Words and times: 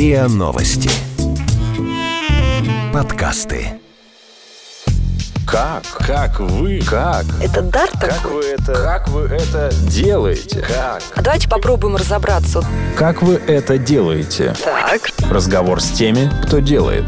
РИА 0.00 0.28
Новости. 0.28 0.90
Подкасты. 2.90 3.72
Как? 5.46 5.82
Как 5.84 6.40
вы? 6.40 6.80
Как? 6.80 7.26
Это 7.42 7.60
дар 7.60 7.90
Как 7.90 8.14
такой? 8.14 8.32
вы 8.32 8.44
это? 8.44 8.72
Как 8.72 9.08
вы 9.08 9.26
это 9.26 9.70
делаете? 9.90 10.60
Как? 10.66 11.02
А 11.14 11.20
давайте 11.20 11.50
попробуем 11.50 11.96
разобраться. 11.96 12.64
Как 12.96 13.20
вы 13.20 13.34
это 13.34 13.76
делаете? 13.76 14.56
Так. 14.64 15.02
Разговор 15.30 15.82
с 15.82 15.90
теми, 15.90 16.32
кто 16.46 16.60
делает. 16.60 17.04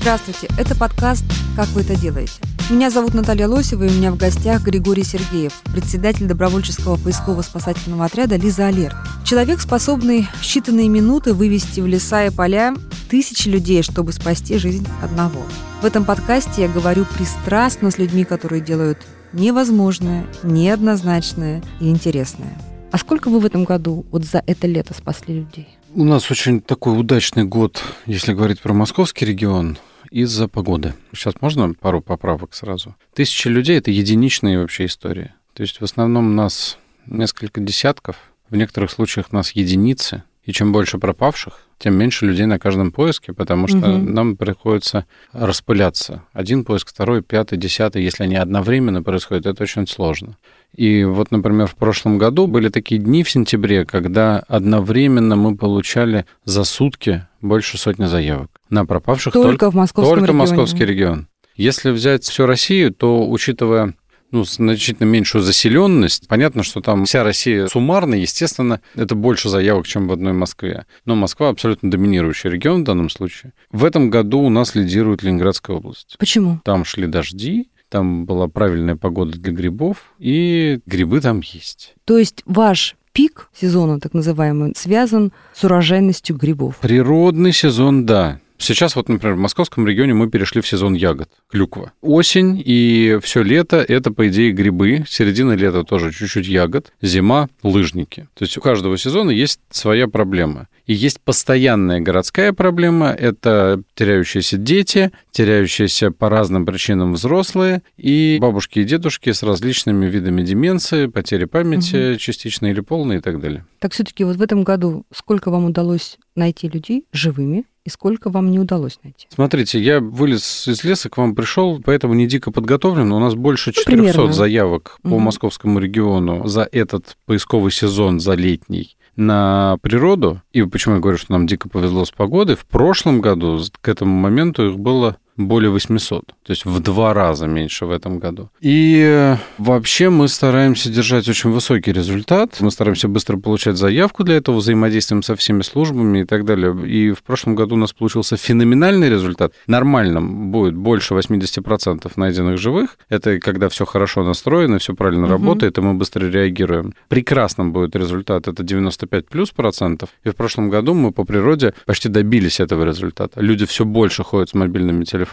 Здравствуйте, 0.00 0.48
это 0.56 0.74
подкаст 0.74 1.24
«Как 1.56 1.66
вы 1.68 1.82
это 1.82 1.94
делаете?». 1.94 2.32
Меня 2.70 2.88
зовут 2.88 3.12
Наталья 3.12 3.46
Лосева, 3.46 3.84
и 3.84 3.90
у 3.90 3.92
меня 3.92 4.10
в 4.10 4.16
гостях 4.16 4.62
Григорий 4.62 5.04
Сергеев, 5.04 5.52
председатель 5.70 6.26
добровольческого 6.26 6.96
поисково-спасательного 6.96 8.06
отряда 8.06 8.36
«Лиза 8.36 8.68
Алерт». 8.68 8.96
Человек, 9.22 9.60
способный 9.60 10.22
в 10.22 10.42
считанные 10.42 10.88
минуты 10.88 11.34
вывести 11.34 11.80
в 11.80 11.86
леса 11.86 12.24
и 12.24 12.30
поля 12.30 12.74
тысячи 13.10 13.48
людей, 13.50 13.82
чтобы 13.82 14.14
спасти 14.14 14.56
жизнь 14.56 14.88
одного. 15.02 15.42
В 15.82 15.84
этом 15.84 16.06
подкасте 16.06 16.62
я 16.62 16.68
говорю 16.68 17.04
пристрастно 17.04 17.90
с 17.90 17.98
людьми, 17.98 18.24
которые 18.24 18.62
делают 18.62 18.98
невозможное, 19.34 20.26
неоднозначное 20.42 21.62
и 21.80 21.90
интересное. 21.90 22.58
А 22.90 22.96
сколько 22.96 23.28
вы 23.28 23.40
в 23.40 23.44
этом 23.44 23.64
году 23.64 24.06
вот 24.10 24.24
за 24.24 24.42
это 24.46 24.66
лето 24.66 24.94
спасли 24.94 25.34
людей? 25.40 25.68
У 25.94 26.04
нас 26.04 26.30
очень 26.30 26.62
такой 26.62 26.98
удачный 26.98 27.44
год, 27.44 27.82
если 28.06 28.32
говорить 28.32 28.62
про 28.62 28.72
московский 28.72 29.26
регион, 29.26 29.76
из-за 30.14 30.46
погоды. 30.46 30.94
Сейчас 31.12 31.34
можно 31.40 31.74
пару 31.74 32.00
поправок 32.00 32.54
сразу? 32.54 32.94
Тысячи 33.14 33.48
людей— 33.48 33.78
это 33.78 33.90
единичные 33.90 34.60
вообще 34.60 34.84
истории. 34.86 35.32
То 35.54 35.62
есть 35.62 35.80
в 35.80 35.84
основном 35.84 36.36
нас 36.36 36.78
несколько 37.06 37.60
десятков, 37.60 38.16
в 38.48 38.54
некоторых 38.56 38.92
случаях 38.92 39.32
нас 39.32 39.50
единицы, 39.52 40.22
и 40.44 40.52
чем 40.52 40.72
больше 40.72 40.98
пропавших, 40.98 41.66
тем 41.78 41.96
меньше 41.96 42.26
людей 42.26 42.46
на 42.46 42.60
каждом 42.60 42.92
поиске, 42.92 43.32
потому 43.32 43.66
что 43.66 43.78
Мгм. 43.78 44.14
нам 44.14 44.36
приходится 44.36 45.06
распыляться. 45.32 46.22
Один 46.32 46.64
поиск, 46.64 46.90
второй, 46.90 47.20
пятый, 47.22 47.58
десятый. 47.58 48.04
Если 48.04 48.22
они 48.22 48.36
одновременно 48.36 49.02
происходят, 49.02 49.46
это 49.46 49.64
очень 49.64 49.86
сложно. 49.88 50.36
И 50.74 51.04
вот, 51.04 51.30
например, 51.30 51.66
в 51.66 51.76
прошлом 51.76 52.18
году 52.18 52.46
были 52.46 52.68
такие 52.68 53.00
дни 53.00 53.22
в 53.22 53.30
сентябре, 53.30 53.84
когда 53.84 54.40
одновременно 54.48 55.36
мы 55.36 55.56
получали 55.56 56.26
за 56.44 56.64
сутки 56.64 57.26
больше 57.40 57.78
сотни 57.78 58.06
заявок 58.06 58.50
на 58.70 58.84
пропавших 58.84 59.32
Только, 59.32 59.70
в 59.70 59.74
московском 59.74 60.18
только 60.18 60.32
регионе. 60.32 60.38
московский 60.38 60.84
регион. 60.84 61.28
Если 61.56 61.90
взять 61.90 62.24
всю 62.24 62.46
Россию, 62.46 62.92
то, 62.92 63.28
учитывая 63.28 63.94
ну, 64.32 64.42
значительно 64.42 65.06
меньшую 65.06 65.42
заселенность, 65.42 66.26
понятно, 66.26 66.64
что 66.64 66.80
там 66.80 67.04
вся 67.04 67.22
Россия 67.22 67.68
суммарно, 67.68 68.16
естественно, 68.16 68.80
это 68.96 69.14
больше 69.14 69.48
заявок, 69.48 69.86
чем 69.86 70.08
в 70.08 70.12
одной 70.12 70.32
Москве. 70.32 70.86
Но 71.04 71.14
Москва 71.14 71.50
абсолютно 71.50 71.88
доминирующий 71.88 72.50
регион 72.50 72.80
в 72.80 72.84
данном 72.84 73.10
случае. 73.10 73.52
В 73.70 73.84
этом 73.84 74.10
году 74.10 74.40
у 74.40 74.50
нас 74.50 74.74
лидирует 74.74 75.22
Ленинградская 75.22 75.76
область. 75.76 76.16
Почему? 76.18 76.60
Там 76.64 76.84
шли 76.84 77.06
дожди, 77.06 77.68
там 77.94 78.24
была 78.24 78.48
правильная 78.48 78.96
погода 78.96 79.38
для 79.38 79.52
грибов, 79.52 80.14
и 80.18 80.80
грибы 80.84 81.20
там 81.20 81.42
есть. 81.44 81.94
То 82.04 82.18
есть 82.18 82.42
ваш 82.44 82.96
пик 83.12 83.48
сезона, 83.54 84.00
так 84.00 84.14
называемый, 84.14 84.72
связан 84.76 85.32
с 85.54 85.62
урожайностью 85.62 86.36
грибов. 86.36 86.78
Природный 86.78 87.52
сезон, 87.52 88.04
да. 88.04 88.40
Сейчас 88.58 88.96
вот, 88.96 89.08
например, 89.08 89.36
в 89.36 89.40
московском 89.40 89.86
регионе 89.86 90.14
мы 90.14 90.30
перешли 90.30 90.60
в 90.60 90.66
сезон 90.66 90.94
ягод, 90.94 91.28
клюква. 91.48 91.92
Осень 92.00 92.62
и 92.64 93.18
все 93.22 93.42
лето— 93.42 93.76
это, 93.88 94.10
по 94.10 94.28
идее, 94.28 94.52
грибы. 94.52 95.04
Середина 95.08 95.52
лета 95.52 95.82
тоже 95.82 96.12
чуть-чуть 96.12 96.46
ягод. 96.46 96.92
Зима— 97.02 97.48
лыжники. 97.62 98.28
То 98.34 98.44
есть 98.44 98.56
у 98.56 98.60
каждого 98.60 98.96
сезона 98.96 99.30
есть 99.30 99.60
своя 99.70 100.08
проблема. 100.08 100.68
И 100.86 100.94
есть 100.94 101.20
постоянная 101.20 102.00
городская 102.00 102.52
проблема— 102.52 103.08
это 103.18 103.82
теряющиеся 103.94 104.56
дети, 104.56 105.12
теряющиеся 105.30 106.10
по 106.10 106.28
разным 106.28 106.66
причинам 106.66 107.14
взрослые 107.14 107.82
и 107.96 108.38
бабушки 108.40 108.78
и 108.80 108.84
дедушки 108.84 109.32
с 109.32 109.42
различными 109.42 110.06
видами 110.06 110.42
деменции, 110.42 111.06
потери 111.06 111.46
памяти 111.46 112.16
частично 112.16 112.66
или 112.66 112.80
полной 112.80 113.16
и 113.16 113.20
так 113.20 113.40
далее. 113.40 113.64
Так 113.78 113.92
все-таки 113.92 114.24
вот 114.24 114.36
в 114.36 114.42
этом 114.42 114.62
году 114.62 115.04
сколько 115.14 115.50
вам 115.50 115.64
удалось 115.66 116.18
найти 116.34 116.68
людей 116.68 117.06
живыми 117.12 117.64
и 117.84 117.90
сколько 117.90 118.30
вам 118.30 118.50
не 118.50 118.58
удалось 118.58 118.98
найти? 119.02 119.26
Смотрите, 119.32 119.80
я 119.80 120.00
вылез 120.00 120.66
из 120.66 120.82
леса, 120.84 121.10
к 121.10 121.16
вам 121.18 121.34
пришел, 121.34 121.80
поэтому 121.84 122.14
не 122.14 122.26
дико 122.26 122.50
подготовлен. 122.50 123.12
У 123.12 123.18
нас 123.20 123.34
больше 123.34 123.70
Ну, 123.70 123.82
400 123.82 123.90
примерно. 124.12 124.32
заявок 124.32 124.98
по 125.02 125.08
Мгм. 125.10 125.22
московскому 125.24 125.78
региону 125.78 126.46
за 126.48 126.66
этот 126.72 127.16
поисковый 127.26 127.70
сезон, 127.72 128.20
за 128.20 128.34
летний, 128.34 128.96
на 129.16 129.76
природу. 129.82 130.40
И 130.52 130.62
почему 130.62 130.94
я 130.96 131.00
говорю, 131.00 131.18
что 131.18 131.32
нам 131.32 131.46
дико 131.46 131.68
повезло 131.68 132.04
с 132.04 132.10
погодой? 132.10 132.56
В 132.56 132.64
прошлом 132.66 133.20
году 133.20 133.60
к 133.80 133.88
этому 133.88 134.14
моменту 134.14 134.70
их 134.70 134.78
было 134.78 135.18
более 135.36 135.70
800, 135.70 136.26
то 136.26 136.34
есть 136.48 136.64
в 136.64 136.80
два 136.80 137.12
раза 137.14 137.46
меньше 137.46 137.86
в 137.86 137.90
этом 137.90 138.18
году. 138.18 138.50
И 138.60 139.02
э, 139.04 139.36
вообще 139.58 140.08
мы 140.10 140.28
стараемся 140.28 140.90
держать 140.90 141.28
очень 141.28 141.50
высокий 141.50 141.92
результат, 141.92 142.60
мы 142.60 142.70
стараемся 142.70 143.08
быстро 143.08 143.36
получать 143.36 143.76
заявку 143.76 144.22
для 144.24 144.36
этого, 144.36 144.56
взаимодействуем 144.56 145.22
со 145.22 145.34
всеми 145.34 145.62
службами 145.62 146.20
и 146.20 146.24
так 146.24 146.44
далее. 146.44 146.74
И 146.86 147.10
в 147.12 147.22
прошлом 147.22 147.56
году 147.56 147.74
у 147.74 147.78
нас 147.78 147.92
получился 147.92 148.36
феноменальный 148.36 149.08
результат. 149.10 149.52
Нормальным 149.66 150.50
будет 150.52 150.74
больше 150.76 151.14
80% 151.14 152.12
найденных 152.16 152.58
живых. 152.58 152.96
Это 153.08 153.38
когда 153.40 153.68
все 153.68 153.84
хорошо 153.84 154.22
настроено, 154.24 154.78
все 154.78 154.94
правильно 154.94 155.24
Мгм. 155.26 155.32
работает, 155.32 155.78
и 155.78 155.80
мы 155.80 155.94
быстро 155.94 156.26
реагируем. 156.30 156.94
Прекрасным 157.08 157.72
будет 157.72 157.96
результат, 157.96 158.46
это 158.48 158.62
95 158.62 159.28
плюс 159.28 159.50
процентов. 159.50 160.10
И 160.22 160.30
в 160.30 160.36
прошлом 160.36 160.70
году 160.70 160.94
мы 160.94 161.10
по 161.12 161.24
природе 161.24 161.74
почти 161.86 162.08
добились 162.08 162.60
этого 162.60 162.84
результата. 162.84 163.40
Люди 163.40 163.66
все 163.66 163.84
больше 163.84 164.22
ходят 164.22 164.50
с 164.50 164.54
мобильными 164.54 165.02
телефонами, 165.04 165.23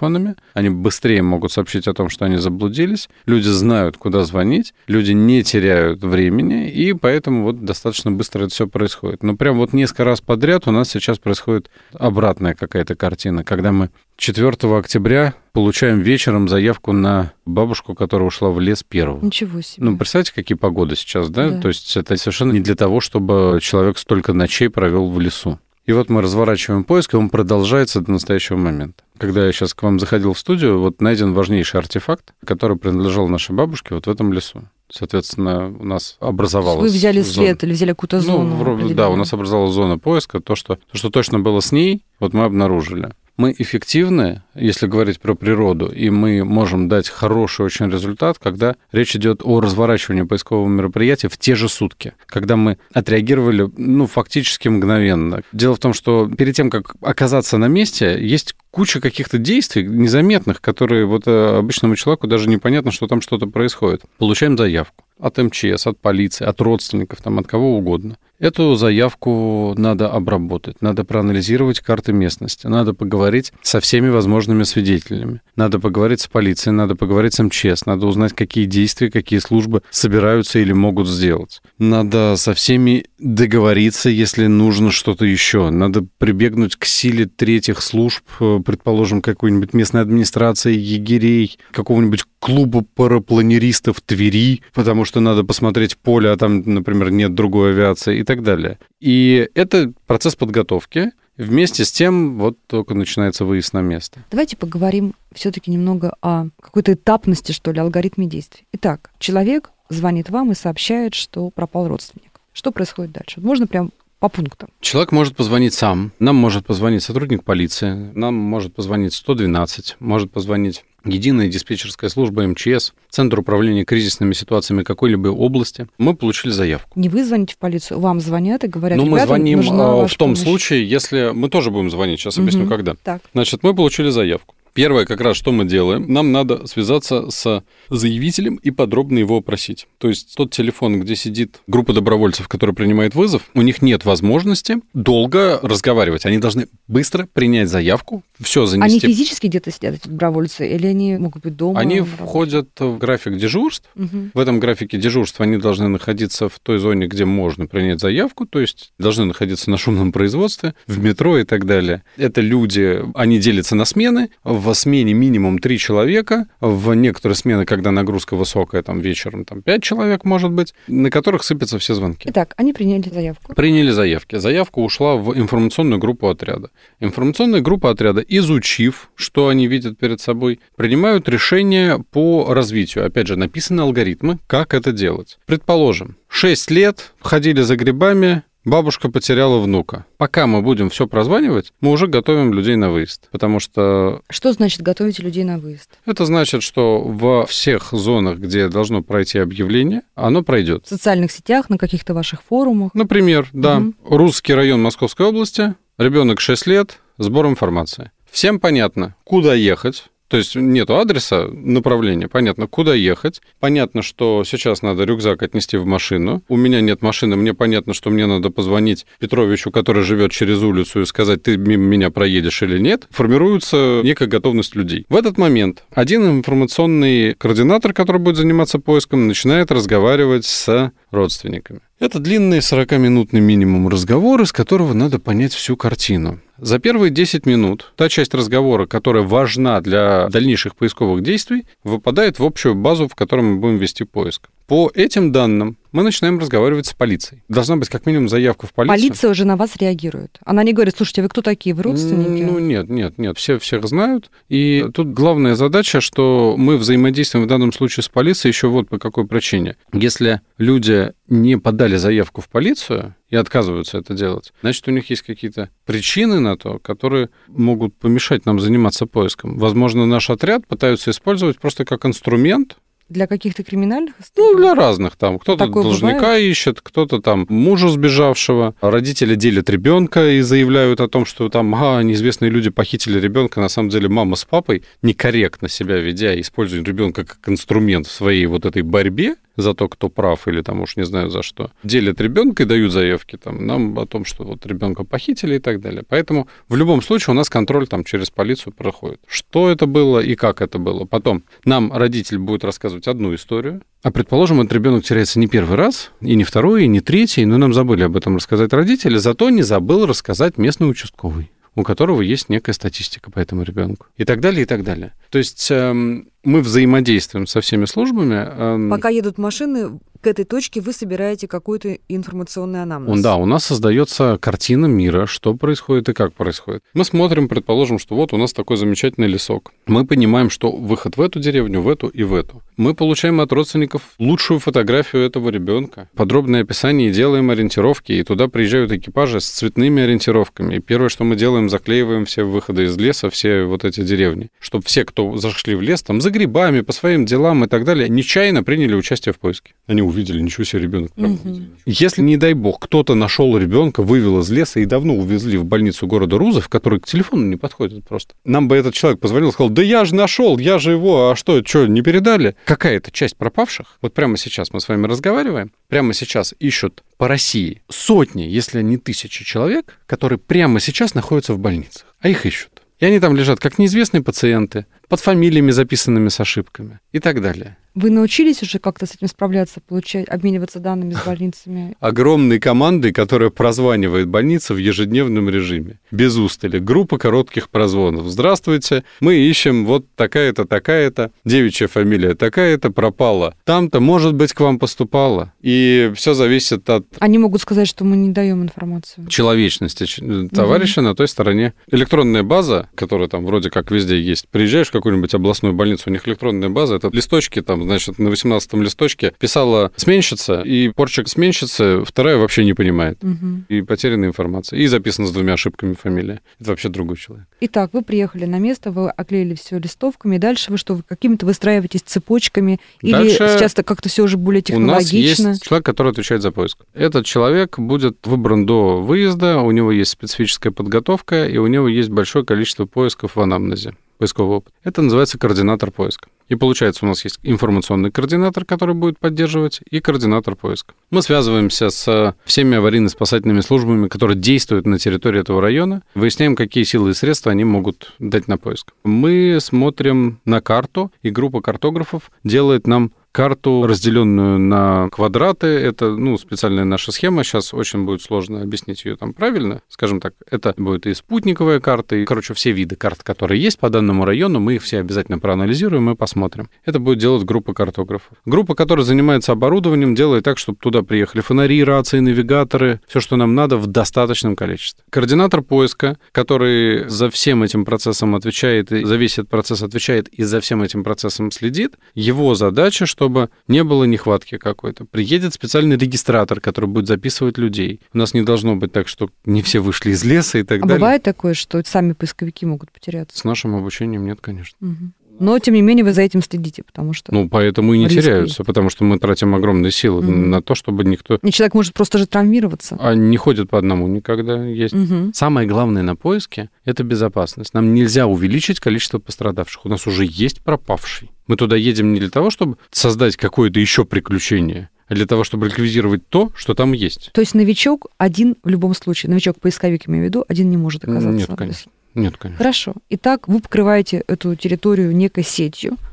они 0.54 0.70
быстрее 0.70 1.22
могут 1.22 1.52
сообщить 1.52 1.88
о 1.88 1.94
том, 1.94 2.10
что 2.10 2.26
они 2.26 2.38
заблудились, 2.38 3.10
люди 3.26 3.48
знают, 3.48 3.98
куда 3.98 4.24
звонить, 4.24 4.74
люди 4.88 5.12
не 5.12 5.44
теряют 5.44 6.04
времени, 6.04 6.70
и 6.70 6.94
поэтому 6.94 7.44
вот 7.44 7.64
достаточно 7.64 8.12
быстро 8.12 8.44
это 8.44 8.54
все 8.54 8.68
происходит. 8.68 9.24
Но 9.24 9.36
прям 9.36 9.58
вот 9.58 9.74
несколько 9.74 10.04
раз 10.04 10.22
подряд 10.22 10.68
у 10.68 10.72
нас 10.72 10.90
сейчас 10.90 11.20
происходит 11.20 11.70
обратная 11.94 12.54
какая-то 12.54 12.96
картина, 12.96 13.44
когда 13.44 13.72
мы 13.72 13.90
4 14.18 14.50
октября 14.78 15.34
получаем 15.52 16.00
вечером 16.00 16.48
заявку 16.48 16.92
на 16.92 17.34
бабушку, 17.46 17.96
которая 17.96 18.28
ушла 18.28 18.52
в 18.52 18.60
лес 18.60 18.84
первого. 18.84 19.24
Ничего 19.26 19.62
себе. 19.62 19.86
Ну, 19.86 19.98
представьте, 19.98 20.32
какие 20.34 20.58
погоды 20.58 20.96
сейчас, 20.96 21.30
да? 21.30 21.50
Да. 21.50 21.62
То 21.62 21.68
есть 21.70 21.98
это 21.98 22.16
совершенно 22.18 22.52
не 22.52 22.60
для 22.60 22.76
того, 22.76 23.02
чтобы 23.02 23.60
человек 23.62 23.98
столько 23.98 24.34
ночей 24.34 24.70
провел 24.70 25.10
в 25.10 25.20
лесу. 25.20 25.60
И 25.92 25.94
вот 25.94 26.08
мы 26.10 26.22
разворачиваем 26.22 26.86
поиск, 26.86 27.14
и 27.16 27.18
он 27.18 27.30
продолжается 27.30 28.00
до 28.00 28.12
настоящего 28.14 28.56
момента. 28.56 29.04
Когда 29.18 29.46
я 29.46 29.52
сейчас 29.52 29.74
к 29.74 29.84
вам 29.84 30.00
заходил 30.00 30.32
в 30.32 30.40
студию, 30.40 30.80
вот 30.80 31.02
найден 31.02 31.34
важнейший 31.34 31.82
артефакт, 31.82 32.34
который 32.46 32.78
принадлежал 32.78 33.28
нашей 33.28 33.54
бабушке 33.54 33.96
вот 33.96 34.08
в 34.08 34.10
этом 34.10 34.32
лесу. 34.32 34.62
Соответственно, 34.90 35.68
у 35.78 35.84
нас 35.84 36.16
образовалась... 36.22 36.80
Вы 36.82 36.88
взяли 36.98 37.20
зона. 37.20 37.34
след 37.34 37.64
или 37.66 37.74
взяли 37.74 37.90
какую-то 37.90 38.18
Ну, 38.20 38.24
зону? 38.24 38.56
вро- 38.56 38.94
да, 38.94 39.10
у 39.10 39.18
нас 39.18 39.34
образовалась 39.34 39.74
зона 39.74 39.98
поиска. 40.00 40.40
То 40.40 40.56
что, 40.56 40.76
то, 40.76 40.98
что 40.98 41.10
точно 41.10 41.40
было 41.40 41.60
с 41.60 41.74
ней, 41.74 42.06
вот 42.22 42.32
мы 42.32 42.46
обнаружили. 42.46 43.12
Мы 43.42 43.56
эффективны, 43.58 44.44
если 44.54 44.86
говорить 44.86 45.20
про 45.20 45.34
природу, 45.34 45.88
и 45.88 46.12
мы 46.12 46.44
можем 46.44 46.88
дать 46.88 47.10
хороший 47.10 47.66
очень 47.66 47.90
результат, 47.90 48.38
когда 48.38 48.76
речь 48.92 49.16
идет 49.16 49.42
о 49.44 49.60
разворачивании 49.62 50.22
поискового 50.22 50.68
мероприятия 50.68 51.28
в 51.28 51.40
те 51.40 51.56
же 51.56 51.68
сутки, 51.68 52.14
когда 52.28 52.56
мы 52.56 52.78
отреагировали, 52.94 53.68
ну, 53.78 54.06
фактически 54.06 54.68
мгновенно. 54.68 55.42
Дело 55.54 55.74
в 55.74 55.80
том, 55.80 55.96
что 55.96 56.28
перед 56.30 56.56
тем, 56.56 56.70
как 56.70 56.94
оказаться 57.02 57.58
на 57.58 57.66
месте, 57.66 58.16
есть 58.22 58.54
куча 58.70 59.02
каких-то 59.02 59.40
действий 59.40 59.88
незаметных, 59.88 60.62
которые 60.62 61.08
вот 61.08 61.24
э, 61.26 61.58
обычному 61.58 61.96
человеку 61.96 62.28
даже 62.28 62.48
непонятно, 62.48 62.92
что 62.92 63.08
там 63.08 63.22
что-то 63.22 63.48
происходит. 63.48 64.04
Получаем 64.20 64.56
заявку 64.56 65.04
от 65.22 65.38
МЧС, 65.38 65.88
от 65.88 66.00
полиции, 66.00 66.46
от 66.46 66.60
родственников, 66.60 67.22
там, 67.22 67.40
от 67.40 67.48
кого 67.48 67.78
угодно. 67.78 68.18
Эту 68.40 68.74
заявку 68.74 69.76
надо 69.78 70.10
обработать, 70.10 70.82
надо 70.82 71.04
проанализировать 71.04 71.80
карты 71.80 72.12
местности, 72.12 72.66
надо 72.66 72.96
поговорить 72.96 73.54
со 73.62 73.80
всеми 73.80 74.10
возможными 74.10 74.64
свидетелями, 74.64 75.42
надо 75.56 75.80
поговорить 75.80 76.22
с 76.22 76.28
полицией, 76.28 76.74
надо 76.74 76.96
поговорить 76.96 77.36
с 77.36 77.44
МЧС, 77.44 77.86
надо 77.86 78.08
узнать, 78.08 78.34
какие 78.34 78.66
действия, 78.66 79.12
какие 79.12 79.38
службы 79.38 79.84
собираются 79.92 80.58
или 80.58 80.74
могут 80.74 81.08
сделать. 81.08 81.62
Надо 81.78 82.34
со 82.36 82.56
всеми 82.56 83.06
договориться, 83.20 84.10
если 84.10 84.48
нужно 84.48 84.90
что-то 84.90 85.26
еще. 85.26 85.70
Надо 85.70 86.04
прибегнуть 86.18 86.78
к 86.78 86.86
силе 86.86 87.28
третьих 87.28 87.84
служб, 87.84 88.24
э, 88.40 88.60
предположим, 88.66 89.22
какой-нибудь 89.22 89.76
местной 89.76 90.02
администрации, 90.02 90.76
егерей, 90.76 91.60
какого-нибудь 91.72 92.24
клуба 92.42 92.84
парапланеристов 92.96 94.02
Твери, 94.02 94.62
потому 94.74 95.06
что 95.06 95.20
надо 95.20 95.44
посмотреть 95.44 95.96
поле, 95.96 96.32
а 96.32 96.38
там, 96.38 96.64
например, 96.66 97.12
нет 97.12 97.36
другой 97.36 97.70
авиации 97.70 98.18
и 98.18 98.24
так 98.24 98.42
далее. 98.42 98.80
И 99.00 99.48
это 99.54 99.94
процесс 100.08 100.36
подготовки. 100.36 101.12
Вместе 101.38 101.86
с 101.86 101.92
тем 101.92 102.40
вот 102.40 102.58
только 102.68 102.96
начинается 102.96 103.46
выезд 103.46 103.74
на 103.74 103.82
место. 103.82 104.26
Давайте 104.32 104.58
поговорим 104.58 105.14
все-таки 105.34 105.72
немного 105.72 106.16
о 106.22 106.48
какой-то 106.60 106.94
этапности, 106.94 107.52
что 107.52 107.72
ли, 107.72 107.80
алгоритме 107.80 108.26
действий. 108.26 108.66
Итак, 108.74 109.12
человек 109.20 109.70
звонит 109.90 110.30
вам 110.30 110.52
и 110.52 110.56
сообщает, 110.56 111.14
что 111.14 111.50
пропал 111.52 111.88
родственник. 111.88 112.32
Что 112.54 112.72
происходит 112.72 113.12
дальше? 113.14 113.40
Можно 113.40 113.68
прям 113.68 113.92
по 114.20 114.30
пунктам. 114.30 114.70
Человек 114.82 115.12
может 115.12 115.36
позвонить 115.36 115.74
сам, 115.74 116.12
нам 116.20 116.36
может 116.36 116.66
позвонить 116.66 117.02
сотрудник 117.02 117.44
полиции, 117.44 118.12
нам 118.14 118.36
может 118.36 118.76
позвонить 118.76 119.16
112, 119.16 119.98
может 120.00 120.32
позвонить 120.32 120.86
Единая 121.06 121.48
диспетчерская 121.48 122.10
служба 122.10 122.46
МЧС, 122.48 122.94
Центр 123.10 123.40
управления 123.40 123.84
кризисными 123.86 124.34
ситуациями 124.34 124.84
какой-либо 124.84 125.30
области. 125.30 125.88
Мы 125.98 126.16
получили 126.16 126.52
заявку. 126.52 127.00
Не 127.00 127.10
вы 127.10 127.26
звоните 127.26 127.56
в 127.56 127.58
полицию, 127.58 128.00
вам 128.00 128.20
звонят 128.22 128.64
и 128.64 128.68
говорят, 128.68 128.98
Ну, 128.98 129.06
мы 129.06 129.18
«Ребята, 129.18 129.28
звоним 129.28 129.60
а, 129.72 130.08
в 130.08 130.16
том 130.16 130.30
помощь». 130.30 130.40
случае, 130.40 130.88
если 130.88 131.32
мы 131.34 131.50
тоже 131.50 131.72
будем 131.72 131.90
звонить. 131.90 132.20
Сейчас 132.20 132.38
объясню, 132.38 132.62
Мгм. 132.62 132.70
когда. 132.70 132.96
Так. 133.04 133.22
Значит, 133.34 133.64
мы 133.64 133.74
получили 133.76 134.10
заявку. 134.10 134.56
Первое, 134.74 135.06
как 135.06 135.20
раз, 135.20 135.36
что 135.36 135.52
мы 135.52 135.66
делаем, 135.66 136.06
нам 136.14 136.32
надо 136.32 136.66
связаться 136.66 137.30
с 137.30 137.62
заявителем 137.90 138.56
и 138.56 138.72
подробно 138.72 139.20
его 139.20 139.36
опросить. 139.38 139.88
То 139.98 140.08
есть 140.08 140.34
тот 140.36 140.52
телефон, 140.52 141.02
где 141.02 141.18
сидит 141.18 141.60
группа 141.68 141.92
добровольцев, 141.92 142.48
которая 142.48 142.74
принимает 142.74 143.14
вызов, 143.14 143.42
у 143.54 143.62
них 143.64 143.82
нет 143.82 144.06
возможности 144.06 144.78
долго 144.94 145.60
разговаривать. 145.62 146.26
Они 146.26 146.38
должны 146.38 146.68
быстро 146.88 147.28
принять 147.34 147.68
заявку, 147.68 148.24
все 148.42 148.62
Они 148.62 148.70
занести. 148.70 149.08
физически 149.08 149.48
где-то 149.48 149.72
сидят, 149.72 149.96
эти 149.96 150.08
добровольцы, 150.08 150.68
или 150.68 150.88
они 150.88 151.18
могут 151.18 151.44
быть 151.44 151.56
дома? 151.56 151.80
Они 151.80 152.02
входят 152.02 152.70
в 152.80 152.98
график 152.98 153.38
дежурств. 153.38 153.90
Мгм. 153.96 154.32
В 154.34 154.40
этом 154.40 154.60
графике 154.60 154.98
дежурства 154.98 155.46
они 155.46 155.58
должны 155.58 155.88
находиться 155.88 156.50
в 156.50 156.60
той 156.60 156.80
зоне, 156.80 157.08
где 157.08 157.26
можно 157.26 157.68
принять 157.68 158.00
заявку, 158.00 158.46
то 158.46 158.60
есть 158.60 158.94
должны 159.00 159.26
находиться 159.26 159.70
на 159.70 159.78
шумном 159.78 160.12
производстве, 160.12 160.74
в 160.88 161.04
метро 161.04 161.38
и 161.38 161.44
так 161.44 161.66
далее. 161.66 162.04
Это 162.18 162.42
люди, 162.42 163.04
они 163.16 163.40
делятся 163.40 163.76
на 163.76 163.86
смены. 163.86 164.30
В 164.44 164.74
смене 164.74 165.14
минимум 165.14 165.60
три 165.60 165.78
человека, 165.78 166.48
в 166.60 166.94
некоторые 166.94 167.36
смены, 167.36 167.66
когда 167.66 167.92
нагрузка 167.92 168.36
высокая, 168.36 168.82
там 168.82 169.00
вечером 169.00 169.46
там 169.46 169.62
пять 169.62 169.84
человек 169.84 170.26
может 170.26 170.52
быть, 170.52 170.74
на 170.88 171.10
которых 171.10 171.44
сыпятся 171.44 171.80
все 171.80 171.94
звонки. 171.94 172.30
Итак, 172.30 172.54
они 172.58 172.74
приняли 172.74 173.10
заявку. 173.10 173.54
Приняли 173.54 173.92
заявки. 173.92 174.38
Заявка 174.38 174.80
ушла 174.80 175.16
в 175.16 175.38
информационную 175.38 176.00
группу 176.00 176.28
отряда. 176.28 176.70
Информационная 177.00 177.62
группа 177.62 177.90
отряда, 177.90 178.22
изучив, 178.38 179.10
что 179.16 179.48
они 179.50 179.68
видят 179.68 179.98
перед 179.98 180.20
собой, 180.22 180.60
принимают 180.76 181.28
решение 181.30 182.04
по 182.12 182.54
развитию. 182.54 183.06
Опять 183.06 183.28
же, 183.28 183.36
написаны 183.36 183.82
алгоритмы, 183.82 184.40
как 184.48 184.74
это 184.74 184.92
делать. 184.92 185.38
Предположим, 185.46 186.16
6 186.30 186.72
лет 186.72 187.14
ходили 187.20 187.62
за 187.62 187.76
грибами, 187.76 188.44
бабушка 188.64 189.10
потеряла 189.10 189.60
внука. 189.60 190.06
Пока 190.18 190.48
мы 190.48 190.62
будем 190.62 190.90
все 190.90 191.08
прозванивать, 191.08 191.74
мы 191.82 191.92
уже 191.92 192.08
готовим 192.08 192.54
людей 192.54 192.76
на 192.76 192.92
выезд. 192.92 193.28
Потому 193.32 193.60
что 193.60 194.22
Что 194.30 194.54
значит 194.54 194.82
готовить 194.82 195.20
людей 195.20 195.44
на 195.44 195.58
выезд? 195.58 195.90
это 196.06 196.26
значит, 196.26 196.64
что 196.64 197.02
во 197.02 197.46
всех 197.46 197.90
зонах, 197.92 198.38
где 198.38 198.68
должно 198.70 199.02
пройти 199.04 199.40
объявление, 199.40 200.04
оно 200.16 200.42
пройдет. 200.44 200.86
В 200.86 200.90
социальных 200.90 201.32
сетях, 201.32 201.70
на 201.70 201.78
каких-то 201.78 202.14
ваших 202.14 202.42
форумах? 202.44 202.92
Например, 202.94 203.48
да, 203.52 203.80
Мгм. 203.80 203.96
русский 204.06 204.54
район 204.54 204.82
Московской 204.82 205.26
области, 205.26 205.76
ребенок 205.98 206.40
6 206.40 206.66
лет, 206.68 207.00
сбор 207.18 207.48
информации. 207.48 208.12
Всем 208.32 208.60
понятно, 208.60 209.16
куда 209.24 209.54
ехать. 209.54 210.06
То 210.32 210.38
есть 210.38 210.56
нету 210.56 210.96
адреса, 210.96 211.50
направления, 211.52 212.30
понятно, 212.30 212.66
куда 212.66 212.96
ехать. 212.96 213.42
Понятно, 213.60 214.02
что 214.02 214.46
сейчас 214.46 214.82
надо 214.82 215.04
рюкзак 215.04 215.44
отнести 215.44 215.76
в 215.76 215.86
машину. 215.86 216.42
У 216.48 216.56
меня 216.56 216.80
нет 216.80 217.02
машины, 217.02 217.36
мне 217.36 217.54
понятно, 217.54 217.94
что 217.94 218.10
мне 218.10 218.26
надо 218.28 218.50
позвонить 218.50 219.06
Петровичу, 219.20 219.72
который 219.72 220.04
живет 220.04 220.32
через 220.32 220.64
улицу, 220.64 221.02
и 221.02 221.06
сказать, 221.06 221.44
ты 221.44 221.58
мимо 221.58 221.84
меня 221.84 222.12
проедешь 222.12 222.64
или 222.64 222.80
нет. 222.80 223.08
Формируется 223.10 224.00
некая 224.06 224.28
готовность 224.28 224.74
людей. 224.74 225.06
В 225.10 225.18
этот 225.18 225.38
момент 225.38 225.84
один 225.94 226.24
информационный 226.38 227.34
координатор, 227.34 227.92
который 227.92 228.22
будет 228.22 228.38
заниматься 228.38 228.80
поиском, 228.80 229.28
начинает 229.28 229.70
разговаривать 229.70 230.46
с 230.46 230.94
родственниками. 231.12 231.82
Это 232.00 232.20
длинный 232.20 232.60
40-минутный 232.60 233.42
минимум 233.42 233.88
разговор, 233.90 234.42
из 234.42 234.54
которого 234.54 234.94
надо 234.94 235.20
понять 235.20 235.54
всю 235.54 235.76
картину. 235.76 236.40
За 236.62 236.78
первые 236.78 237.10
10 237.10 237.48
минут 237.48 237.92
та 237.96 238.08
часть 238.08 238.36
разговора, 238.36 238.86
которая 238.86 239.24
важна 239.24 239.82
для 239.82 240.28
дальнейших 240.30 240.76
поисковых 240.76 241.24
действий, 241.24 241.66
выпадает 241.84 242.38
в 242.38 242.44
общую 242.44 242.76
базу, 242.76 243.08
в 243.08 243.16
которой 243.16 243.42
мы 243.42 243.56
будем 243.58 243.78
вести 243.78 244.04
поиск. 244.04 244.50
По 244.72 244.90
этим 244.96 245.34
данным 245.34 245.78
мы 245.92 246.02
начинаем 246.02 246.40
разговаривать 246.40 246.86
с 246.86 246.94
полицией. 246.94 247.44
Должна 247.50 247.76
быть 247.76 247.90
как 247.90 248.06
минимум 248.06 248.30
заявка 248.30 248.68
в 248.68 248.74
полицию. 248.74 248.98
Полиция 248.98 249.30
уже 249.30 249.44
на 249.44 249.58
вас 249.58 249.76
реагирует. 249.76 250.40
Она 250.46 250.64
не 250.64 250.72
говорит, 250.72 250.96
слушайте, 250.96 251.24
вы 251.24 251.28
кто 251.28 251.42
такие, 251.42 251.76
вы 251.76 251.84
родственники? 251.84 252.50
Ну, 252.50 252.58
нет, 252.58 252.88
нет, 252.88 253.18
нет, 253.18 253.38
все 253.38 253.60
всех 253.60 253.86
знают. 253.86 254.32
И 254.48 254.86
тут 254.94 255.10
главная 255.10 255.56
задача, 255.56 256.00
что 256.00 256.56
мы 256.58 256.78
взаимодействуем 256.78 257.48
в 257.48 257.50
данном 257.50 257.74
случае 257.74 258.06
с 258.06 258.08
полицией 258.08 258.52
еще 258.52 258.70
вот 258.70 258.88
по 258.88 258.98
какой 258.98 259.28
причине. 259.28 259.76
Если 259.92 260.40
люди 260.58 261.12
не 261.28 261.58
подали 261.58 261.98
заявку 261.98 262.40
в 262.40 262.48
полицию 262.48 263.16
и 263.28 263.36
отказываются 263.36 263.98
это 263.98 264.14
делать, 264.14 264.54
значит, 264.62 264.88
у 264.88 264.92
них 264.92 265.10
есть 265.10 265.24
какие-то 265.24 265.70
причины 265.86 266.40
на 266.40 266.56
то, 266.56 266.80
которые 266.80 267.30
могут 267.48 267.94
помешать 267.98 268.46
нам 268.46 268.62
заниматься 268.62 269.06
поиском. 269.06 269.58
Возможно, 269.58 270.06
наш 270.06 270.30
отряд 270.30 270.66
пытаются 270.66 271.12
использовать 271.12 271.60
просто 271.60 271.84
как 271.84 272.06
инструмент, 272.06 272.78
Для 273.12 273.28
каких-то 273.28 273.64
криминальных? 273.64 274.14
ну, 274.38 274.56
для 274.56 274.74
разных 274.74 275.18
там. 275.18 275.38
Кто-то 275.38 275.66
Такое 275.66 275.84
должника 275.84 276.16
бывает? 276.20 276.50
ищет, 276.50 276.80
кто-то 276.82 277.20
там 277.20 277.46
мужа 277.50 277.90
сбежавшего. 277.90 278.74
Родители 278.80 279.36
делят 279.36 279.70
ребенка 279.70 280.32
и 280.32 280.40
заявляют 280.40 281.02
о 281.02 281.10
том, 281.10 281.26
что 281.26 281.50
там, 281.50 281.76
а, 281.76 282.02
неизвестные 282.04 282.50
люди 282.50 282.70
похитили 282.70 283.20
ребенка. 283.20 283.60
На 283.60 283.68
самом 283.68 283.90
деле 283.90 284.08
мама 284.08 284.38
с 284.38 284.46
папой, 284.46 284.84
некорректно 285.02 285.68
себя 285.68 285.98
ведя, 285.98 286.40
используя 286.40 286.82
ребенка 286.82 287.26
как 287.26 287.50
инструмент 287.50 288.08
в 288.08 288.12
своей 288.12 288.46
вот 288.46 288.66
этой 288.66 288.82
борьбе 288.82 289.36
за 289.58 289.74
то, 289.74 289.88
кто 289.88 290.10
прав 290.10 290.48
или 290.48 290.62
там 290.62 290.82
уж 290.82 290.96
не 290.96 291.04
знаю 291.04 291.30
за 291.30 291.42
что, 291.42 291.72
делят 291.84 292.20
ребенка 292.22 292.64
и 292.64 292.66
дают 292.66 292.92
заявки 292.92 293.38
там 293.38 293.66
нам 293.66 293.98
о 294.00 294.06
том, 294.06 294.26
что 294.26 294.44
вот 294.44 294.66
ребенка 294.66 295.04
похитили 295.04 295.56
и 295.56 295.60
так 295.60 295.82
далее. 295.82 296.04
Поэтому 296.08 296.48
в 296.68 296.76
любом 296.76 297.02
случае 297.02 297.34
у 297.34 297.36
нас 297.36 297.50
контроль 297.50 297.88
там 297.88 298.04
через 298.04 298.30
полицию 298.30 298.74
проходит. 298.74 299.20
Что 299.28 299.70
это 299.70 299.86
было 299.86 300.20
и 300.20 300.36
как 300.36 300.62
это 300.62 300.78
было. 300.80 301.06
Потом 301.06 301.44
нам 301.66 301.92
родитель 301.92 302.38
будет 302.38 302.64
рассказывать 302.64 303.08
одну 303.08 303.34
историю, 303.36 303.82
а 304.04 304.12
предположим, 304.12 304.60
этот 304.62 304.74
ребенок 304.74 305.04
теряется 305.04 305.38
не 305.38 305.46
первый 305.46 305.78
раз, 305.78 306.12
и 306.22 306.36
не 306.36 306.44
второй, 306.44 306.86
и 306.86 306.88
не 306.88 307.02
третий, 307.02 307.46
но 307.46 307.58
нам 307.60 307.72
забыли 307.72 308.04
об 308.04 308.18
этом 308.18 308.38
рассказать 308.38 308.74
родители, 308.74 309.18
зато 309.18 309.52
не 309.52 309.62
забыл 309.62 310.08
рассказать 310.08 310.58
местный 310.58 310.90
участковый 310.90 311.52
у 311.76 311.84
которого 311.84 312.22
есть 312.22 312.50
некая 312.50 312.74
статистика 312.74 313.32
по 313.32 313.40
этому 313.40 313.64
ребенку. 313.64 314.08
И 314.18 314.26
так 314.26 314.42
далее, 314.42 314.64
и 314.64 314.66
так 314.66 314.84
далее. 314.84 315.14
То 315.30 315.38
есть 315.38 315.72
эм, 315.72 316.28
мы 316.44 316.62
взаимодействуем 316.62 317.48
со 317.48 317.62
всеми 317.62 317.86
службами. 317.86 318.36
эм, 318.36 318.90
Пока 318.90 319.10
едут 319.10 319.38
машины, 319.38 320.00
к 320.22 320.28
этой 320.28 320.46
точке 320.46 320.82
вы 320.82 320.94
собираете 320.94 321.48
какой-то 321.48 321.98
информационный 322.08 322.84
анамнез. 322.84 323.12
Он, 323.12 323.22
да, 323.22 323.36
у 323.38 323.46
нас 323.46 323.66
создается 323.66 324.38
картина 324.40 324.86
мира, 324.86 325.26
что 325.26 325.56
происходит 325.56 326.10
и 326.10 326.14
как 326.14 326.34
происходит. 326.34 326.84
Мы 326.94 327.04
смотрим, 327.06 327.48
предположим, 327.48 327.98
что 327.98 328.16
вот 328.16 328.32
у 328.32 328.38
нас 328.38 328.54
такой 328.54 328.78
замечательный 328.78 329.28
лесок. 329.28 329.72
Мы 329.88 330.06
понимаем, 330.06 330.52
что 330.52 330.72
выход 330.72 331.18
в 331.18 331.22
эту 331.22 331.40
деревню, 331.40 331.82
в 331.82 331.90
эту 331.90 332.08
и 332.08 332.24
в 332.24 332.36
эту. 332.36 332.62
Мы 332.78 332.94
получаем 332.94 333.42
от 333.42 333.52
родственников 333.52 334.04
лучшую 334.20 334.60
фотографию 334.60 335.24
этого 335.24 335.50
ребенка, 335.50 336.08
подробное 336.16 336.62
описание 336.62 337.12
делаем 337.12 337.50
ориентировки, 337.50 338.12
и 338.12 338.24
туда 338.24 338.48
приезжают 338.48 338.92
экипажи 338.92 339.40
с 339.40 339.50
цветными 339.50 340.04
ориентировками. 340.04 340.76
И 340.76 340.80
первое, 340.80 341.10
что 341.10 341.24
мы 341.24 341.36
делаем, 341.36 341.70
заклеиваем 341.70 342.26
все 342.26 342.44
выходы 342.44 342.84
из 342.84 342.98
леса, 342.98 343.30
все 343.32 343.64
вот 343.64 343.86
эти 343.86 344.02
деревни, 344.02 344.50
чтобы 344.60 344.84
все, 344.86 345.04
кто 345.04 345.36
зашли 345.38 345.74
в 345.74 345.82
лес, 345.82 346.04
там 346.04 346.22
грибами, 346.32 346.82
по 346.82 346.92
своим 346.92 347.26
делам 347.26 347.64
и 347.64 347.68
так 347.68 347.86
далее, 347.86 348.10
нечаянно 348.10 348.64
приняли 348.64 348.96
участие 348.96 349.34
в 349.34 349.40
поиске. 349.40 349.74
Они 349.88 350.02
увидели, 350.02 350.42
ничего 350.42 350.64
себе, 350.64 350.82
ребенок. 350.82 351.12
Мгм. 351.16 351.78
Если, 351.86 352.22
не 352.22 352.38
дай 352.38 352.54
бог, 352.54 352.80
кто-то 352.80 353.14
нашел 353.14 353.58
ребенка, 353.58 354.02
вывел 354.02 354.40
из 354.40 354.50
леса 354.50 354.80
и 354.80 354.86
давно 354.86 355.16
увезли 355.16 355.58
в 355.58 355.66
больницу 355.66 356.08
города 356.08 356.38
Рузов, 356.38 356.70
который 356.70 357.00
к 357.00 357.06
телефону 357.06 357.46
не 357.46 357.58
подходит 357.58 358.08
просто. 358.08 358.34
Нам 358.46 358.68
бы 358.68 358.76
этот 358.76 358.94
человек 358.94 359.20
позвонил 359.20 359.50
и 359.50 359.52
сказал, 359.52 359.70
да 359.70 359.84
я 359.84 360.06
же 360.06 360.16
нашел, 360.16 360.58
я 360.58 360.80
же 360.80 360.92
его, 360.92 361.32
а 361.32 361.36
что, 361.36 361.64
что, 361.66 361.86
не 361.88 362.02
передали? 362.02 362.56
Какая-то 362.66 363.12
часть 363.12 363.38
пропавших, 363.38 363.98
вот 364.02 364.14
прямо 364.14 364.38
сейчас 364.38 364.74
мы 364.74 364.80
с 364.80 364.88
вами 364.88 365.08
разговариваем, 365.08 365.72
прямо 365.88 366.14
сейчас 366.14 366.56
ищут 366.60 367.04
по 367.18 367.28
России 367.28 367.82
сотни, 367.90 368.44
если 368.44 368.82
не 368.82 368.98
тысячи 368.98 369.46
человек, 369.46 370.00
которые 370.08 370.40
прямо 370.40 370.80
сейчас 370.80 371.14
находятся 371.14 371.54
в 371.54 371.60
больницах, 371.60 372.06
а 372.20 372.30
их 372.30 372.46
ищут. 372.46 372.82
И 373.00 373.06
они 373.06 373.20
там 373.20 373.36
лежат 373.36 373.60
как 373.60 373.80
неизвестные 373.80 374.22
пациенты, 374.22 374.86
под 375.12 375.20
фамилиями, 375.20 375.72
записанными 375.72 376.30
с 376.30 376.40
ошибками 376.40 377.00
и 377.12 377.20
так 377.20 377.42
далее. 377.42 377.76
Вы 377.94 378.10
научились 378.10 378.62
уже 378.64 378.80
как-то 378.80 379.06
с 379.06 379.16
этим 379.16 379.28
справляться, 379.28 379.82
получать, 379.86 380.26
обмениваться 380.30 380.80
данными 380.80 381.12
с 381.14 381.26
больницами? 381.26 381.94
огромной 382.00 382.58
командой, 382.60 383.12
которая 383.12 383.50
прозванивает 383.50 384.30
больницы 384.30 384.74
в 384.74 384.78
ежедневном 384.78 385.50
режиме, 385.50 386.00
без 386.10 386.38
устали. 386.38 386.80
Группа 386.80 387.18
коротких 387.18 387.70
прозвонов. 387.70 388.28
Здравствуйте, 388.28 389.04
мы 389.20 389.36
ищем 389.36 389.86
вот 389.86 390.06
такая-то, 390.16 390.64
такая-то, 390.64 391.32
девичья 391.44 391.88
фамилия 391.88 392.34
такая-то, 392.34 392.92
пропала. 392.92 393.56
Там-то, 393.66 394.00
может 394.00 394.36
быть, 394.36 394.54
к 394.54 394.62
вам 394.62 394.80
поступала. 394.80 395.52
И 395.62 396.14
все 396.16 396.34
зависит 396.34 396.90
от 396.90 397.06
Они 397.20 397.38
могут 397.40 397.60
сказать, 397.62 397.90
что 397.90 398.06
мы 398.06 398.16
не 398.16 398.30
даем 398.30 398.64
информацию. 398.64 399.28
человечности 399.28 400.06
ч- 400.06 400.48
товарища 400.48 401.02
на 401.02 401.14
той 401.14 401.28
стороне. 401.28 401.74
Электронная 401.92 402.44
база, 402.44 402.88
которая 402.96 403.28
там 403.28 403.46
вроде 403.46 403.70
как 403.70 403.92
везде 403.92 404.18
есть. 404.22 404.48
Приезжаешь 404.50 404.88
в 404.88 404.92
какую-нибудь 405.02 405.34
областную 405.34 405.74
больницу, 405.74 406.04
у 406.08 406.12
них 406.12 406.28
электронная 406.28 406.70
база, 406.70 406.96
это 406.96 407.10
листочки, 407.12 407.62
там, 407.62 407.84
значит, 407.84 408.20
на 408.20 408.30
18-м 408.30 408.82
листочке 408.82 409.34
писала 409.40 409.92
сменщица, 409.96 410.62
и 410.62 410.90
порчик 410.90 411.28
сменщицы 411.28 412.04
вторая 412.06 412.38
вообще 412.38 412.64
не 412.64 412.74
понимает. 412.74 413.22
Мгм. 413.22 413.66
И 413.68 413.82
потеряна 413.82 414.26
информация. 414.26 414.80
И 414.80 414.88
записано 414.88 415.28
с 415.28 415.32
двумя 415.32 415.54
ошибками 415.54 415.94
фамилия. 415.94 416.42
Это 416.60 416.70
вообще 416.70 416.90
другой 416.90 417.18
человек. 417.18 417.48
Итак, 417.62 417.92
вы 417.94 418.02
приехали 418.04 418.46
на 418.46 418.60
место, 418.60 418.92
вы 418.92 419.10
оклеили 419.10 419.56
все 419.56 419.80
листовками, 419.80 420.38
дальше 420.38 420.72
вы 420.72 420.78
что, 420.78 420.96
вы 420.96 421.04
какими-то 421.04 421.46
выстраиваетесь 421.46 422.02
цепочками, 422.02 422.80
или 423.02 423.12
Дальше 423.12 423.56
сейчас 423.58 423.74
это 423.74 423.84
как-то 423.84 424.10
все 424.10 424.24
уже 424.24 424.38
более 424.38 424.64
У 424.70 424.80
нас 424.80 425.06
технологично? 425.06 425.50
есть 425.50 425.64
человек, 425.64 425.86
который 425.86 426.12
отвечает 426.12 426.42
за 426.42 426.52
поиск. 426.52 426.78
Этот 426.94 427.26
человек 427.26 427.80
будет 427.80 428.18
выбран 428.26 428.66
до 428.66 429.02
выезда, 429.02 429.60
у 429.60 429.72
него 429.72 429.92
есть 429.92 430.12
специфическая 430.12 430.72
подготовка, 430.72 431.48
и 431.48 431.58
у 431.58 431.68
него 431.68 431.88
есть 431.88 432.10
большое 432.10 432.46
количество 432.46 432.86
поисков 432.86 433.36
в 433.36 433.42
анамнезе, 433.42 433.96
поискового 434.22 434.58
опыта. 434.58 434.76
Это 434.84 435.02
называется 435.02 435.40
координатор 435.40 435.90
поиска. 435.90 436.30
И 436.48 436.54
получается, 436.56 437.06
у 437.06 437.08
нас 437.08 437.24
есть 437.24 437.40
информационный 437.42 438.12
координатор, 438.12 438.66
который 438.66 438.94
будет 438.94 439.18
поддерживать, 439.18 439.80
и 439.90 440.00
координатор 440.00 440.56
поиска. 440.56 440.94
Мы 441.10 441.24
связываемся 441.24 441.90
с 441.90 442.36
всеми 442.46 442.78
аварийно-спасательными 442.78 443.62
службами, 443.62 444.08
которые 444.08 444.38
действуют 444.38 444.86
на 444.86 445.00
территории 445.00 445.40
этого 445.40 445.60
района, 445.60 446.04
выясняем, 446.14 446.56
какие 446.56 446.84
силы 446.84 447.12
и 447.12 447.14
средства 447.14 447.52
они 447.52 447.64
могут 447.64 448.14
дать 448.20 448.48
на 448.48 448.60
поиск. 448.60 448.92
Мы 449.04 449.58
смотрим 449.60 450.40
на 450.46 450.62
карту, 450.62 451.12
и 451.24 451.32
группа 451.32 451.62
картографов 451.62 452.30
делает 452.44 452.86
нам 452.86 453.14
карту, 453.32 453.86
разделенную 453.88 454.60
на 454.60 455.10
квадраты. 455.10 455.68
Это, 455.68 456.12
ну, 456.12 456.38
специальная 456.38 456.86
наша 456.86 457.12
схема. 457.12 457.44
Сейчас 457.44 457.74
очень 457.74 458.06
будет 458.06 458.22
сложно 458.22 458.62
объяснить 458.62 459.06
ее 459.06 459.16
там 459.16 459.34
правильно. 459.34 459.82
Скажем 459.90 460.20
так, 460.20 460.34
это 460.50 460.74
будет 460.78 461.06
и 461.06 461.14
спутниковая 461.14 461.80
карта, 461.80 462.16
и, 462.16 462.26
короче, 462.26 462.54
все 462.54 462.72
виды 462.72 462.96
карт, 462.96 463.24
которые 463.24 463.62
есть 463.62 463.80
по 463.80 463.90
данному 463.90 464.26
району, 464.26 464.60
мы 464.60 464.76
их 464.76 464.84
все 464.84 465.00
обязательно 465.00 465.40
проанализируем 465.40 466.10
и 466.10 466.16
посмотрим. 466.16 466.70
Это 466.86 467.00
будет 467.00 467.20
делать 467.20 467.44
группа 467.44 467.74
картографов. 467.74 468.38
Группа, 468.46 468.76
которая 468.76 469.06
занимается 469.06 469.52
оборудованием, 469.52 470.16
делает 470.16 470.44
так, 470.44 470.58
чтобы 470.58 470.78
туда 470.80 471.02
приехали 471.04 471.42
фонари, 471.42 471.84
рации, 471.84 472.20
навигаторы, 472.20 473.02
все, 473.08 473.20
что 473.20 473.36
нам 473.36 473.56
надо 473.56 473.78
в 473.78 473.88
достаточном 473.88 474.56
количестве. 474.56 475.04
Координатор 475.10 475.62
поиска, 475.62 476.18
который 476.32 477.08
за 477.10 477.30
всем 477.30 477.64
этим 477.64 477.86
процессом 477.86 478.36
отвечает, 478.36 478.92
и 478.92 479.04
за 479.04 479.16
весь 479.16 479.34
этот 479.34 479.50
процесс 479.50 479.82
отвечает 479.82 480.28
и 480.30 480.44
за 480.44 480.60
всем 480.62 480.82
этим 480.84 481.04
процессом 481.04 481.52
следит, 481.52 481.96
его 482.14 482.56
задача, 482.56 483.06
чтобы 483.22 483.52
не 483.68 483.84
было 483.84 484.06
нехватки 484.06 484.58
какой-то. 484.58 485.06
Приедет 485.06 485.54
специальный 485.54 485.96
регистратор, 485.96 486.60
который 486.60 486.88
будет 486.88 487.06
записывать 487.06 487.60
людей. 487.60 488.02
У 488.14 488.18
нас 488.18 488.34
не 488.34 488.42
должно 488.42 488.76
быть 488.76 488.92
так, 488.92 489.08
что 489.08 489.30
не 489.46 489.62
все 489.62 489.80
вышли 489.80 490.10
из 490.10 490.24
леса 490.24 490.58
и 490.58 490.64
так 490.64 490.80
А 490.80 490.88
далее. 490.88 490.98
бывает 490.98 491.22
такое, 491.22 491.54
что 491.54 491.84
сами 491.86 492.14
поисковики 492.14 492.66
могут 492.66 492.92
потеряться? 492.92 493.38
С 493.38 493.44
нашим 493.44 493.76
обучением 493.76 494.26
нет, 494.26 494.40
конечно. 494.42 494.76
Мгм. 494.80 495.14
Но, 495.42 495.58
тем 495.58 495.74
не 495.74 495.82
менее, 495.82 496.06
вы 496.06 496.14
за 496.14 496.22
этим 496.22 496.42
следите, 496.44 496.84
потому 496.84 497.14
что... 497.14 497.34
Ну, 497.34 497.50
поэтому 497.50 497.94
и 497.94 497.98
не 497.98 498.06
Риски 498.06 498.22
теряются, 498.22 498.64
потому 498.64 498.90
что 498.92 499.04
мы 499.04 499.18
тратим 499.18 499.56
огромные 499.56 499.92
силы 499.92 500.22
Мгм. 500.22 500.50
на 500.52 500.62
то, 500.62 500.76
чтобы 500.76 501.04
никто... 501.04 501.40
И 501.42 501.52
человек 501.52 501.74
может 501.74 501.94
просто 501.96 502.20
же 502.20 502.28
травмироваться. 502.28 502.96
А 503.00 503.16
не 503.16 503.38
ходит 503.38 503.70
по 503.70 503.78
одному 503.80 504.08
никогда. 504.08 504.64
Есть 504.66 504.94
Мгм. 504.94 505.34
Самое 505.34 505.68
главное 505.68 506.04
на 506.04 506.16
поиске– 506.16 506.70
это 506.86 507.04
безопасность. 507.04 507.74
Нам 507.74 507.94
нельзя 507.96 508.28
увеличить 508.28 508.80
количество 508.80 509.18
пострадавших. 509.18 509.86
У 509.86 509.90
нас 509.90 510.06
уже 510.06 510.26
есть 510.30 510.62
пропавший. 510.62 511.32
Мы 511.48 511.56
туда 511.56 511.76
едем 511.76 512.14
не 512.14 512.20
для 512.20 512.30
того, 512.30 512.52
чтобы 512.52 512.78
создать 512.92 513.36
какое-то 513.36 513.80
еще 513.80 514.06
приключение, 514.06 514.90
а 515.08 515.16
для 515.16 515.26
того, 515.26 515.44
чтобы 515.44 515.66
ликвидировать 515.66 516.28
то, 516.30 516.52
что 516.56 516.76
там 516.76 516.94
есть. 516.94 517.32
То 517.34 517.42
есть 517.42 517.56
новичок 517.56 518.08
один 518.18 518.56
в 518.64 518.70
любом 518.70 518.94
случае, 518.94 519.32
новичок-поисковик, 519.32 520.08
имею 520.08 520.24
в 520.24 520.28
виду, 520.28 520.46
один 520.48 520.70
не 520.70 520.78
может 520.78 521.04
оказаться. 521.04 521.30
Нет, 521.30 521.50
конечно. 521.58 521.92
Нет, 522.14 522.38
конечно. 522.38 522.58
Хорошо. 522.58 522.94
Итак, 523.10 523.48
вы 523.48 523.60
покрываете 523.60 524.24
эту 524.28 524.56
территорию 524.56 525.16
некой 525.16 525.44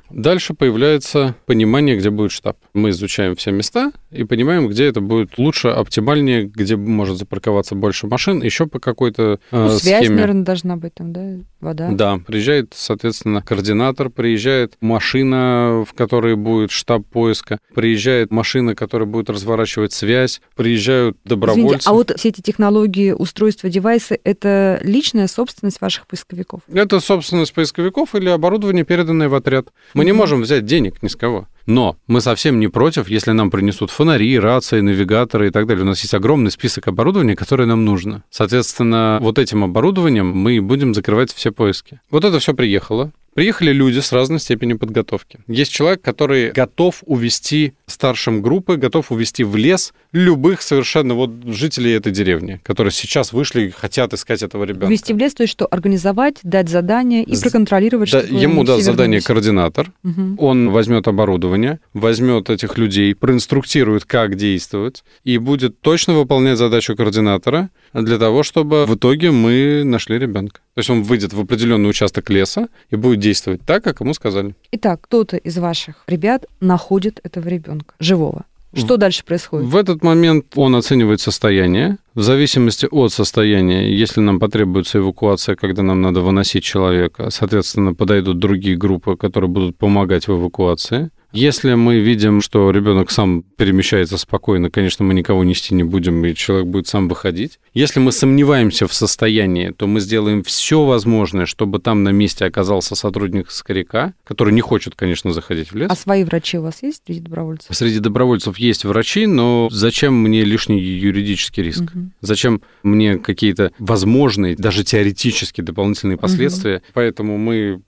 сетью.Дальше 0.08 0.54
появляется 0.54 1.34
понимание, 1.46 1.96
где 1.96 2.10
будет 2.10 2.32
штаб. 2.32 2.56
Мы 2.74 2.90
изучаем 2.90 3.36
все 3.36 3.50
места 3.50 3.92
и 4.10 4.24
понимаем, 4.24 4.68
где 4.68 4.86
это 4.86 5.00
будет 5.00 5.38
лучше, 5.38 5.68
оптимальнее, 5.68 6.44
где 6.44 6.76
может 6.76 7.18
запарковаться 7.18 7.74
больше 7.74 8.06
машин, 8.06 8.42
еще 8.42 8.66
по 8.66 8.78
какой-то 8.78 9.22
э, 9.22 9.38
Ну, 9.50 9.68
связь, 9.70 10.04
схеме. 10.04 10.16
наверное, 10.20 10.44
должна 10.44 10.76
быть 10.76 10.94
там, 10.94 11.12
да? 11.12 11.36
Вода. 11.60 11.90
Да, 11.90 12.20
приезжает, 12.24 12.72
соответственно, 12.74 13.42
координатор, 13.42 14.10
приезжает 14.10 14.74
машина, 14.80 15.84
в 15.88 15.92
которой 15.92 16.36
будет 16.36 16.70
штаб 16.70 17.04
поиска, 17.06 17.58
приезжает 17.74 18.30
машина, 18.30 18.76
которая 18.76 19.08
будет 19.08 19.28
разворачивать 19.28 19.92
связь, 19.92 20.40
приезжают 20.54 21.16
добровольцы. 21.24 21.66
Извините, 21.66 21.90
а 21.90 21.92
вот 21.92 22.12
все 22.16 22.28
эти 22.28 22.40
технологии, 22.40 23.10
устройства, 23.10 23.68
девайсы, 23.68 24.20
это 24.22 24.78
личная 24.82 25.26
собственность 25.26 25.80
ваших 25.80 26.06
поисковиков? 26.06 26.60
Это 26.72 27.00
собственность 27.00 27.52
поисковиков 27.52 28.14
или 28.14 28.28
оборудование, 28.28 28.84
переданное 28.84 29.28
в 29.28 29.34
отряд. 29.34 29.68
Мы 29.98 30.04
не 30.04 30.12
можем 30.12 30.42
взять 30.42 30.64
денег 30.64 31.02
ни 31.02 31.08
с 31.08 31.16
кого. 31.16 31.48
Но 31.66 31.96
мы 32.06 32.20
совсем 32.20 32.60
не 32.60 32.68
против, 32.68 33.08
если 33.08 33.32
нам 33.32 33.50
принесут 33.50 33.90
фонари, 33.90 34.38
рации, 34.38 34.80
навигаторы 34.80 35.48
и 35.48 35.50
так 35.50 35.66
далее. 35.66 35.82
У 35.82 35.86
нас 35.88 36.00
есть 36.02 36.14
огромный 36.14 36.52
список 36.52 36.86
оборудования, 36.86 37.34
которое 37.34 37.66
нам 37.66 37.84
нужно. 37.84 38.22
Соответственно, 38.30 39.18
вот 39.20 39.40
этим 39.40 39.64
оборудованием 39.64 40.28
мы 40.28 40.60
будем 40.60 40.94
закрывать 40.94 41.32
все 41.32 41.50
поиски. 41.50 42.00
Вот 42.12 42.24
это 42.24 42.38
все 42.38 42.54
приехало. 42.54 43.10
Приехали 43.38 43.72
люди 43.72 44.00
с 44.00 44.10
разной 44.10 44.40
степенью 44.40 44.80
подготовки. 44.80 45.38
Есть 45.46 45.70
человек, 45.70 46.02
который 46.02 46.50
готов 46.50 47.04
увести 47.06 47.74
старшим 47.86 48.42
группы, 48.42 48.76
готов 48.76 49.12
увести 49.12 49.44
в 49.44 49.54
лес 49.54 49.92
любых 50.10 50.60
совершенно 50.60 51.14
вот 51.14 51.30
жителей 51.44 51.92
этой 51.92 52.10
деревни, 52.10 52.60
которые 52.64 52.90
сейчас 52.90 53.32
вышли 53.32 53.68
и 53.68 53.70
хотят 53.70 54.12
искать 54.12 54.42
этого 54.42 54.64
ребенка. 54.64 54.86
Ввести 54.86 55.12
в 55.12 55.18
лес, 55.18 55.34
то 55.34 55.44
есть 55.44 55.52
что? 55.52 55.66
Организовать, 55.66 56.38
дать 56.42 56.68
задание 56.68 57.22
и 57.22 57.40
проконтролировать, 57.40 58.10
Да, 58.10 58.18
ему 58.22 58.64
даст 58.64 58.82
задание 58.82 59.20
координатор, 59.20 59.92
Мгм. 60.02 60.34
он 60.40 60.70
возьмет 60.70 61.06
оборудование, 61.06 61.78
возьмет 61.94 62.50
этих 62.50 62.76
людей, 62.76 63.14
проинструктирует, 63.14 64.04
как 64.04 64.34
действовать, 64.34 65.04
и 65.22 65.38
будет 65.38 65.80
точно 65.80 66.14
выполнять 66.14 66.58
задачу 66.58 66.96
координатора 66.96 67.70
для 67.94 68.18
того, 68.18 68.42
чтобы 68.42 68.84
в 68.84 68.96
итоге 68.96 69.30
мы 69.30 69.84
нашли 69.84 70.18
ребенка. 70.18 70.60
То 70.74 70.80
есть 70.80 70.90
он 70.90 71.02
выйдет 71.02 71.32
в 71.32 71.40
определенный 71.40 71.90
участок 71.90 72.30
леса 72.30 72.68
и 72.90 72.96
будет 72.96 73.18
действовать 73.28 73.60
так, 73.64 73.84
как 73.84 74.00
ему 74.00 74.14
сказали. 74.14 74.54
Итак, 74.72 75.00
кто-то 75.02 75.36
из 75.36 75.58
ваших 75.58 75.96
ребят 76.06 76.46
находит 76.60 77.20
этого 77.22 77.48
ребенка 77.48 77.94
живого. 78.00 78.44
Что 78.74 78.96
дальше 78.96 79.24
происходит? 79.24 79.66
В 79.66 79.76
этот 79.76 80.02
момент 80.02 80.46
он 80.54 80.74
оценивает 80.76 81.20
состояние. 81.20 81.96
В 82.14 82.22
зависимости 82.22 82.86
от 82.90 83.12
состояния, 83.12 83.90
если 83.90 84.20
нам 84.20 84.38
потребуется 84.38 84.98
эвакуация, 84.98 85.56
когда 85.56 85.82
нам 85.82 86.02
надо 86.02 86.20
выносить 86.20 86.64
человека, 86.64 87.30
соответственно, 87.30 87.94
подойдут 87.94 88.38
другие 88.38 88.76
группы, 88.76 89.16
которые 89.16 89.48
будут 89.48 89.76
помогать 89.76 90.28
в 90.28 90.32
эвакуации. 90.32 91.10
Если 91.32 91.74
мы 91.74 91.98
видим, 91.98 92.40
что 92.40 92.70
ребенок 92.70 93.10
сам 93.10 93.42
перемещается 93.42 94.16
спокойно, 94.16 94.70
конечно, 94.70 95.04
мы 95.04 95.12
никого 95.12 95.44
нести 95.44 95.74
не 95.74 95.84
будем, 95.84 96.24
и 96.24 96.34
человек 96.34 96.66
будет 96.68 96.88
сам 96.88 97.08
выходить. 97.08 97.60
Если 97.74 98.00
мы 98.00 98.12
сомневаемся 98.12 98.86
в 98.86 98.94
состоянии, 98.94 99.70
то 99.70 99.86
мы 99.86 100.00
сделаем 100.00 100.42
все 100.42 100.84
возможное, 100.84 101.44
чтобы 101.44 101.80
там 101.80 102.02
на 102.02 102.10
месте 102.10 102.46
оказался 102.46 102.94
сотрудник 102.94 103.50
скоряка, 103.50 104.14
который 104.24 104.54
не 104.54 104.62
хочет, 104.62 104.94
конечно, 104.94 105.32
заходить 105.32 105.70
в 105.70 105.76
лес. 105.76 105.90
А 105.90 105.96
свои 105.96 106.24
врачи 106.24 106.58
у 106.58 106.62
вас 106.62 106.82
есть 106.82 107.02
среди 107.06 107.20
добровольцев? 107.20 107.76
Среди 107.76 107.98
добровольцев 107.98 108.58
есть 108.58 108.84
врачи, 108.84 109.26
но 109.26 109.68
зачем 109.70 110.14
мне 110.14 110.44
лишний 110.44 110.80
юридический 110.80 111.62
риск? 111.62 111.82
Мгм. 111.82 112.12
Зачем 112.22 112.62
мне 112.82 113.18
какие-то 113.18 113.72
возможные, 113.78 114.56
даже 114.56 114.82
теоретические 114.82 115.64
дополнительные 115.64 116.16
последствия? 116.16 116.82
Поэтому 116.94 117.36
мы 117.36 117.82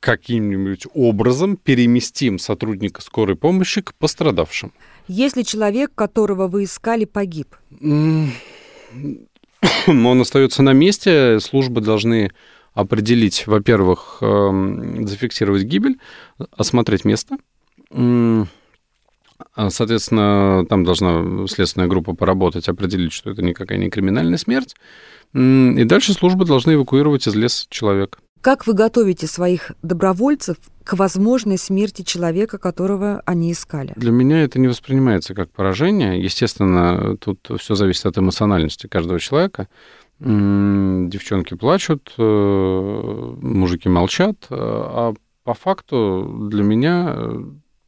каким-нибудь 0.00 0.86
образом 0.94 1.56
переместим 1.56 2.38
сотрудника 2.38 3.02
скорой 3.02 3.36
помощи 3.36 3.80
к 3.80 3.94
пострадавшим. 3.94 4.72
Если 5.08 5.42
человек, 5.42 5.92
которого 5.94 6.48
вы 6.48 6.64
искали, 6.64 7.04
погиб, 7.04 7.56
Он 9.86 10.20
остается 10.20 10.62
на 10.62 10.72
месте, 10.72 11.40
службы 11.40 11.80
должны 11.80 12.30
определить, 12.74 13.46
во-первых, 13.46 14.18
эм, 14.20 15.06
зафиксировать 15.08 15.62
гибель, 15.62 15.98
осмотреть 16.56 17.04
место. 17.04 17.38
А, 17.90 19.70
Соответственно, 19.70 20.64
там 20.68 20.84
должна 20.84 21.46
следственная 21.46 21.88
группа 21.88 22.14
поработать, 22.14 22.68
определить, 22.68 23.12
что 23.12 23.30
это 23.30 23.42
никакая 23.42 23.78
не 23.78 23.90
криминальная 23.90 24.38
смерть. 24.38 24.74
И 25.34 25.84
дальше 25.84 26.12
службы 26.12 26.44
должны 26.44 26.74
эвакуировать 26.74 27.26
из 27.26 27.34
леса 27.34 27.66
человека. 27.68 28.18
Как 28.46 28.64
вы 28.64 28.74
готовите 28.74 29.26
своих 29.26 29.72
добровольцев 29.82 30.56
к 30.84 30.92
возможной 30.92 31.58
смерти 31.58 32.02
человека, 32.02 32.58
которого 32.58 33.20
они 33.26 33.50
искали? 33.50 33.92
Для 33.96 34.12
меня 34.12 34.40
это 34.40 34.60
не 34.60 34.68
воспринимается 34.68 35.34
как 35.34 35.50
поражение. 35.50 36.22
Естественно, 36.22 37.16
тут 37.16 37.40
все 37.58 37.74
зависит 37.74 38.06
от 38.06 38.18
эмоциональности 38.18 38.86
каждого 38.86 39.18
человека. 39.18 39.66
Девчонки 40.20 41.54
плачут, 41.56 42.14
э, 42.16 42.22
мужики 42.22 43.88
молчат, 43.88 44.36
э, 44.48 44.54
а 44.56 45.14
по 45.42 45.54
факту 45.54 46.46
для 46.48 46.62
меня 46.62 47.16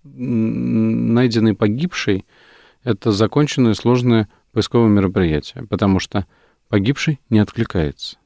найденный 0.03 1.55
погибший— 1.55 2.27
это 2.83 3.13
законченное 3.13 3.75
сложное 3.75 4.29
поисковое 4.51 4.89
мероприятие, 4.89 5.69
потому 5.69 6.01
что 6.01 6.27
погибший 6.69 7.21
не 7.31 7.39
откликается. 7.39 8.19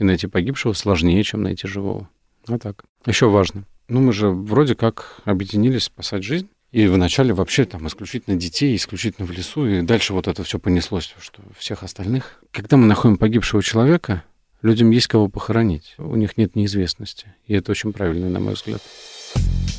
И 0.00 0.04
найти 0.04 0.26
погибшего 0.26 0.72
сложнее, 0.72 1.22
чем 1.22 1.42
найти 1.42 1.68
живого. 1.68 2.08
Вот 2.46 2.62
так. 2.62 2.84
Еще 3.06 3.28
важно. 3.28 3.64
Ну, 3.88 4.00
мы 4.00 4.12
же 4.14 4.30
вроде 4.30 4.74
как 4.74 5.20
объединились 5.26 5.84
спасать 5.84 6.24
жизнь. 6.24 6.48
И 6.72 6.86
вначале 6.86 7.34
вообще 7.34 7.66
там 7.66 7.86
исключительно 7.86 8.36
детей, 8.36 8.74
исключительно 8.76 9.26
в 9.26 9.30
лесу, 9.32 9.66
и 9.66 9.82
дальше 9.82 10.14
вот 10.14 10.26
это 10.26 10.42
все 10.42 10.58
понеслось, 10.58 11.14
что 11.20 11.42
всех 11.58 11.82
остальных. 11.82 12.42
Когда 12.50 12.76
мы 12.76 12.86
находим 12.86 13.18
погибшего 13.18 13.62
человека, 13.62 14.22
людям 14.62 14.90
есть 14.90 15.06
кого 15.08 15.28
похоронить. 15.28 15.96
У 15.98 16.16
них 16.16 16.38
нет 16.38 16.56
неизвестности. 16.56 17.34
И 17.46 17.54
это 17.54 17.72
очень 17.72 17.92
правильно, 17.92 18.30
на 18.30 18.40
мой 18.40 18.54
взгляд. 18.54 18.80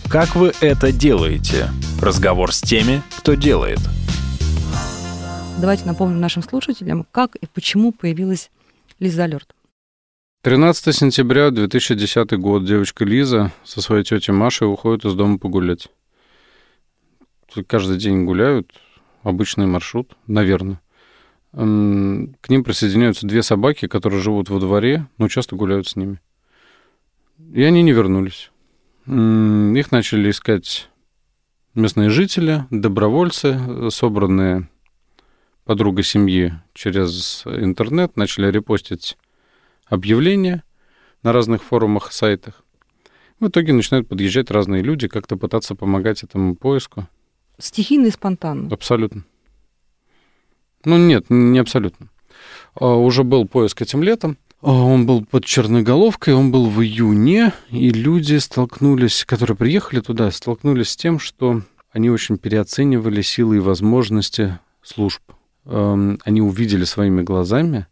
Как 0.09 0.35
вы 0.35 0.51
это 0.61 0.91
делаете? 0.91 1.69
Разговор 1.99 2.53
с 2.53 2.61
теми, 2.61 3.01
кто 3.17 3.33
делает. 3.33 3.79
Давайте 5.59 5.85
напомним 5.85 6.19
нашим 6.19 6.43
слушателям, 6.43 7.07
как 7.11 7.37
и 7.37 7.47
почему 7.47 7.91
появилась 7.91 8.51
Лиза 8.99 9.23
Алерт. 9.23 9.55
13 10.43 10.95
сентября 10.95 11.51
2010 11.51 12.31
год. 12.39 12.65
Девочка 12.65 13.05
Лиза 13.05 13.51
со 13.63 13.79
своей 13.79 14.03
тетей 14.03 14.33
Машей 14.33 14.67
уходит 14.67 15.05
из 15.05 15.13
дома 15.13 15.37
погулять. 15.37 15.89
Каждый 17.67 17.99
день 17.99 18.25
гуляют, 18.25 18.71
обычный 19.21 19.67
маршрут, 19.67 20.17
наверное. 20.25 20.81
К 21.51 21.57
ним 21.59 22.63
присоединяются 22.63 23.27
две 23.27 23.43
собаки, 23.43 23.87
которые 23.87 24.19
живут 24.19 24.49
во 24.49 24.59
дворе, 24.59 25.05
но 25.19 25.27
часто 25.27 25.55
гуляют 25.55 25.87
с 25.87 25.95
ними. 25.95 26.19
И 27.53 27.61
они 27.61 27.83
не 27.83 27.91
вернулись. 27.91 28.49
Их 29.05 29.91
начали 29.91 30.31
искать 30.31 30.89
местные 31.75 32.09
жители, 32.09 32.65
добровольцы, 32.71 33.91
собранные 33.91 34.69
подруга 35.65 36.01
семьи 36.01 36.53
через 36.73 37.43
интернет, 37.45 38.17
начали 38.17 38.49
репостить 38.49 39.19
объявления 39.91 40.63
на 41.21 41.33
разных 41.33 41.61
форумах, 41.63 42.11
сайтах. 42.11 42.63
В 43.39 43.47
итоге 43.47 43.73
начинают 43.73 44.07
подъезжать 44.07 44.49
разные 44.49 44.81
люди, 44.81 45.07
как-то 45.07 45.35
пытаться 45.35 45.75
помогать 45.75 46.23
этому 46.23 46.55
поиску. 46.55 47.07
Стихийно 47.59 48.07
и 48.07 48.11
спонтанно. 48.11 48.73
Абсолютно. 48.73 49.23
Ну 50.85 50.97
нет, 50.97 51.25
не 51.29 51.59
абсолютно. 51.59 52.09
А, 52.75 52.95
уже 52.95 53.23
был 53.23 53.47
поиск 53.47 53.81
этим 53.81 54.01
летом. 54.01 54.37
А, 54.61 54.71
он 54.71 55.05
был 55.05 55.25
под 55.25 55.45
Черноголовкой, 55.45 56.33
он 56.33 56.51
был 56.51 56.69
в 56.69 56.81
июне, 56.81 57.53
и 57.69 57.89
люди 57.89 58.37
столкнулись, 58.37 59.25
которые 59.25 59.57
приехали 59.57 59.99
туда, 59.99 60.31
столкнулись 60.31 60.89
с 60.89 60.95
тем, 60.95 61.19
что 61.19 61.61
они 61.91 62.09
очень 62.09 62.37
переоценивали 62.37 63.21
силы 63.21 63.57
и 63.57 63.59
возможности 63.59 64.57
служб. 64.81 65.21
Они 65.65 66.41
увидели 66.41 66.85
своими 66.85 67.21
глазами, 67.21 67.85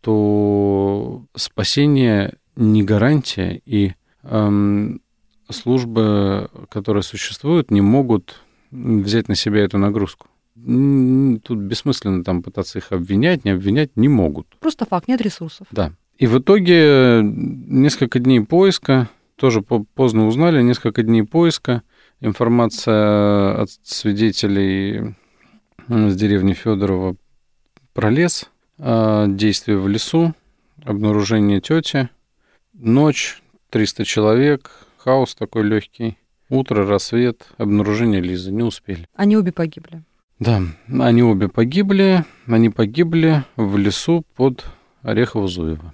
что 0.00 1.24
спасение 1.36 2.34
не 2.56 2.82
гарантия, 2.82 3.60
и 3.64 3.92
эм, 4.22 5.02
службы, 5.50 6.48
которые 6.68 7.02
существуют, 7.02 7.70
не 7.70 7.80
могут 7.80 8.40
взять 8.70 9.28
на 9.28 9.34
себя 9.34 9.60
эту 9.60 9.78
нагрузку. 9.78 10.28
Тут 10.54 11.58
бессмысленно 11.58 12.24
там 12.24 12.42
пытаться 12.42 12.78
их 12.78 12.92
обвинять, 12.92 13.44
не 13.44 13.52
обвинять 13.52 13.96
не 13.96 14.08
могут. 14.08 14.46
Просто 14.60 14.84
факт, 14.84 15.08
нет 15.08 15.20
ресурсов. 15.20 15.66
Да. 15.70 15.92
И 16.18 16.26
в 16.26 16.38
итоге 16.38 17.20
несколько 17.22 18.18
дней 18.18 18.40
поиска, 18.40 19.08
тоже 19.36 19.62
поздно 19.62 20.26
узнали, 20.26 20.62
несколько 20.62 21.02
дней 21.02 21.22
поиска, 21.22 21.82
информация 22.20 23.62
от 23.62 23.70
свидетелей 23.82 25.14
с 25.88 26.14
деревни 26.14 26.52
Федорова 26.52 27.16
про 27.94 28.10
лес, 28.10 28.50
действия 28.80 29.76
в 29.76 29.88
лесу, 29.88 30.34
обнаружение 30.84 31.60
тети, 31.60 32.08
ночь, 32.72 33.42
300 33.70 34.04
человек, 34.04 34.70
хаос 34.96 35.34
такой 35.34 35.64
легкий, 35.64 36.16
утро, 36.48 36.86
рассвет, 36.86 37.46
обнаружение 37.58 38.20
Лизы, 38.20 38.50
не 38.50 38.62
успели. 38.62 39.06
Они 39.14 39.36
обе 39.36 39.52
погибли. 39.52 40.02
Да, 40.38 40.62
они 40.88 41.22
обе 41.22 41.48
погибли, 41.48 42.24
они 42.46 42.70
погибли 42.70 43.44
в 43.56 43.76
лесу 43.76 44.24
под 44.36 44.64
Орехово-Зуево. 45.02 45.92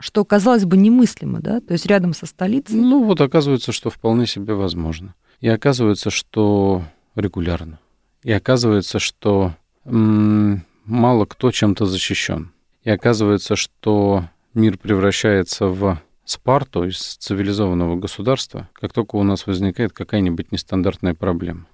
Что, 0.00 0.24
казалось 0.24 0.64
бы, 0.64 0.76
немыслимо, 0.76 1.40
да? 1.40 1.60
То 1.60 1.74
есть 1.74 1.86
рядом 1.86 2.12
со 2.14 2.26
столицей. 2.26 2.74
Ну 2.74 3.04
вот 3.04 3.20
оказывается, 3.20 3.70
что 3.70 3.90
вполне 3.90 4.26
себе 4.26 4.54
возможно. 4.54 5.14
И 5.40 5.48
оказывается, 5.48 6.10
что 6.10 6.82
регулярно. 7.14 7.78
И 8.24 8.32
оказывается, 8.32 8.98
что 8.98 9.52
м- 9.84 10.64
мало 10.84 11.24
кто 11.24 11.50
чем-то 11.50 11.86
защищен. 11.86 12.52
И 12.84 12.90
оказывается, 12.90 13.56
что 13.56 14.24
мир 14.54 14.78
превращается 14.78 15.66
в 15.66 16.00
Спарту 16.24 16.84
из 16.84 16.98
цивилизованного 16.98 17.96
государства, 17.96 18.68
как 18.74 18.92
только 18.92 19.16
у 19.16 19.22
нас 19.22 19.46
возникает 19.46 19.92
какая-нибудь 19.92 20.52
нестандартная 20.52 21.14
проблема. 21.14 21.66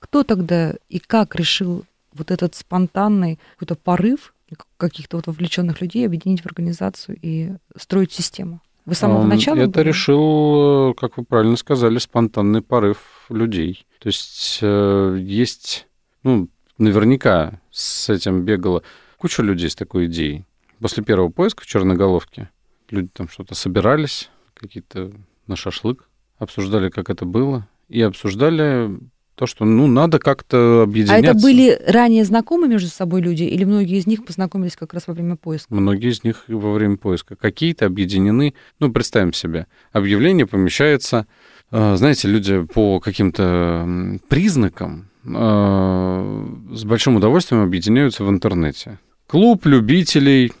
Кто 0.00 0.24
тогда 0.24 0.74
и 0.88 0.98
как 0.98 1.36
решил 1.36 1.84
вот 2.12 2.30
этот 2.30 2.54
спонтанный 2.54 3.38
какой-то 3.54 3.76
порыв 3.76 4.34
каких-то 4.76 5.16
вот 5.16 5.28
вовлеченных 5.28 5.80
людей 5.80 6.04
объединить 6.04 6.42
в 6.42 6.46
организацию 6.46 7.16
и 7.22 7.52
строить 7.76 8.12
систему? 8.12 8.60
Вы 8.84 8.96
с 8.96 8.98
самого 8.98 9.24
начала? 9.24 9.56
Это 9.56 9.70
были? 9.70 9.88
решил, 9.88 10.90
э, 10.90 10.94
как 10.94 11.16
вы 11.16 11.24
правильно 11.24 11.56
сказали, 11.56 11.98
спонтанный 11.98 12.62
порыв 12.62 12.98
людей. 13.28 13.86
То 14.00 14.08
есть 14.08 14.58
э, 14.60 15.16
есть, 15.20 15.86
ну, 16.24 16.48
наверняка 16.78 17.60
с 17.72 18.08
этим 18.08 18.42
бегала 18.42 18.82
куча 19.16 19.42
людей 19.42 19.70
с 19.70 19.74
такой 19.74 20.06
идеей. 20.06 20.44
После 20.78 21.02
первого 21.02 21.30
поиска 21.30 21.64
в 21.64 21.66
Черноголовке 21.66 22.50
люди 22.90 23.08
там 23.12 23.28
что-то 23.28 23.54
собирались, 23.54 24.30
какие-то 24.54 25.12
на 25.46 25.56
шашлык, 25.56 26.08
обсуждали, 26.38 26.90
как 26.90 27.10
это 27.10 27.24
было, 27.24 27.66
и 27.88 28.00
обсуждали 28.02 28.90
то, 29.34 29.46
что, 29.46 29.64
ну, 29.64 29.86
надо 29.86 30.18
как-то 30.18 30.82
объединяться. 30.82 31.28
А 31.28 31.30
это 31.30 31.40
были 31.40 31.80
ранее 31.86 32.24
знакомы 32.24 32.68
между 32.68 32.88
собой 32.88 33.22
люди, 33.22 33.44
или 33.44 33.64
многие 33.64 33.98
из 33.98 34.06
них 34.06 34.24
познакомились 34.24 34.76
как 34.76 34.92
раз 34.92 35.06
во 35.06 35.14
время 35.14 35.36
поиска? 35.36 35.74
Многие 35.74 36.10
из 36.10 36.22
них 36.22 36.44
во 36.48 36.72
время 36.72 36.96
поиска. 36.96 37.34
Какие-то 37.34 37.86
объединены, 37.86 38.54
ну, 38.78 38.92
представим 38.92 39.32
себе, 39.32 39.66
объявление 39.92 40.46
помещается, 40.46 41.26
э, 41.70 41.96
знаете, 41.96 42.28
люди 42.28 42.62
по 42.66 43.00
каким-то 43.00 44.18
признакам 44.28 45.08
э, 45.24 46.46
с 46.72 46.84
большим 46.84 47.16
удовольствием 47.16 47.62
объединяются 47.62 48.24
в 48.24 48.30
интернете. 48.30 48.98
Клуб 49.26 49.66
любителей 49.66 50.52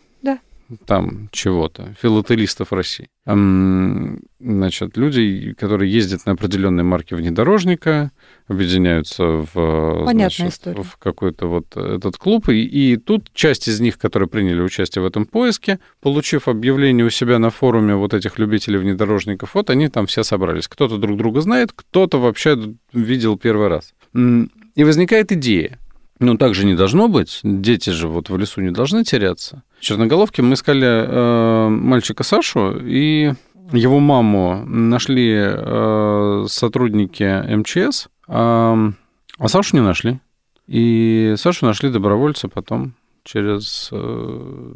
там 0.86 1.28
чего-то, 1.32 1.94
филателистов 2.00 2.72
России. 2.72 3.08
Значит, 3.24 4.96
люди, 4.96 5.54
которые 5.58 5.92
ездят 5.92 6.26
на 6.26 6.32
определенной 6.32 6.82
марке 6.82 7.14
внедорожника, 7.14 8.10
объединяются 8.48 9.24
в, 9.24 10.06
значит, 10.10 10.60
в 10.66 10.96
какой-то 10.98 11.46
вот 11.46 11.76
этот 11.76 12.16
клуб, 12.16 12.48
и, 12.48 12.62
и 12.64 12.96
тут 12.96 13.30
часть 13.32 13.68
из 13.68 13.80
них, 13.80 13.98
которые 13.98 14.28
приняли 14.28 14.60
участие 14.60 15.02
в 15.02 15.06
этом 15.06 15.26
поиске, 15.26 15.78
получив 16.00 16.48
объявление 16.48 17.06
у 17.06 17.10
себя 17.10 17.38
на 17.38 17.50
форуме 17.50 17.94
вот 17.94 18.14
этих 18.14 18.38
любителей 18.38 18.78
внедорожников, 18.78 19.54
вот 19.54 19.70
они 19.70 19.88
там 19.88 20.06
все 20.06 20.24
собрались. 20.24 20.68
Кто-то 20.68 20.98
друг 20.98 21.16
друга 21.16 21.40
знает, 21.40 21.72
кто-то 21.72 22.18
вообще 22.18 22.58
видел 22.92 23.38
первый 23.38 23.68
раз. 23.68 23.94
И 24.14 24.84
возникает 24.84 25.32
идея, 25.32 25.78
ну, 26.22 26.36
так 26.36 26.54
же 26.54 26.64
не 26.64 26.74
должно 26.74 27.08
быть. 27.08 27.40
Дети 27.42 27.90
же 27.90 28.08
вот 28.08 28.30
в 28.30 28.38
лесу 28.38 28.60
не 28.60 28.70
должны 28.70 29.04
теряться. 29.04 29.62
В 29.78 29.80
Черноголовке 29.80 30.42
мы 30.42 30.54
искали 30.54 30.86
э, 30.86 31.68
мальчика 31.68 32.22
Сашу, 32.22 32.78
и 32.80 33.32
его 33.72 33.98
маму 33.98 34.64
нашли 34.66 35.34
э, 35.36 36.44
сотрудники 36.48 37.24
МЧС, 37.56 38.06
э, 38.06 38.08
а 38.28 39.48
Сашу 39.48 39.76
не 39.76 39.82
нашли. 39.82 40.20
И 40.68 41.34
Сашу 41.36 41.66
нашли 41.66 41.90
добровольцы 41.90 42.48
потом 42.48 42.94
через, 43.24 43.88
э, 43.92 44.74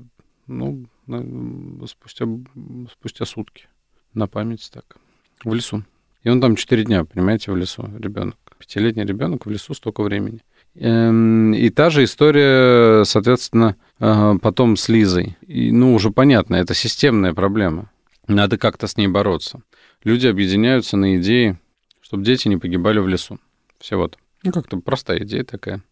ну, 0.49 0.87
спустя, 1.87 2.27
спустя 2.91 3.25
сутки 3.25 3.69
на 4.15 4.27
память 4.27 4.69
так, 4.73 4.97
в 5.45 5.55
лесу. 5.55 5.85
И 6.25 6.29
он 6.29 6.41
там 6.41 6.57
четыре 6.57 6.85
дня, 6.85 7.05
понимаете, 7.05 7.53
в 7.53 7.57
лесу, 7.57 7.89
ребенок. 7.99 8.37
Пятилетний 8.59 9.05
ребенок 9.05 9.47
в 9.47 9.51
лесу 9.51 9.75
столько 9.75 10.03
времени. 10.03 10.41
Эм, 10.75 11.55
и 11.55 11.71
та 11.71 11.91
же 11.91 12.05
история, 12.05 13.05
соответственно, 13.05 13.77
э, 13.99 14.35
потом 14.43 14.77
с 14.77 14.89
Лизой. 14.89 15.37
И, 15.47 15.73
ну, 15.73 15.95
уже 15.95 16.11
понятно, 16.11 16.57
это 16.57 16.75
системная 16.75 17.33
проблема. 17.33 17.91
Надо 18.29 18.59
как-то 18.59 18.87
с 18.87 18.97
ней 18.97 19.09
бороться. 19.09 19.63
Люди 20.05 20.27
объединяются 20.27 20.97
на 20.97 21.17
идее, 21.17 21.59
чтобы 22.01 22.25
дети 22.25 22.49
не 22.49 22.57
погибали 22.57 22.99
в 22.99 23.09
лесу. 23.09 23.39
Все 23.79 23.97
вот. 23.97 24.19
Ну, 24.43 24.53
как-то 24.53 24.79
простая 24.79 25.21
идея 25.21 25.45
такая. 25.45 25.83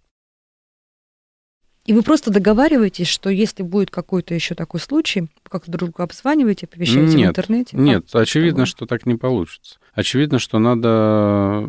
И 1.84 1.92
вы 1.92 2.02
просто 2.02 2.30
договариваетесь, 2.30 3.08
что 3.08 3.28
если 3.30 3.62
будет 3.62 3.90
какой-то 3.90 4.34
еще 4.34 4.54
такой 4.54 4.80
случай, 4.80 5.28
как-то 5.48 5.70
друг 5.70 5.90
друга 5.90 6.04
обзваниваете, 6.04 6.66
оповещаете 6.66 7.16
нет, 7.16 7.26
в 7.26 7.30
интернете? 7.30 7.76
Нет, 7.76 8.06
как 8.10 8.22
очевидно, 8.22 8.66
что 8.66 8.86
так 8.86 9.06
не 9.06 9.16
получится. 9.16 9.78
Очевидно, 9.92 10.38
что 10.38 10.58
надо 10.58 11.68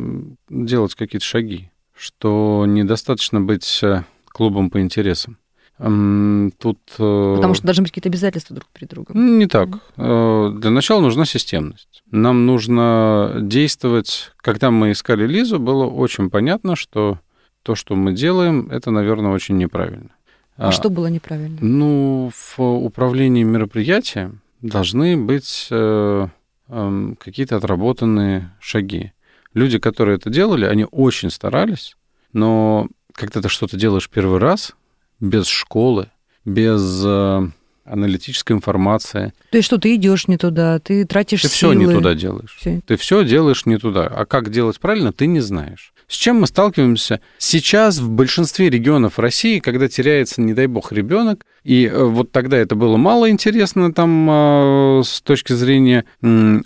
делать 0.50 0.96
какие-то 0.96 1.26
шаги 1.26 1.70
что 1.96 2.66
недостаточно 2.68 3.42
быть 3.42 3.80
э, 3.82 4.04
клубом 4.26 4.70
по 4.70 4.82
интересам. 4.82 5.38
Тут... 5.78 6.80
э, 7.00 7.34
Потому 7.36 7.54
что 7.54 7.66
должны 7.66 7.84
быть 7.84 7.92
какие-то 7.92 8.08
обязательства 8.08 8.56
друг 8.56 8.70
перед 8.70 8.90
другом. 8.90 9.38
Не 9.38 9.48
так. 9.48 9.70
Э, 9.98 10.52
Для 10.56 10.70
начала 10.70 11.02
нужна 11.02 11.26
системность. 11.26 12.04
Нам 12.12 12.46
нужно 12.46 13.38
действовать. 13.42 14.32
Когда 14.38 14.72
мы 14.72 14.92
искали 14.92 15.28
Лизу, 15.28 15.60
было 15.60 15.86
очень 15.86 16.30
понятно, 16.30 16.76
что 16.76 17.20
то, 17.66 17.74
что 17.74 17.96
мы 17.96 18.14
делаем, 18.14 18.70
это, 18.70 18.92
наверное, 18.92 19.32
очень 19.32 19.58
неправильно. 19.58 20.12
А 20.56 20.72
что 20.72 20.92
было 20.92 21.08
неправильно? 21.08 21.58
Ну, 21.60 22.32
в 22.32 22.60
управлении 22.60 23.42
мероприятием 23.44 24.42
должны 24.62 25.18
быть 25.18 25.68
э, 25.72 26.28
эм, 26.70 27.18
какие-то 27.20 27.58
отработанные 27.58 28.52
шаги. 28.60 29.14
Люди, 29.56 29.80
которые 29.80 30.18
это 30.18 30.30
делали, 30.30 30.66
они 30.66 30.86
очень 30.92 31.32
старались, 31.32 31.98
но 32.34 32.88
когда 33.14 33.42
ты 33.42 33.50
что-то 33.50 33.78
делаешь 33.78 34.10
первый 34.10 34.40
раз, 34.40 34.76
без 35.20 35.48
школы, 35.48 36.12
без 36.46 37.02
э, 37.04 37.50
аналитической 37.84 38.54
информации, 38.54 39.34
То 39.50 39.58
есть 39.58 39.66
что, 39.66 39.80
ты 39.80 39.96
идешь 39.96 40.28
не 40.28 40.38
туда, 40.38 40.78
ты 40.80 41.06
тратишь 41.06 41.42
ты 41.42 41.48
все 41.48 41.72
силы. 41.72 41.76
не 41.76 41.92
туда 41.92 42.14
делаешь. 42.14 42.56
Всё. 42.60 42.80
Ты 42.86 42.96
все 42.96 43.26
делаешь 43.26 43.66
не 43.66 43.78
туда. 43.78 44.06
А 44.06 44.26
как 44.28 44.52
делать 44.52 44.80
правильно, 44.80 45.12
ты 45.12 45.26
не 45.26 45.40
знаешь. 45.40 45.95
С 46.08 46.16
чем 46.16 46.42
мы 46.42 46.48
сталкиваемся 46.48 47.20
сейчас 47.38 47.98
в 48.00 48.10
большинстве 48.10 48.70
регионов 48.70 49.18
России, 49.20 49.60
когда 49.60 49.88
теряется, 49.88 50.42
не 50.42 50.54
дай 50.54 50.68
бог, 50.68 50.92
ребенок, 50.92 51.46
и 51.64 51.86
э, 51.86 52.04
вот 52.04 52.32
тогда 52.32 52.58
это 52.58 52.76
было 52.76 52.98
мало 52.98 53.30
интересно 53.30 53.92
там 53.92 54.30
э, 54.30 55.02
с 55.04 55.22
точки 55.22 55.54
зрения 55.54 56.06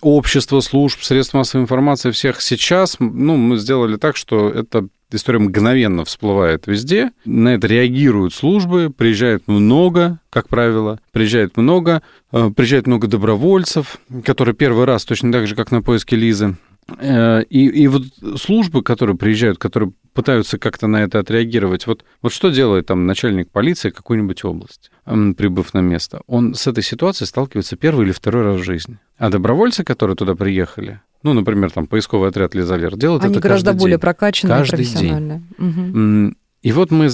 общества, 0.02 0.60
служб, 0.60 1.02
средств 1.02 1.34
массовой 1.34 1.64
информации 1.64 2.12
всех. 2.12 2.42
Сейчас, 2.42 2.98
ну, 3.00 3.38
мы 3.38 3.58
сделали 3.58 3.96
так, 3.96 4.18
что 4.18 4.50
эта 4.50 4.88
история 5.12 5.40
мгновенно 5.40 6.06
всплывает 6.06 6.68
везде, 6.68 7.12
на 7.26 7.56
это 7.56 7.68
реагируют 7.68 8.34
службы, 8.34 8.92
приезжает 8.96 9.48
много, 9.48 10.20
как 10.30 10.50
правило, 10.50 11.00
приезжает 11.12 11.58
много, 11.58 12.02
э, 12.32 12.52
приезжает 12.56 12.88
много 12.88 13.08
добровольцев, 13.08 14.00
которые 14.24 14.54
первый 14.54 14.86
раз, 14.86 15.06
точно 15.06 15.32
так 15.32 15.48
же, 15.48 15.56
как 15.56 15.72
на 15.72 15.82
поиске 15.82 16.16
Лизы, 16.16 16.56
И, 17.02 17.66
и 17.68 17.88
вот 17.88 18.04
службы, 18.40 18.84
которые 18.84 19.16
приезжают, 19.18 19.58
которые 19.58 19.92
пытаются 20.14 20.58
как-то 20.58 20.88
на 20.88 20.98
это 21.04 21.20
отреагировать, 21.20 21.88
вот, 21.88 22.04
вот 22.22 22.34
что 22.34 22.50
делает 22.50 22.88
там 22.88 23.06
начальник 23.06 23.50
полиции 23.52 23.90
какой-нибудь 23.90 24.44
области, 24.44 24.90
прибыв 25.06 25.74
на 25.74 25.80
место? 25.80 26.22
Он 26.28 26.56
с 26.56 26.68
этой 26.68 26.84
ситуацией 26.84 27.28
сталкивается 27.28 27.76
первый 27.78 28.06
или 28.06 28.12
второй 28.12 28.44
раз 28.44 28.60
в 28.60 28.64
жизни. 28.64 28.98
А 29.18 29.30
добровольцы, 29.30 29.84
которые 29.84 30.16
туда 30.16 30.36
приехали, 30.36 31.02
ну, 31.24 31.34
например, 31.34 31.72
там 31.72 31.88
поисковый 31.88 32.30
отряд 32.30 32.56
Лизалер, 32.56 32.96
делают 32.98 33.24
Они 33.24 33.34
это 33.34 33.42
гораздо 33.42 33.72
каждый 33.72 33.80
более 33.80 33.96
день. 33.98 34.02
прокачанные, 34.02 34.58
Каждый 34.58 34.78
день. 34.78 34.86
профессиональные. 34.94 35.42
М, 35.60 36.38
И 36.62 36.72
вот 36.74 36.92
мы, 36.92 37.06
э, 37.06 37.10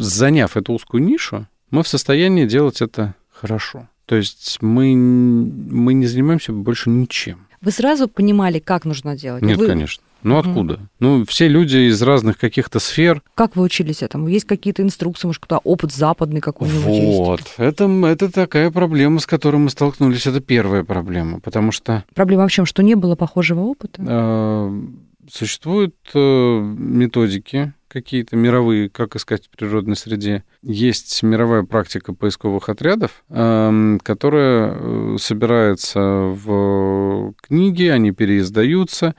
заняв 0.00 0.56
эту 0.56 0.72
узкую 0.72 1.02
нишу, 1.02 1.46
мы 1.72 1.82
в 1.82 1.88
состоянии 1.88 2.46
делать 2.46 2.80
это 2.80 3.14
хорошо. 3.32 3.88
То 4.08 4.16
есть 4.16 4.58
мы, 4.62 4.96
мы 4.96 5.92
не 5.92 6.06
занимаемся 6.06 6.50
больше 6.50 6.88
ничем. 6.88 7.46
Вы 7.60 7.72
сразу 7.72 8.08
понимали, 8.08 8.58
как 8.58 8.86
нужно 8.86 9.16
делать? 9.18 9.42
Нет, 9.42 9.58
Вы- 9.58 9.66
конечно. 9.66 10.02
Ну 10.22 10.38
откуда? 10.38 10.80
Ну, 10.98 11.24
все 11.26 11.46
люди 11.46 11.88
из 11.90 12.00
разных 12.02 12.38
каких-то 12.38 12.80
сфер. 12.80 13.22
Как 13.34 13.54
вы 13.54 13.62
учились 13.62 14.02
этому? 14.02 14.26
Есть 14.28 14.46
какие-то 14.46 14.82
инструкции, 14.82 15.28
может, 15.28 15.42
кто 15.42 15.58
опыт 15.58 15.92
западный 15.92 16.40
какой-нибудь 16.40 16.92
есть? 16.92 17.18
Вот. 17.18 17.40
Это, 17.58 17.84
это 17.84 18.32
такая 18.32 18.70
проблема, 18.70 19.20
с 19.20 19.26
которой 19.26 19.58
мы 19.58 19.68
столкнулись. 19.70 20.26
Это 20.26 20.40
первая 20.40 20.82
проблема. 20.84 21.38
Потому 21.38 21.70
что 21.70 22.02
Проблема 22.14 22.48
в 22.48 22.50
чем? 22.50 22.64
Что 22.66 22.82
не 22.82 22.94
было 22.96 23.14
похожего 23.14 23.60
опыта? 23.60 24.02
э, 24.04 24.82
существуют 25.30 25.94
э, 26.14 26.18
методики 26.18 27.74
какие-то 27.88 28.36
мировые, 28.36 28.88
как 28.88 29.16
искать 29.16 29.46
в 29.46 29.56
природной 29.56 29.96
среде. 29.96 30.44
Есть 30.62 31.22
мировая 31.22 31.62
практика 31.62 32.12
поисковых 32.12 32.68
отрядов, 32.68 33.24
эм, 33.30 34.00
которая 34.02 34.74
э, 34.74 35.16
собирается 35.18 36.00
в 36.00 37.34
книги, 37.40 37.84
они 37.84 38.12
переиздаются, 38.12 39.14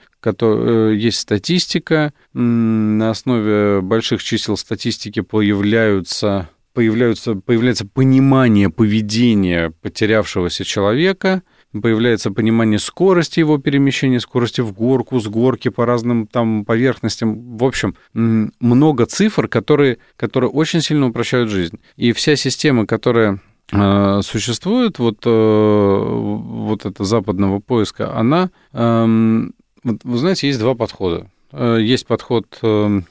э, 0.56 0.94
есть 0.96 1.18
статистика, 1.18 2.12
на 2.32 3.10
основе 3.10 3.80
больших 3.80 4.22
чисел 4.22 4.56
статистики 4.56 5.20
появляются 5.20 6.48
появляются, 6.72 7.34
появляется 7.34 7.84
понимание 7.84 8.70
поведения 8.70 9.72
потерявшегося 9.82 10.64
человека, 10.64 11.42
появляется 11.72 12.30
понимание 12.30 12.78
скорости 12.78 13.40
его 13.40 13.58
перемещения, 13.58 14.20
скорости 14.20 14.60
в 14.60 14.72
горку, 14.72 15.20
с 15.20 15.26
горки 15.28 15.68
по 15.68 15.86
разным 15.86 16.26
там 16.26 16.64
поверхностям. 16.64 17.56
В 17.56 17.64
общем, 17.64 17.94
много 18.12 19.06
цифр, 19.06 19.48
которые, 19.48 19.98
которые 20.16 20.50
очень 20.50 20.80
сильно 20.80 21.06
упрощают 21.06 21.50
жизнь. 21.50 21.78
И 21.96 22.12
вся 22.12 22.36
система, 22.36 22.86
которая 22.86 23.40
э, 23.72 24.20
существует, 24.22 24.98
вот, 24.98 25.18
э, 25.24 25.30
вот 25.30 26.84
это 26.86 27.04
западного 27.04 27.60
поиска, 27.60 28.16
она, 28.16 28.50
эм, 28.72 29.54
вы 29.84 30.18
знаете, 30.18 30.48
есть 30.48 30.58
два 30.58 30.74
подхода. 30.74 31.30
Э, 31.52 31.78
Есть 31.80 32.06
подход 32.06 32.46
эм, 32.62 33.06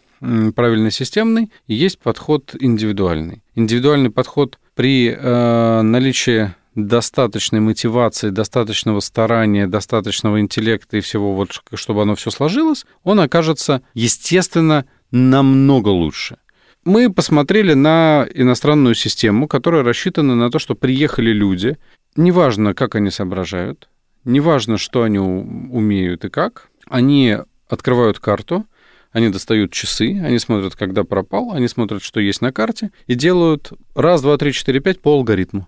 правильно 0.54 0.91
системный, 0.91 1.50
есть 1.67 1.98
подход 2.00 2.56
индивидуальный. 2.60 3.41
Индивидуальный 3.56 4.10
подход 4.10 4.60
при 4.76 5.13
наличии 5.15 6.54
достаточной 6.88 7.60
мотивации, 7.60 8.30
достаточного 8.30 9.00
старания, 9.00 9.68
достаточного 9.68 10.39
интеллекта 10.39 10.98
и 10.98 11.02
всего, 11.02 11.36
вот, 11.36 11.62
чтобы 11.74 12.02
оно 12.02 12.15
все 12.15 12.32
сложилось, 12.32 12.86
он 13.04 13.20
окажется, 13.20 13.82
естественно, 13.94 14.86
намного 15.12 15.89
лучше. 15.89 16.38
Мы 16.86 17.12
посмотрели 17.12 17.74
на 17.74 18.28
иностранную 18.34 18.96
систему, 18.96 19.48
которая 19.48 19.84
рассчитана 19.84 20.36
на 20.36 20.50
то, 20.50 20.60
что 20.60 20.76
приехали 20.76 21.32
люди, 21.32 21.78
неважно, 22.15 22.74
как 22.74 22.96
они 22.96 23.12
соображают, 23.12 23.89
неважно, 24.24 24.78
что 24.78 25.04
они 25.04 25.20
умеют 25.20 26.26
и 26.26 26.30
как, 26.30 26.70
они 26.88 27.38
открывают 27.68 28.20
карту, 28.20 28.65
они 29.12 29.30
достают 29.30 29.72
часы, 29.72 30.20
они 30.24 30.39
смотрят, 30.39 30.76
когда 30.76 31.04
пропал, 31.04 31.52
они 31.54 31.68
смотрят, 31.68 32.04
что 32.04 32.20
есть 32.20 32.42
на 32.42 32.52
карте, 32.52 32.92
и 33.08 33.15
делают 33.15 33.72
раз, 33.96 34.22
два, 34.22 34.38
три, 34.38 34.54
четыре, 34.54 34.80
пять 34.80 35.02
по 35.02 35.13
алгоритму. 35.13 35.68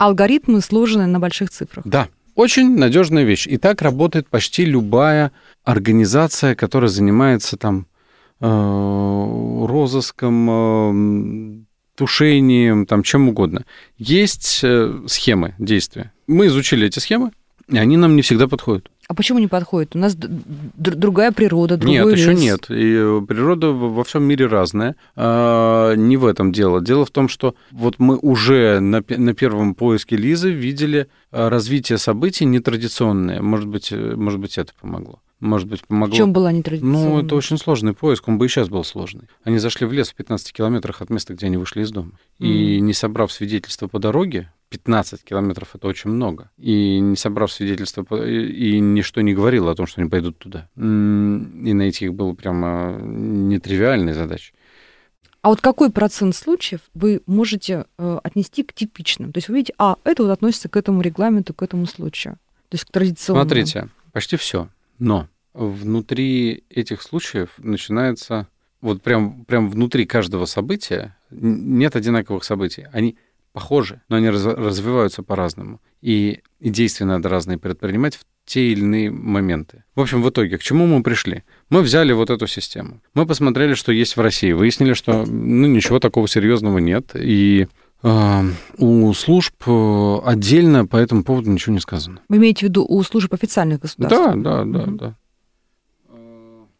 Алгоритмы 0.00 0.62
сложены 0.62 1.06
на 1.06 1.20
больших 1.20 1.50
цифрах. 1.50 1.86
Да. 1.86 2.08
Очень 2.34 2.78
надежная 2.78 3.24
вещь. 3.24 3.46
И 3.46 3.58
так 3.58 3.82
работает 3.82 4.28
почти 4.28 4.64
любая 4.64 5.30
организация, 5.62 6.54
которая 6.54 6.88
занимается 6.88 7.58
там 7.58 7.86
э, 8.40 8.46
розыском, 9.66 11.60
э, 11.60 11.64
тушением, 11.96 12.86
там 12.86 13.02
чем 13.02 13.28
угодно. 13.28 13.66
Есть 13.98 14.60
э, 14.62 15.02
схемы 15.06 15.54
действия. 15.58 16.14
Мы 16.26 16.46
изучили 16.46 16.86
эти 16.86 16.98
схемы, 16.98 17.32
и 17.68 17.76
они 17.76 17.98
нам 17.98 18.16
не 18.16 18.22
всегда 18.22 18.48
подходят. 18.48 18.90
А 19.10 19.14
почему 19.14 19.40
не 19.40 19.48
подходит? 19.48 19.96
У 19.96 19.98
нас 19.98 20.16
другая 20.16 21.32
природа, 21.32 21.76
другой 21.76 21.96
Нет, 21.96 22.16
еще 22.16 22.30
лес. 22.30 22.40
нет. 22.40 22.70
И 22.70 22.94
э, 22.94 23.20
природа 23.26 23.70
во 23.72 24.04
всем 24.04 24.22
мире 24.22 24.46
разная. 24.46 24.94
А, 25.16 25.96
Не 25.96 26.16
в 26.16 26.24
этом 26.24 26.52
дело. 26.52 26.80
Дело 26.80 27.04
в 27.04 27.10
том, 27.10 27.28
что 27.28 27.56
вот 27.72 27.96
мы 27.98 28.16
уже 28.18 28.78
на, 28.78 29.02
на 29.08 29.34
первом 29.34 29.74
поиске 29.74 30.14
Лизы 30.14 30.52
видели 30.52 31.08
а, 31.32 31.50
развитие 31.50 31.98
событий 31.98 32.44
нетрадиционное. 32.44 33.42
Может 33.42 33.66
быть, 33.66 33.90
э, 33.90 34.14
может 34.14 34.38
быть, 34.38 34.58
это 34.58 34.70
помогло. 34.80 35.18
Может 35.40 35.68
быть, 35.68 35.80
В 35.80 35.86
помогло. 35.86 36.14
чем 36.14 36.32
была 36.32 36.52
нетрадиционная? 36.52 37.02
Ну, 37.08 37.20
это 37.24 37.34
очень 37.34 37.56
сложный 37.56 37.94
поиск, 37.94 38.28
он 38.28 38.36
бы 38.38 38.44
и 38.44 38.48
сейчас 38.48 38.68
был 38.68 38.84
сложный. 38.84 39.24
Они 39.42 39.58
зашли 39.58 39.86
в 39.86 39.92
лес 39.92 40.10
в 40.10 40.14
15 40.14 40.52
километрах 40.52 41.00
от 41.00 41.08
места, 41.10 41.32
где 41.34 41.46
они 41.46 41.56
вышли 41.56 41.80
из 41.82 41.90
дома. 41.90 42.12
И 42.38 42.76
Мгм. 42.78 42.86
не 42.86 42.92
собрав 42.92 43.32
свидетельства 43.32 43.88
по 43.88 43.98
дороге, 43.98 44.52
15 44.68 45.24
километров 45.24 45.74
это 45.74 45.88
очень 45.88 46.10
много. 46.10 46.50
И 46.58 47.00
не 47.00 47.16
собрав 47.16 47.50
свидетельства, 47.50 48.04
и, 48.24 48.76
и 48.76 48.80
ничто 48.80 49.20
не 49.22 49.32
говорило 49.34 49.72
о 49.72 49.74
том, 49.74 49.86
что 49.86 50.00
они 50.00 50.10
пойдут 50.10 50.38
туда. 50.38 50.68
И 50.76 50.80
найти 50.80 52.04
их 52.04 52.14
было 52.14 52.34
прямо 52.34 52.98
нетривиальной 53.02 54.12
задачей. 54.12 54.52
А 55.42 55.48
вот 55.48 55.62
какой 55.62 55.90
процент 55.90 56.36
случаев 56.36 56.80
вы 56.92 57.22
можете 57.26 57.86
э, 57.96 58.18
отнести 58.22 58.62
к 58.62 58.74
типичным? 58.74 59.32
То 59.32 59.38
есть 59.38 59.48
вы 59.48 59.54
видите, 59.56 59.72
а, 59.78 59.96
это 60.04 60.22
вот 60.22 60.30
относится 60.32 60.68
к 60.68 60.76
этому 60.76 61.00
регламенту, 61.00 61.54
к 61.54 61.62
этому 61.62 61.86
случаю. 61.86 62.34
То 62.68 62.74
есть 62.74 62.84
к 62.84 62.90
традиционному. 62.92 63.48
Смотрите, 63.48 63.88
почти 64.12 64.36
все. 64.36 64.68
Но 65.00 65.28
внутри 65.52 66.62
этих 66.70 67.02
случаев 67.02 67.50
начинается, 67.58 68.46
вот 68.80 69.02
прям, 69.02 69.44
прям 69.46 69.68
внутри 69.68 70.06
каждого 70.06 70.44
события 70.44 71.16
нет 71.30 71.96
одинаковых 71.96 72.44
событий. 72.44 72.86
Они 72.92 73.16
похожи, 73.52 74.00
но 74.08 74.16
они 74.16 74.28
раз- 74.28 74.44
развиваются 74.44 75.24
по-разному. 75.24 75.80
И, 76.02 76.40
и 76.60 76.70
действия 76.70 77.06
надо 77.06 77.28
разные 77.28 77.58
предпринимать 77.58 78.14
в 78.14 78.24
те 78.44 78.72
или 78.72 78.80
иные 78.80 79.10
моменты. 79.10 79.84
В 79.94 80.00
общем, 80.00 80.22
в 80.22 80.30
итоге, 80.30 80.58
к 80.58 80.62
чему 80.62 80.86
мы 80.86 81.02
пришли? 81.02 81.44
Мы 81.68 81.82
взяли 81.82 82.12
вот 82.12 82.30
эту 82.30 82.46
систему. 82.46 83.00
Мы 83.14 83.26
посмотрели, 83.26 83.74
что 83.74 83.92
есть 83.92 84.16
в 84.16 84.20
России. 84.20 84.52
Выяснили, 84.52 84.92
что 84.92 85.24
ну, 85.24 85.66
ничего 85.66 85.98
такого 85.98 86.26
серьезного 86.26 86.78
нет. 86.78 87.12
И 87.14 87.68
у 88.02 89.12
служб 89.12 89.54
э, 89.66 90.18
отдельно 90.24 90.86
по 90.86 90.96
этому 90.96 91.22
поводу 91.22 91.50
ничего 91.50 91.74
не 91.74 91.80
сказано. 91.80 92.20
Вы 92.28 92.38
имеете 92.38 92.60
в 92.60 92.68
виду 92.70 92.86
у 92.88 93.02
служб 93.02 93.32
официальных 93.34 93.80
государств? 93.80 94.18
Да, 94.18 94.34
да, 94.34 94.64
да, 94.64 94.86
Мгм. 94.86 94.96
да. 94.96 95.14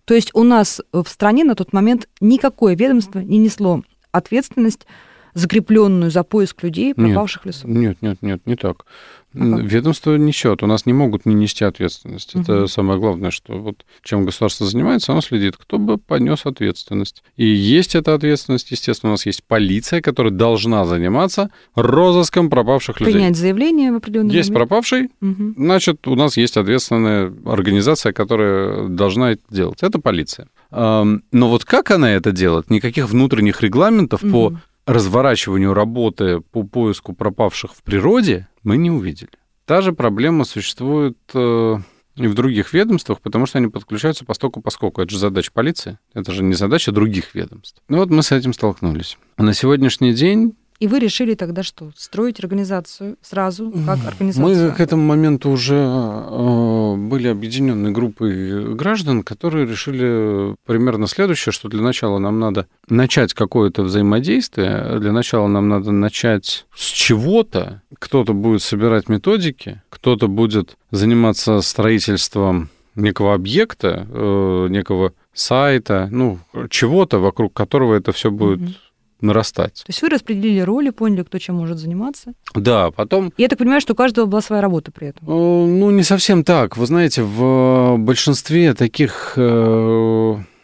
То 0.04 0.14
есть 0.14 0.30
у 0.34 0.42
нас 0.42 0.80
в 0.92 1.06
стране 1.06 1.44
на 1.44 1.54
тот 1.54 1.72
момент 1.72 2.08
никакое 2.20 2.74
ведомство 2.74 3.20
не 3.20 3.38
несло 3.38 3.82
ответственность 4.10 4.86
закрепленную 5.34 6.10
за 6.10 6.24
поиск 6.24 6.62
людей, 6.64 6.88
Нет. 6.88 6.96
пропавших 6.96 7.42
в 7.42 7.46
лесу? 7.46 7.68
Нет, 7.68 8.02
нет, 8.02 8.20
нет, 8.20 8.44
не 8.46 8.56
так. 8.56 8.86
Ведомство 9.32 10.16
несет, 10.16 10.62
у 10.62 10.66
нас 10.66 10.86
не 10.86 10.92
могут 10.92 11.24
не 11.24 11.34
нести 11.34 11.64
ответственность. 11.64 12.34
Это 12.34 12.52
Мгм. 12.52 12.68
самое 12.68 12.98
главное, 12.98 13.30
что 13.30 13.58
вот 13.58 13.84
чем 14.02 14.24
государство 14.24 14.66
занимается, 14.66 15.12
оно 15.12 15.20
следит, 15.20 15.56
кто 15.56 15.78
бы 15.78 15.98
понес 15.98 16.46
ответственность. 16.46 17.22
И 17.36 17.46
есть 17.46 17.94
эта 17.94 18.14
ответственность, 18.14 18.70
естественно, 18.72 19.10
у 19.10 19.14
нас 19.14 19.26
есть 19.26 19.44
полиция, 19.44 20.00
которая 20.00 20.32
должна 20.32 20.84
заниматься 20.84 21.50
розыском 21.74 22.50
пропавших 22.50 23.00
людей. 23.00 23.14
Принять 23.14 23.36
заявление 23.36 23.92
в 23.92 23.96
определенный 23.96 24.34
Есть 24.34 24.50
момент? 24.50 24.68
пропавший, 24.68 25.08
Мгм. 25.20 25.54
значит, 25.56 26.08
у 26.08 26.14
нас 26.16 26.36
есть 26.36 26.56
ответственная 26.56 27.32
организация, 27.46 28.12
которая 28.12 28.88
должна 28.88 29.32
это 29.32 29.42
делать. 29.50 29.82
Это 29.82 30.00
полиция. 30.00 30.48
Но 30.72 31.20
вот 31.32 31.64
как 31.64 31.90
она 31.90 32.10
это 32.12 32.32
делает? 32.32 32.70
Никаких 32.70 33.08
внутренних 33.08 33.60
регламентов 33.62 34.20
по 34.20 34.50
Мгм. 34.50 34.60
разворачиванию 34.86 35.72
работы 35.74 36.40
по 36.52 36.62
поиску 36.64 37.12
пропавших 37.12 37.72
в 37.74 37.82
природе 37.82 38.48
мы 38.62 38.76
не 38.76 38.90
увидели. 38.90 39.30
Та 39.64 39.80
же 39.80 39.92
проблема 39.92 40.44
существует 40.44 41.16
э, 41.34 41.76
и 42.16 42.26
в 42.26 42.34
других 42.34 42.72
ведомствах, 42.72 43.20
потому 43.20 43.46
что 43.46 43.58
они 43.58 43.68
подключаются 43.68 44.24
постоку 44.24 44.60
поскольку. 44.60 45.00
Это 45.00 45.10
же 45.10 45.18
задача 45.18 45.50
полиции, 45.52 45.98
это 46.12 46.32
же 46.32 46.42
не 46.42 46.54
задача 46.54 46.92
других 46.92 47.34
ведомств. 47.34 47.80
Ну 47.88 47.98
вот 47.98 48.10
мы 48.10 48.22
с 48.22 48.32
этим 48.32 48.52
столкнулись. 48.52 49.16
На 49.38 49.54
сегодняшний 49.54 50.12
день 50.12 50.56
И 50.80 50.86
вы 50.86 50.98
решили 50.98 51.34
тогда 51.34 51.62
что? 51.62 51.90
Строить 51.94 52.40
организацию 52.40 53.16
сразу, 53.20 53.70
как 53.84 53.98
организацию? 54.06 54.70
Мы 54.70 54.74
к 54.74 54.80
этому 54.80 55.02
моменту 55.02 55.50
уже 55.50 55.76
э, 55.76 56.94
были 56.96 57.28
объединены 57.28 57.90
группой 57.90 58.74
граждан, 58.74 59.22
которые 59.22 59.66
решили 59.66 60.56
примерно 60.64 61.06
следующее, 61.06 61.52
что 61.52 61.68
для 61.68 61.82
начала 61.82 62.18
нам 62.18 62.40
надо 62.40 62.66
начать 62.88 63.34
какое-то 63.34 63.82
взаимодействие, 63.82 64.98
для 64.98 65.12
начала 65.12 65.48
нам 65.48 65.68
надо 65.68 65.90
начать 65.90 66.64
с 66.74 66.86
чего-то. 66.86 67.82
Кто-то 67.98 68.32
будет 68.32 68.62
собирать 68.62 69.10
методики, 69.10 69.82
кто-то 69.90 70.28
будет 70.28 70.78
заниматься 70.90 71.60
строительством 71.60 72.70
некого 72.94 73.34
объекта, 73.34 74.06
э, 74.10 74.68
некого 74.70 75.12
сайта, 75.34 76.08
ну, 76.10 76.38
чего-то, 76.70 77.18
вокруг 77.18 77.52
которого 77.52 77.94
это 77.94 78.12
все 78.12 78.30
будет 78.30 78.60
Мгм. 78.60 78.74
Нарастать. 79.22 79.74
То 79.74 79.90
есть 79.90 80.02
вы 80.02 80.08
распределили 80.08 80.60
роли, 80.60 80.90
поняли, 80.90 81.22
кто 81.22 81.38
чем 81.38 81.56
может 81.56 81.78
заниматься. 81.78 82.32
Да, 82.54 82.90
потом 82.90 83.32
я 83.36 83.48
так 83.48 83.58
понимаю, 83.58 83.80
что 83.80 83.92
у 83.92 83.96
каждого 83.96 84.26
была 84.26 84.40
своя 84.40 84.62
работа 84.62 84.92
при 84.92 85.08
этом. 85.08 85.28
Э, 85.28 85.30
Ну, 85.30 85.90
не 85.90 86.02
совсем 86.02 86.44
так. 86.44 86.76
Вы 86.76 86.86
знаете, 86.86 87.22
в 87.22 87.96
большинстве 87.98 88.74
таких, 88.74 89.34
э, 89.36 89.40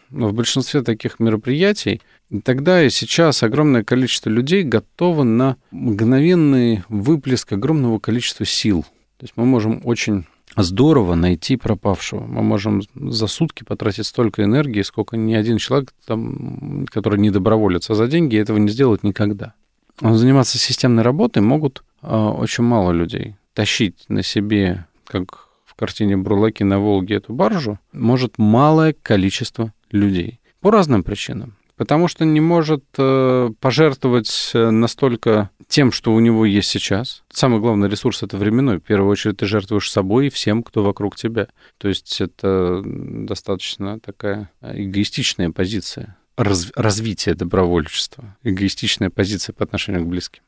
в 0.09 0.33
большинстве 0.33 0.81
таких 0.81 1.19
мероприятий 1.19 2.01
тогда 2.43 2.83
и 2.83 2.89
сейчас 2.89 3.43
огромное 3.43 3.83
количество 3.83 4.29
людей 4.29 4.63
готово 4.63 5.23
на 5.23 5.55
мгновенный 5.71 6.83
выплеск 6.89 7.53
огромного 7.53 7.99
количества 7.99 8.45
сил. 8.45 8.83
То 9.17 9.23
есть 9.23 9.33
мы 9.35 9.45
можем 9.45 9.81
очень 9.83 10.25
здорово 10.63 11.15
найти 11.15 11.57
пропавшего. 11.57 12.25
Мы 12.25 12.41
можем 12.41 12.81
за 12.95 13.27
сутки 13.27 13.63
потратить 13.63 14.05
столько 14.05 14.43
энергии, 14.43 14.81
сколько 14.81 15.17
ни 15.17 15.33
один 15.33 15.57
человек, 15.57 15.93
там, 16.05 16.85
который 16.89 17.19
не 17.19 17.29
доброволец, 17.29 17.89
а 17.89 17.95
за 17.95 18.07
деньги 18.07 18.37
этого 18.37 18.57
не 18.57 18.69
сделает 18.69 19.03
никогда. 19.03 19.53
Заниматься 19.99 20.57
системной 20.57 21.03
работой 21.03 21.41
могут 21.41 21.83
э, 22.01 22.15
очень 22.15 22.63
мало 22.63 22.91
людей. 22.91 23.35
Тащить 23.53 24.05
на 24.07 24.21
себе, 24.23 24.85
как 25.05 25.49
в 25.65 25.73
картине 25.75 26.17
Бурлаки 26.17 26.63
на 26.63 26.79
Волге, 26.79 27.15
эту 27.15 27.33
баржу, 27.33 27.79
может 27.91 28.37
малое 28.37 28.95
количество 29.01 29.73
людей. 29.91 30.39
По 30.61 30.71
разным 30.71 31.03
причинам. 31.03 31.56
Потому 31.77 32.07
что 32.07 32.25
не 32.25 32.41
может 32.41 32.83
э, 32.97 33.49
пожертвовать 33.59 34.51
э, 34.53 34.71
настолько 34.71 35.51
тем, 35.67 35.91
что 35.91 36.13
у 36.13 36.19
него 36.19 36.43
есть 36.45 36.69
сейчас. 36.69 37.23
Самый 37.31 37.59
главный 37.59 37.87
ресурс 37.87 38.23
это 38.23 38.35
временной. 38.35 38.79
В 38.79 38.83
первую 38.83 39.11
очередь 39.11 39.37
ты 39.37 39.45
жертвуешь 39.45 39.91
собой 39.91 40.27
и 40.27 40.29
всем, 40.31 40.63
кто 40.63 40.83
вокруг 40.83 41.15
тебя. 41.15 41.47
То 41.77 41.87
есть 41.87 42.19
это 42.19 42.81
достаточно 42.83 43.99
такая 43.99 44.49
эгоистичная 44.61 45.51
позиция 45.51 46.17
раз, 46.37 46.71
развития 46.75 47.35
добровольчества, 47.35 48.35
эгоистичная 48.43 49.09
позиция 49.09 49.53
по 49.53 49.63
отношению 49.63 50.03
к 50.03 50.07
близким. 50.07 50.41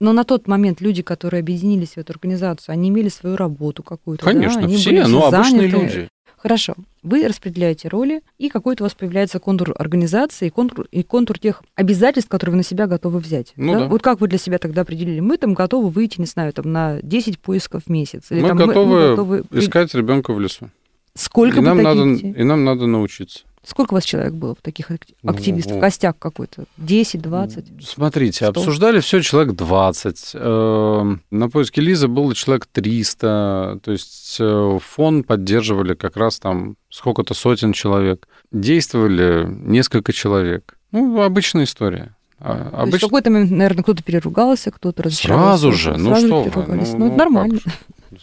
Но 0.00 0.12
на 0.12 0.24
тот 0.24 0.48
момент 0.48 0.80
люди, 0.80 1.02
которые 1.02 1.40
объединились 1.40 1.92
в 1.92 1.98
эту 1.98 2.12
организацию, 2.12 2.72
они 2.72 2.88
имели 2.88 3.08
свою 3.08 3.36
работу 3.36 3.82
какую-то. 3.82 4.24
Конечно, 4.24 4.62
да? 4.62 4.66
они 4.66 4.76
все, 4.76 4.90
были 4.90 5.02
ну 5.04 5.24
обычные 5.24 5.70
заняты. 5.70 5.96
люди. 5.96 6.08
Хорошо. 6.36 6.74
Вы 7.04 7.28
распределяете 7.28 7.88
роли, 7.88 8.22
и 8.38 8.48
какой-то 8.48 8.82
у 8.82 8.86
вас 8.86 8.94
появляется 8.94 9.38
контур 9.38 9.74
организации, 9.78 10.46
и 10.46 10.50
контур, 10.50 10.86
и 10.90 11.02
контур 11.02 11.38
тех 11.38 11.62
обязательств, 11.74 12.30
которые 12.30 12.52
вы 12.52 12.56
на 12.56 12.62
себя 12.64 12.86
готовы 12.86 13.20
взять. 13.20 13.52
Ну 13.56 13.78
да. 13.78 13.88
Вот 13.88 14.02
как 14.02 14.20
вы 14.20 14.26
для 14.26 14.38
себя 14.38 14.58
тогда 14.58 14.80
определили? 14.82 15.20
Мы 15.20 15.36
там 15.36 15.52
готовы 15.52 15.90
выйти, 15.90 16.18
не 16.18 16.26
знаю, 16.26 16.54
там 16.54 16.72
на 16.72 17.00
10 17.02 17.38
поисков 17.38 17.84
в 17.84 17.90
месяц. 17.90 18.30
Или 18.30 18.40
Мы 18.40 18.48
там, 18.48 18.56
готовы 18.56 19.44
Искать 19.50 19.94
ребенка 19.94 20.32
в 20.32 20.40
лесу. 20.40 20.70
Сколько 21.14 21.58
и 21.58 21.62
нам, 21.62 21.82
надо, 21.82 22.04
и 22.04 22.42
нам 22.42 22.64
надо 22.64 22.86
научиться. 22.86 23.44
Сколько 23.66 23.94
у 23.94 23.96
вас 23.96 24.04
человек 24.04 24.34
было 24.34 24.54
в 24.54 24.60
таких 24.62 24.90
Ну, 24.90 25.30
активистов? 25.30 25.72
ну. 25.76 25.80
Костяк 25.80 26.18
какой-то? 26.18 26.64
10, 26.76 27.22
20? 27.22 27.64
Смотрите, 27.82 28.36
Сто. 28.46 28.48
обсуждали 28.48 29.00
все 29.00 29.22
человек 29.22 29.54
20. 29.54 30.30
Э, 30.34 31.16
На 31.30 31.48
поиске 31.50 31.80
Лизы 31.80 32.08
было 32.08 32.34
человек 32.34 32.66
300. 32.66 33.80
То 33.82 33.92
есть 33.92 34.36
э, 34.38 34.78
фон 34.82 35.24
поддерживали 35.24 35.94
как 35.94 36.16
раз 36.16 36.38
там 36.38 36.76
сколько-то 36.90 37.34
сотен 37.34 37.72
человек. 37.72 38.28
Действовали 38.52 39.46
несколько 39.48 40.12
человек. 40.12 40.76
Ну, 40.92 41.20
обычная 41.22 41.64
история. 41.64 42.14
А, 42.40 42.84
То 42.84 42.86
есть 42.86 42.98
в 42.98 43.06
какой-то 43.06 43.30
момент, 43.30 43.50
наверное, 43.50 43.82
кто-то 43.82 44.02
переругался, 44.02 44.70
кто-то 44.70 45.04
разочаровался. 45.04 45.46
сразу 45.62 45.72
же. 45.72 45.96
Ну 45.96 46.10
Сразу 46.10 46.26
что 46.26 46.42
вы, 46.42 46.50
ну, 46.66 46.74
Ну, 46.74 46.82
это 46.82 46.96
ну, 46.98 47.16
нормально. 47.16 47.58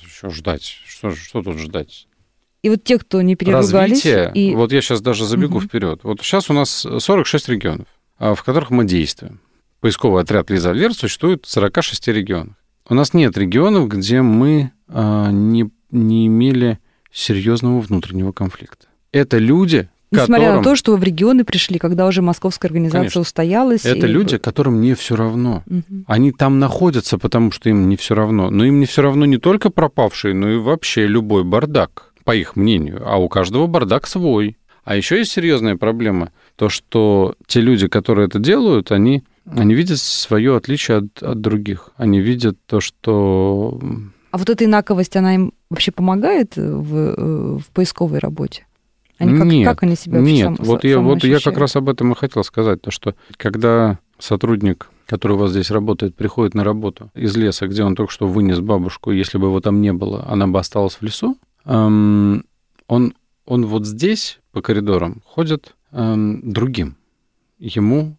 Что 0.08 0.30
ждать? 0.30 0.64
Что, 0.86 1.16
что 1.16 1.42
тут 1.42 1.58
ждать? 1.58 2.08
И 2.64 2.70
вот 2.70 2.84
те, 2.84 3.00
кто 3.00 3.22
не 3.22 3.36
переругались, 3.36 3.72
Развитие, 4.06 4.32
и 4.36 4.56
вот 4.56 4.72
я 4.72 4.82
сейчас 4.82 5.02
даже 5.02 5.26
забегу 5.26 5.58
Мгм. 5.58 5.68
вперед. 5.68 6.00
Вот 6.04 6.22
сейчас 6.22 6.50
у 6.50 6.54
нас 6.54 6.86
46 7.00 7.50
регионов, 7.50 7.88
а, 8.20 8.36
в 8.36 8.44
которых 8.44 8.70
мы 8.70 8.86
действуем. 8.86 9.40
Поисковый 9.80 10.22
отряд 10.22 10.52
Лиза 10.52 10.70
Алерт 10.70 10.96
существует 10.96 11.46
в 11.46 11.50
46 11.50 12.12
регионах. 12.12 12.54
У 12.88 12.94
нас 12.94 13.14
нет 13.16 13.36
регионов, 13.38 13.88
где 13.88 14.22
мы 14.22 14.72
а, 14.88 15.32
не, 15.32 15.72
не 15.90 16.28
имели 16.28 16.78
серьезного 17.12 17.80
внутреннего 17.82 18.32
конфликта. 18.32 18.88
Это 19.12 19.40
люди, 19.40 19.90
несмотря 20.12 20.46
которым... 20.46 20.58
на 20.58 20.64
то, 20.64 20.76
что 20.76 20.92
вы 20.92 20.98
в 20.98 21.04
регионы 21.04 21.44
пришли, 21.44 21.80
когда 21.80 22.06
уже 22.06 22.22
московская 22.22 22.68
организация 22.68 23.00
Конечно. 23.00 23.22
устоялась. 23.22 23.86
Это 23.86 24.06
и- 24.06 24.10
люди, 24.12 24.38
которым 24.38 24.82
не 24.82 24.94
все 24.94 25.16
равно. 25.16 25.64
Мгм. 25.66 26.06
Они 26.08 26.32
там 26.32 26.60
находятся, 26.60 27.18
потому 27.18 27.52
что 27.52 27.70
им 27.70 27.90
не 27.90 27.96
все 27.98 28.14
равно. 28.14 28.52
Но 28.52 28.66
им 28.66 28.80
не 28.80 28.86
все 28.86 29.02
равно 29.02 29.26
не 29.26 29.38
только 29.38 29.72
пропавшие, 29.72 30.36
но 30.36 30.50
и 30.52 30.58
вообще 30.58 31.08
любой 31.08 31.44
бардак, 31.44 32.11
по 32.24 32.36
их 32.36 32.56
мнению. 32.56 33.02
А 33.06 33.18
у 33.18 33.30
каждого 33.30 33.68
бардак 33.68 34.08
свой. 34.08 34.58
А 34.84 34.96
еще 34.96 35.18
есть 35.18 35.32
серьезная 35.32 35.76
проблема. 35.76 36.32
То, 36.56 36.70
что 36.70 37.36
те 37.48 37.62
люди, 37.62 37.88
которые 37.88 38.28
это 38.28 38.40
делают, 38.40 38.92
они, 38.92 39.24
они 39.46 39.74
видят 39.74 40.00
свое 40.00 40.56
отличие 40.56 40.98
от, 40.98 41.22
от 41.22 41.40
других. 41.42 41.90
Они 41.98 42.20
видят 42.20 42.58
то, 42.66 42.80
что... 42.80 43.80
А 44.32 44.38
вот 44.38 44.50
эта 44.50 44.66
инаковость, 44.66 45.16
она 45.16 45.36
им 45.36 45.54
вообще 45.70 45.92
помогает 45.92 46.56
в, 46.56 46.96
э, 46.96 47.58
в 47.58 47.70
поисковой 47.74 48.20
работе? 48.20 48.66
Они 49.22 49.38
как, 49.38 49.48
Нет, 49.48 49.68
как 49.68 49.84
они 49.84 49.96
себя 49.96 50.20
вообще 50.20 50.34
Нет, 50.34 50.58
сам- 50.58 50.66
вот, 50.66 50.84
я, 50.84 51.00
вот 51.00 51.24
я 51.24 51.40
как 51.40 51.58
раз 51.58 51.76
об 51.76 51.90
этом 51.90 52.12
и 52.12 52.16
хотел 52.16 52.44
сказать. 52.44 52.82
То, 52.82 52.90
что 52.90 53.14
когда 53.38 54.00
сотрудник, 54.18 54.90
который 55.06 55.34
у 55.34 55.38
вас 55.38 55.52
здесь 55.52 55.70
работает, 55.70 56.16
приходит 56.16 56.56
на 56.56 56.64
работу 56.64 57.12
из 57.14 57.36
леса, 57.36 57.68
где 57.68 57.84
он 57.84 57.96
только 57.96 58.12
что 58.12 58.28
вынес 58.28 58.60
бабушку, 58.60 59.12
если 59.12 59.38
бы 59.38 59.48
его 59.48 59.60
там 59.60 59.82
не 59.82 59.94
было, 59.94 60.26
она 60.28 60.48
бы 60.48 60.58
осталась 60.58 60.96
в 60.96 61.02
лесу, 61.04 61.38
он, 61.66 62.44
он 62.88 63.14
вот 63.46 63.86
здесь 63.86 64.40
по 64.52 64.62
коридорам 64.62 65.22
ходит 65.26 65.76
другим. 65.92 66.96
Ему 67.60 68.18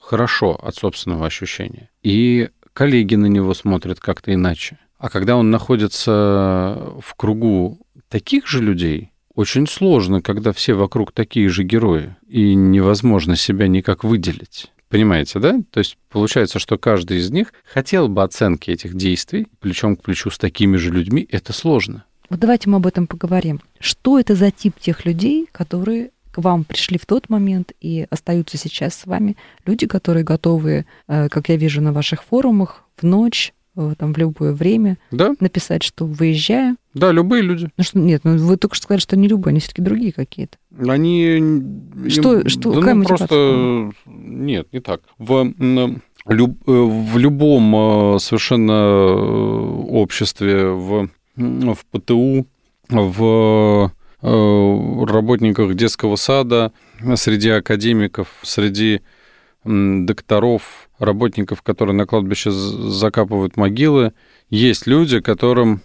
хорошо 0.00 0.54
от 0.54 0.74
собственного 0.74 1.26
ощущения. 1.26 1.90
И 2.02 2.48
коллеги 2.72 3.14
на 3.14 3.26
него 3.26 3.54
смотрят 3.54 4.00
как-то 4.00 4.34
иначе. 4.34 4.78
А 4.98 5.08
когда 5.08 5.36
он 5.36 5.50
находится 5.50 6.92
в 7.00 7.14
кругу 7.16 7.78
таких 8.08 8.46
же 8.46 8.62
людей, 8.62 9.12
очень 9.34 9.66
сложно, 9.66 10.20
когда 10.20 10.52
все 10.52 10.74
вокруг 10.74 11.12
такие 11.12 11.48
же 11.48 11.62
герои, 11.64 12.16
и 12.28 12.54
невозможно 12.54 13.34
себя 13.34 13.66
никак 13.66 14.04
выделить. 14.04 14.70
Понимаете, 14.88 15.38
да? 15.38 15.60
То 15.70 15.78
есть 15.78 15.96
получается, 16.10 16.58
что 16.58 16.76
каждый 16.76 17.18
из 17.18 17.30
них 17.30 17.54
хотел 17.64 18.08
бы 18.08 18.22
оценки 18.22 18.70
этих 18.70 18.94
действий 18.94 19.46
плечом 19.60 19.96
к 19.96 20.02
плечу 20.02 20.28
с 20.30 20.36
такими 20.36 20.76
же 20.76 20.90
людьми. 20.90 21.26
Это 21.30 21.54
сложно. 21.54 22.04
Вот 22.32 22.40
давайте 22.40 22.70
мы 22.70 22.78
об 22.78 22.86
этом 22.86 23.06
поговорим. 23.06 23.60
Что 23.78 24.18
это 24.18 24.34
за 24.34 24.50
тип 24.50 24.80
тех 24.80 25.04
людей, 25.04 25.46
которые 25.52 26.12
к 26.30 26.38
вам 26.38 26.64
пришли 26.64 26.96
в 26.96 27.04
тот 27.04 27.28
момент 27.28 27.72
и 27.82 28.06
остаются 28.08 28.56
сейчас 28.56 28.94
с 28.94 29.04
вами? 29.04 29.36
Люди, 29.66 29.86
которые 29.86 30.24
готовы, 30.24 30.86
э, 31.08 31.28
как 31.28 31.50
я 31.50 31.56
вижу 31.56 31.82
на 31.82 31.92
ваших 31.92 32.24
форумах, 32.24 32.84
в 32.96 33.02
ночь, 33.02 33.52
э, 33.76 33.92
там, 33.98 34.14
в 34.14 34.16
любое 34.16 34.54
время 34.54 34.96
Да, 35.10 35.34
написать, 35.40 35.82
что 35.82 36.06
выезжаю. 36.06 36.76
да, 36.94 37.12
любые 37.12 37.42
люди. 37.42 37.68
Ну 37.76 37.84
что, 37.84 37.98
нет, 37.98 38.22
ну 38.24 38.38
вы 38.38 38.56
только 38.56 38.76
что 38.76 38.84
сказали, 38.84 39.02
что 39.02 39.14
не 39.18 39.28
любые, 39.28 39.50
они 39.50 39.60
все-таки 39.60 39.82
другие 39.82 40.12
какие-то. 40.14 40.56
Они... 40.88 41.36
им- 41.36 42.08
Что- 42.08 42.48
что- 42.48 42.72
да 42.72 42.78
какая 42.80 42.94
ну, 42.94 43.04
просто... 43.04 43.92
Нет, 44.06 44.72
не 44.72 44.80
так. 44.80 45.02
В, 45.18 45.52
э, 45.52 45.94
в 46.26 47.18
любом 47.18 48.18
совершенно 48.18 49.76
обществе, 49.86 50.70
в, 50.70 51.10
в 51.36 51.78
ПТУ, 51.90 52.46
в 52.88 53.92
работниках 54.20 55.74
детского 55.74 56.16
сада, 56.16 56.72
среди 57.16 57.50
академиков, 57.50 58.28
среди 58.42 59.00
докторов, 59.64 60.88
работников, 60.98 61.62
которые 61.62 61.94
на 61.96 62.06
кладбище 62.06 62.50
закапывают 62.50 63.56
могилы, 63.56 64.12
есть 64.50 64.86
люди, 64.86 65.20
которым 65.20 65.80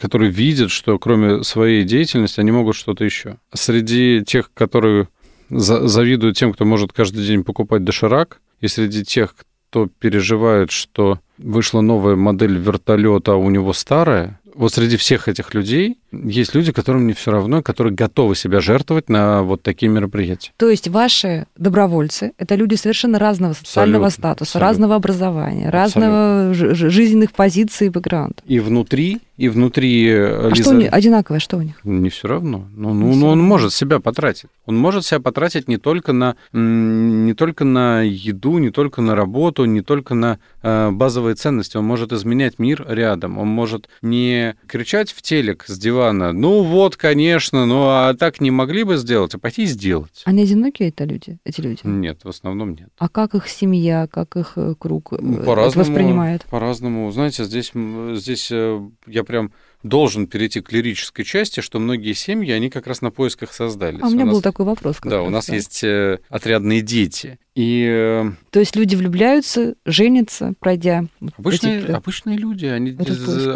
которые 0.00 0.30
видят, 0.30 0.70
что 0.70 0.98
кроме 0.98 1.44
своей 1.44 1.84
деятельности 1.84 2.40
они 2.40 2.50
могут 2.50 2.76
что-то 2.76 3.04
еще. 3.04 3.36
Среди 3.52 4.22
тех, 4.26 4.50
которые 4.54 5.08
завидуют 5.50 6.38
тем, 6.38 6.54
кто 6.54 6.64
может 6.64 6.94
каждый 6.94 7.26
день 7.26 7.44
покупать 7.44 7.84
доширак, 7.84 8.40
и 8.62 8.68
среди 8.68 9.04
тех, 9.04 9.34
кто 9.68 9.86
переживает, 9.98 10.70
что 10.70 11.20
вышла 11.36 11.82
новая 11.82 12.16
модель 12.16 12.56
вертолета, 12.56 13.32
а 13.32 13.36
у 13.36 13.50
него 13.50 13.74
старая, 13.74 14.40
вот 14.56 14.72
среди 14.72 14.96
всех 14.96 15.28
этих 15.28 15.54
людей 15.54 15.98
есть 16.12 16.54
люди, 16.54 16.72
которым 16.72 17.06
не 17.06 17.12
все 17.12 17.30
равно, 17.30 17.62
которые 17.62 17.94
готовы 17.94 18.36
себя 18.36 18.60
жертвовать 18.60 19.08
на 19.08 19.42
вот 19.42 19.62
такие 19.62 19.90
мероприятия. 19.90 20.52
То 20.56 20.70
есть 20.70 20.88
ваши 20.88 21.46
добровольцы— 21.56 22.32
это 22.38 22.54
люди 22.54 22.74
совершенно 22.74 23.18
разного 23.18 23.54
социального 23.54 24.06
абсолютно, 24.06 24.30
статуса, 24.30 24.50
абсолютно. 24.50 24.68
разного 24.68 24.94
образования, 24.94 25.68
абсолютно. 25.68 26.52
разного 26.52 26.74
жизненных 26.90 27.32
позиций 27.32 27.88
и 27.88 27.90
бэкграунда. 27.90 28.36
И 28.46 28.60
внутри, 28.60 29.20
и 29.36 29.48
внутри... 29.48 30.08
Э, 30.08 30.46
а 30.46 30.48
Лиза... 30.50 30.62
что 30.62 30.70
у 30.70 30.78
них? 30.78 30.92
Одинаковое, 30.92 31.40
что 31.40 31.56
у 31.58 31.62
них? 31.62 31.80
Не 31.84 32.08
все 32.08 32.28
равно. 32.28 32.66
Ну, 32.74 32.94
ну, 32.94 33.14
ну 33.14 33.26
он 33.28 33.40
может 33.40 33.72
себя 33.72 34.00
потратить. 34.00 34.48
Он 34.64 34.76
может 34.76 35.04
себя 35.04 35.20
потратить 35.20 35.68
не 35.68 35.76
только 35.76 36.12
на, 36.12 36.36
не 36.52 37.34
только 37.34 37.64
на 37.64 38.02
еду, 38.02 38.58
не 38.58 38.70
только 38.70 39.02
на 39.02 39.14
работу, 39.14 39.64
не 39.64 39.82
только 39.82 40.14
на 40.14 40.38
э, 40.62 40.90
базовые 40.90 41.34
ценности. 41.34 41.76
Он 41.76 41.84
может 41.84 42.12
изменять 42.12 42.58
мир 42.58 42.84
рядом. 42.88 43.38
Он 43.38 43.48
может 43.48 43.88
не 44.02 44.54
кричать 44.66 45.10
в 45.10 45.20
телек 45.20 45.64
с 45.66 45.78
дивана, 45.78 45.95
дивана. 45.96 46.32
Ну 46.32 46.62
вот, 46.62 46.96
конечно, 46.96 47.66
ну 47.66 47.84
а 47.88 48.14
так 48.14 48.40
не 48.40 48.50
могли 48.50 48.84
бы 48.84 48.96
сделать, 48.96 49.34
а 49.34 49.38
пойти 49.38 49.66
сделать. 49.66 50.22
Они 50.24 50.42
одинокие 50.42 50.90
это 50.90 51.04
люди, 51.04 51.38
эти 51.44 51.60
люди? 51.60 51.80
Нет, 51.84 52.20
в 52.24 52.28
основном 52.28 52.74
нет. 52.74 52.88
А 52.98 53.08
как 53.08 53.34
их 53.34 53.48
семья, 53.48 54.06
как 54.06 54.36
их 54.36 54.52
э, 54.56 54.74
круг 54.78 55.12
э, 55.12 55.16
по-разному, 55.16 55.88
воспринимает? 55.88 56.44
По-разному. 56.50 57.10
Знаете, 57.10 57.44
здесь, 57.44 57.72
здесь 58.14 58.48
э, 58.50 58.80
я 59.06 59.24
прям 59.24 59.52
должен 59.82 60.26
перейти 60.26 60.60
к 60.60 60.72
лирической 60.72 61.24
части, 61.24 61.60
что 61.60 61.78
многие 61.78 62.12
семьи, 62.12 62.50
они 62.50 62.70
как 62.70 62.86
раз 62.86 63.02
на 63.02 63.10
поисках 63.10 63.52
создались. 63.52 64.02
А 64.02 64.06
у 64.06 64.10
меня 64.10 64.24
у 64.24 64.26
нас, 64.26 64.34
был 64.34 64.42
такой 64.42 64.66
вопрос. 64.66 64.98
Да, 65.02 65.18
раз, 65.18 65.26
у 65.26 65.30
нас 65.30 65.46
да. 65.46 65.54
есть 65.54 65.84
э, 65.84 66.18
отрядные 66.28 66.80
дети. 66.80 67.38
И... 67.54 67.86
Э, 67.88 68.30
То 68.50 68.60
есть 68.60 68.76
люди 68.76 68.96
влюбляются, 68.96 69.74
женятся, 69.84 70.54
пройдя... 70.58 71.04
Обычные, 71.38 71.80
эти... 71.80 71.90
обычные 71.90 72.36
люди, 72.36 72.66
они, 72.66 72.96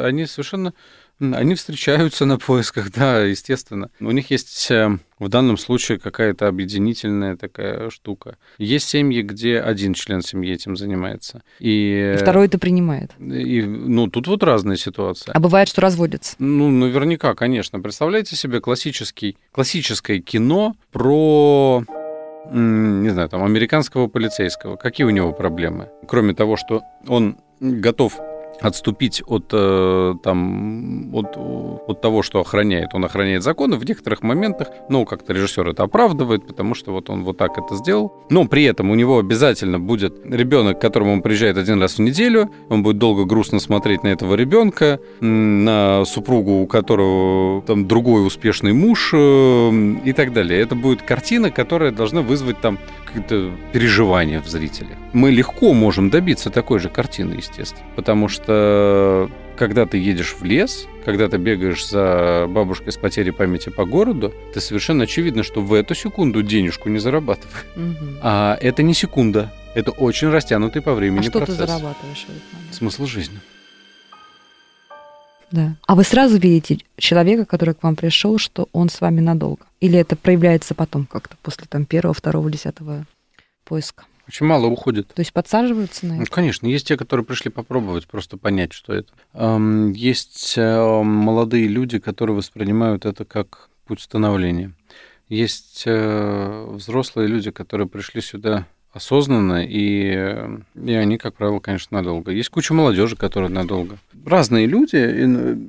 они 0.03 0.27
совершенно 0.27 0.73
они 1.21 1.55
встречаются 1.55 2.25
на 2.25 2.39
поисках, 2.39 2.91
да, 2.95 3.21
естественно. 3.21 3.91
У 4.01 4.11
них 4.11 4.31
есть 4.31 4.71
э, 4.71 4.99
в 5.19 5.29
данном 5.29 5.57
случае 5.59 5.99
какая-то 5.99 6.49
объединительная 6.49 7.37
такая 7.37 7.91
штука. 7.91 8.37
Есть 8.59 8.89
семьи, 8.89 9.23
где 9.23 9.61
один 9.61 9.95
член 9.95 10.23
семьи 10.23 10.53
этим 10.53 10.77
занимается. 10.77 11.43
И, 11.59 12.15
и 12.15 12.19
второй 12.19 12.47
это 12.47 12.59
принимает. 12.59 13.13
И, 13.19 13.63
ну, 13.63 14.09
тут 14.09 14.27
вот 14.27 14.43
разные 14.43 14.79
ситуации. 14.79 15.31
А 15.33 15.41
бывает, 15.41 15.69
что 15.69 15.81
разводятся? 15.81 16.37
Ну, 16.39 16.71
наверняка, 16.71 17.35
конечно. 17.35 17.81
Представляете 17.81 18.37
себе 18.37 18.61
классический, 18.61 19.37
классическое 19.53 20.21
кино 20.21 20.75
про 20.91 21.85
не 22.53 23.11
знаю, 23.11 23.29
там, 23.29 23.45
американского 23.45 24.09
полицейского. 24.09 24.75
Какие 24.75 25.07
у 25.07 25.11
него 25.11 25.33
проблемы? 25.33 25.89
Кроме 26.09 26.35
того, 26.35 26.57
что 26.57 26.83
он 27.07 27.39
готов 27.61 28.19
отступить 28.61 29.23
от, 29.27 29.51
э, 29.53 30.15
там, 30.23 31.15
от, 31.15 31.37
от 31.37 32.01
того, 32.01 32.23
что 32.23 32.41
охраняет. 32.41 32.95
Он 32.95 33.05
охраняет 33.05 33.43
законы 33.43 33.77
в 33.77 33.85
некоторых 33.85 34.23
моментах, 34.23 34.69
ну, 34.89 35.05
как-то 35.05 35.33
режиссер 35.33 35.69
это 35.69 35.83
оправдывает, 35.83 36.47
потому 36.47 36.75
что 36.75 36.93
вот 36.93 37.11
он 37.11 37.25
вот 37.25 37.39
так 37.39 37.59
это 37.59 37.77
сделал. 37.77 38.13
Но 38.31 38.47
при 38.47 38.65
этом 38.65 38.91
у 38.91 38.95
него 38.95 39.19
обязательно 39.19 39.79
будет 39.79 40.15
ребенок, 40.25 40.79
к 40.79 40.81
которому 40.81 41.13
он 41.13 41.23
приезжает 41.23 41.57
один 41.57 41.81
раз 41.81 41.97
в 41.97 42.01
неделю, 42.01 42.51
он 42.69 42.83
будет 42.83 42.99
долго 42.99 43.25
грустно 43.25 43.61
смотреть 43.61 44.03
на 44.03 44.09
этого 44.09 44.35
ребенка, 44.35 45.01
на 45.21 46.05
супругу, 46.05 46.63
у 46.63 46.67
которого 46.67 47.63
там 47.63 47.87
другой 47.87 48.27
успешный 48.27 48.73
муж 48.73 49.13
э, 49.15 49.71
и 50.05 50.13
так 50.13 50.33
далее. 50.33 50.61
Это 50.61 50.75
будет 50.75 51.03
картина, 51.03 51.51
которая 51.51 51.93
должна 51.93 52.23
вызвать 52.23 52.61
там 52.61 52.79
какое-то 53.13 53.57
переживание 53.73 54.41
в 54.41 54.49
зрителе. 54.49 54.97
Мы 55.13 55.31
легко 55.31 55.73
можем 55.73 56.11
добиться 56.11 56.51
такой 56.51 56.79
же 56.79 56.89
картины, 56.89 57.35
естественно, 57.35 57.87
потому 57.97 58.29
что 58.29 59.31
когда 59.57 59.85
ты 59.85 59.99
едешь 59.99 60.37
в 60.39 60.45
лес, 60.45 60.87
когда 61.05 61.29
ты 61.29 61.37
бегаешь 61.37 61.87
за 61.87 62.47
бабушкой 62.49 62.93
с 62.93 62.97
потерей 62.97 63.33
памяти 63.33 63.69
по 63.69 63.85
городу, 63.85 64.33
ты 64.55 64.61
совершенно 64.61 65.05
очевидно, 65.05 65.43
что 65.43 65.61
в 65.61 65.75
эту 65.75 65.95
секунду 65.95 66.43
денежку 66.43 66.89
не 66.89 66.99
зарабатываешь. 66.99 67.67
Угу. 67.77 68.07
А 68.23 68.57
это 68.61 68.83
не 68.83 68.95
секунда. 68.95 69.53
Это 69.75 69.91
очень 69.91 70.31
растянутый 70.31 70.83
по 70.83 70.95
времени 70.95 71.29
а 71.29 71.31
процесс. 71.31 71.55
что 71.55 71.67
ты 71.67 71.67
зарабатываешь 71.67 72.25
в 72.27 72.31
этот 72.31 72.53
момент? 72.53 72.75
Смысл 72.75 73.07
жизни. 73.07 73.39
Да. 75.51 75.77
А 75.87 75.95
вы 75.95 76.05
сразу 76.05 76.39
видите 76.39 76.79
человека, 76.97 77.45
который 77.45 77.75
к 77.75 77.83
вам 77.83 77.97
пришел, 77.97 78.39
что 78.39 78.69
он 78.73 78.89
с 78.89 79.01
вами 79.01 79.21
надолго? 79.21 79.67
Или 79.81 79.99
это 79.99 80.17
проявляется 80.17 80.75
потом 80.75 81.07
как-то, 81.07 81.37
после 81.43 81.67
там 81.69 81.85
первого, 81.85 82.15
второго, 82.15 82.51
десятого 82.51 83.07
поиска? 83.65 84.05
Очень 84.29 84.47
мало 84.47 84.67
уходит. 84.67 85.09
То 85.09 85.21
есть 85.21 85.33
подсаживаются 85.33 86.07
на 86.07 86.13
это? 86.13 86.21
Ну, 86.21 86.27
конечно. 86.31 86.67
Есть 86.69 86.87
те, 86.87 86.97
которые 86.97 87.27
пришли 87.27 87.51
попробовать, 87.51 88.07
просто 88.07 88.37
понять, 88.37 88.73
что 88.73 88.93
это. 88.93 89.13
Есть 89.93 90.55
э, 90.57 91.03
молодые 91.03 91.67
люди, 91.67 91.99
которые 91.99 92.37
воспринимают 92.37 93.07
это 93.07 93.25
как 93.25 93.71
путь 93.87 94.01
становления. 94.01 94.73
Есть 95.29 95.83
э, 95.87 96.67
взрослые 96.69 97.27
люди, 97.27 97.51
которые 97.51 97.89
пришли 97.89 98.21
сюда 98.21 98.67
осознанно, 98.93 99.65
и, 99.65 100.37
и 100.75 100.93
они, 100.93 101.19
как 101.19 101.35
правило, 101.35 101.61
конечно, 101.61 101.97
надолго. 101.99 102.33
Есть 102.33 102.51
куча 102.51 102.75
молодежи, 102.75 103.17
которая 103.17 103.51
надолго. 103.51 103.99
Разные 104.25 104.67
люди. 104.67 104.97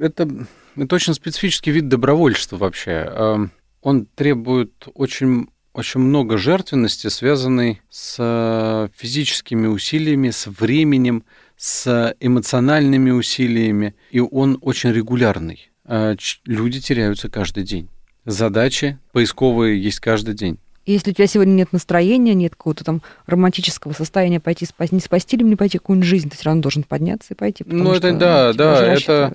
Это, 0.04 0.28
это 0.76 0.96
очень 0.96 1.14
специфический 1.14 1.72
вид 1.72 1.88
добровольчества 1.88 2.58
вообще 2.58 3.50
он 3.82 4.06
требует 4.16 4.88
очень 4.94 5.48
очень 5.74 6.02
много 6.02 6.38
жертвенности, 6.38 7.08
связанной 7.08 7.82
с 7.90 8.90
физическими 8.94 9.68
усилиями, 9.68 10.30
с 10.30 10.48
временем, 10.48 11.24
с 11.56 12.14
эмоциональными 12.20 13.12
усилиями, 13.12 13.96
и 14.10 14.20
он 14.20 14.58
очень 14.60 14.92
регулярный. 14.92 15.72
А, 15.86 16.18
люди 16.44 16.82
теряются 16.82 17.30
каждый 17.30 17.64
день. 17.64 17.88
Задачи 18.26 19.00
поисковые 19.14 19.82
есть 19.82 20.02
каждый 20.02 20.34
день. 20.34 20.60
Если 20.86 21.12
у 21.12 21.13
тебя 21.13 21.28
сегодня 21.28 21.54
нет 21.54 21.74
настроения, 21.74 22.34
нет 22.34 22.56
какого-то 22.56 22.84
там 22.84 23.02
романтического 23.28 23.94
состояния 23.94 24.39
пойти 24.39 24.65
спасти, 24.65 24.96
не 24.96 25.02
спасти 25.02 25.36
или 25.36 25.44
не 25.44 25.56
пойти 25.56 25.78
какую-нибудь 25.78 26.08
жизнь, 26.08 26.30
ты 26.30 26.36
все 26.36 26.46
равно 26.46 26.62
должен 26.62 26.84
подняться 26.84 27.34
и 27.34 27.38
пойти. 27.38 27.63
Ну, 27.67 27.94
это 27.94 28.13
да, 28.13 28.54
да, 28.54 28.86
это, 28.86 29.34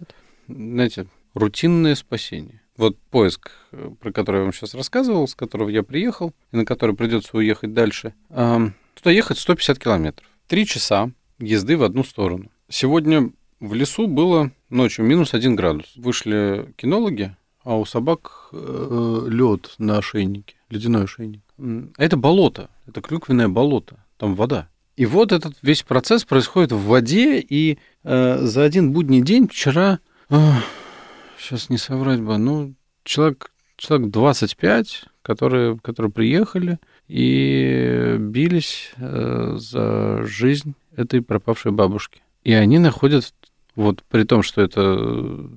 знаете, 0.48 1.06
рутинное 1.35 1.94
спасение. 1.94 2.61
Вот 2.76 2.98
поиск, 3.11 3.50
э, 3.72 3.90
про 4.00 4.12
который 4.12 4.38
я 4.38 4.42
вам 4.42 4.52
сейчас 4.52 4.74
рассказывал, 4.74 5.26
с 5.26 5.35
которого 5.35 5.68
я 5.68 5.82
приехал, 5.82 6.35
и 6.52 6.56
на 6.56 6.64
который 6.64 6.94
придется 6.94 7.37
уехать 7.37 7.72
дальше. 7.72 8.12
Туда 8.28 9.11
ехать 9.11 9.38
150 9.38 9.78
километров. 9.78 10.28
Три 10.46 10.66
часа 10.66 11.11
езды 11.38 11.76
в 11.76 11.82
одну 11.82 12.04
сторону. 12.04 12.50
Сегодня 12.68 13.30
в 13.61 13.74
лесу 13.74 14.06
было 14.06 14.50
ночью 14.70 15.04
минус 15.04 15.35
один 15.35 15.56
градус. 15.56 15.92
Вышли 15.96 16.72
кинологи, 16.76 17.35
а 17.66 17.76
у 17.76 17.85
собак 17.85 18.48
э, 18.52 19.26
лед 19.29 19.74
на 19.79 19.98
ошейнике, 19.98 20.55
ледяной 20.70 21.05
ошейник. 21.05 21.42
Это 21.98 22.16
болото, 22.16 22.70
это 22.87 23.00
клюквенное 23.00 23.48
болото, 23.48 23.96
там 24.18 24.37
вода. 24.37 24.68
И 24.94 25.05
вот 25.05 25.33
этот 25.33 25.55
весь 25.62 25.83
процесс 25.83 26.24
происходит 26.24 26.70
в 26.70 26.79
воде, 26.79 27.40
и 27.40 27.79
э, 28.05 28.38
за 28.38 28.62
один 28.62 28.92
будний 28.92 29.20
день 29.20 29.48
вчера 29.48 29.98
э, 30.31 30.37
сейчас 31.38 31.68
не 31.68 31.76
соврать 31.76 32.20
бы, 32.20 32.38
ну, 32.38 32.74
человек, 33.02 33.50
человек 33.77 34.10
25, 34.10 35.04
которые, 35.23 35.77
которые 35.79 36.12
приехали 36.12 36.79
и 37.08 38.14
бились 38.17 38.92
э, 38.96 39.56
за 39.58 40.23
жизнь 40.25 40.77
этой 40.94 41.21
пропавшей 41.21 41.73
бабушки. 41.73 42.23
И 42.44 42.52
они 42.52 42.79
находят, 42.79 43.35
вот 43.77 44.02
при 44.08 44.24
том, 44.24 44.42
что 44.42 44.62
это, 44.62 45.48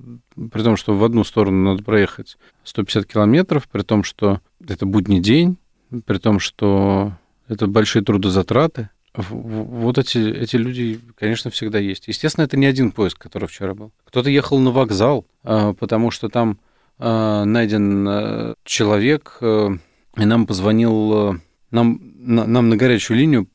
при 0.51 0.61
том, 0.61 0.75
что 0.75 0.93
в 0.93 1.03
одну 1.03 1.23
сторону 1.23 1.71
надо 1.71 1.83
проехать 1.83 2.37
150 2.65 3.05
километров, 3.05 3.67
при 3.69 3.81
том, 3.81 4.03
что 4.03 4.41
это 4.67 4.85
будний 4.85 5.21
день, 5.21 5.57
при 6.05 6.17
том, 6.17 6.39
что 6.39 7.13
это 7.47 7.65
большие 7.67 8.03
трудозатраты, 8.03 8.89
вот 9.15 9.97
эти, 9.97 10.17
эти 10.17 10.55
люди, 10.55 10.99
конечно, 11.15 11.49
всегда 11.49 11.79
есть. 11.79 12.07
Естественно, 12.07 12.45
это 12.45 12.57
не 12.57 12.67
один 12.67 12.91
поиск, 12.91 13.17
который 13.17 13.47
вчера 13.47 13.73
был. 13.73 13.91
Кто-то 14.05 14.29
ехал 14.29 14.59
на 14.59 14.71
вокзал, 14.71 15.25
а, 15.43 15.73
потому 15.73 16.11
что 16.11 16.29
там 16.29 16.59
а, 16.99 17.43
найден 17.45 18.07
а, 18.07 18.53
человек, 18.63 19.39
и 19.41 20.25
нам 20.25 20.45
позвонил, 20.45 21.39
нам 21.71 22.08
нам 22.29 22.69
на 22.69 22.77
горячую 22.77 23.17
линию 23.17 23.47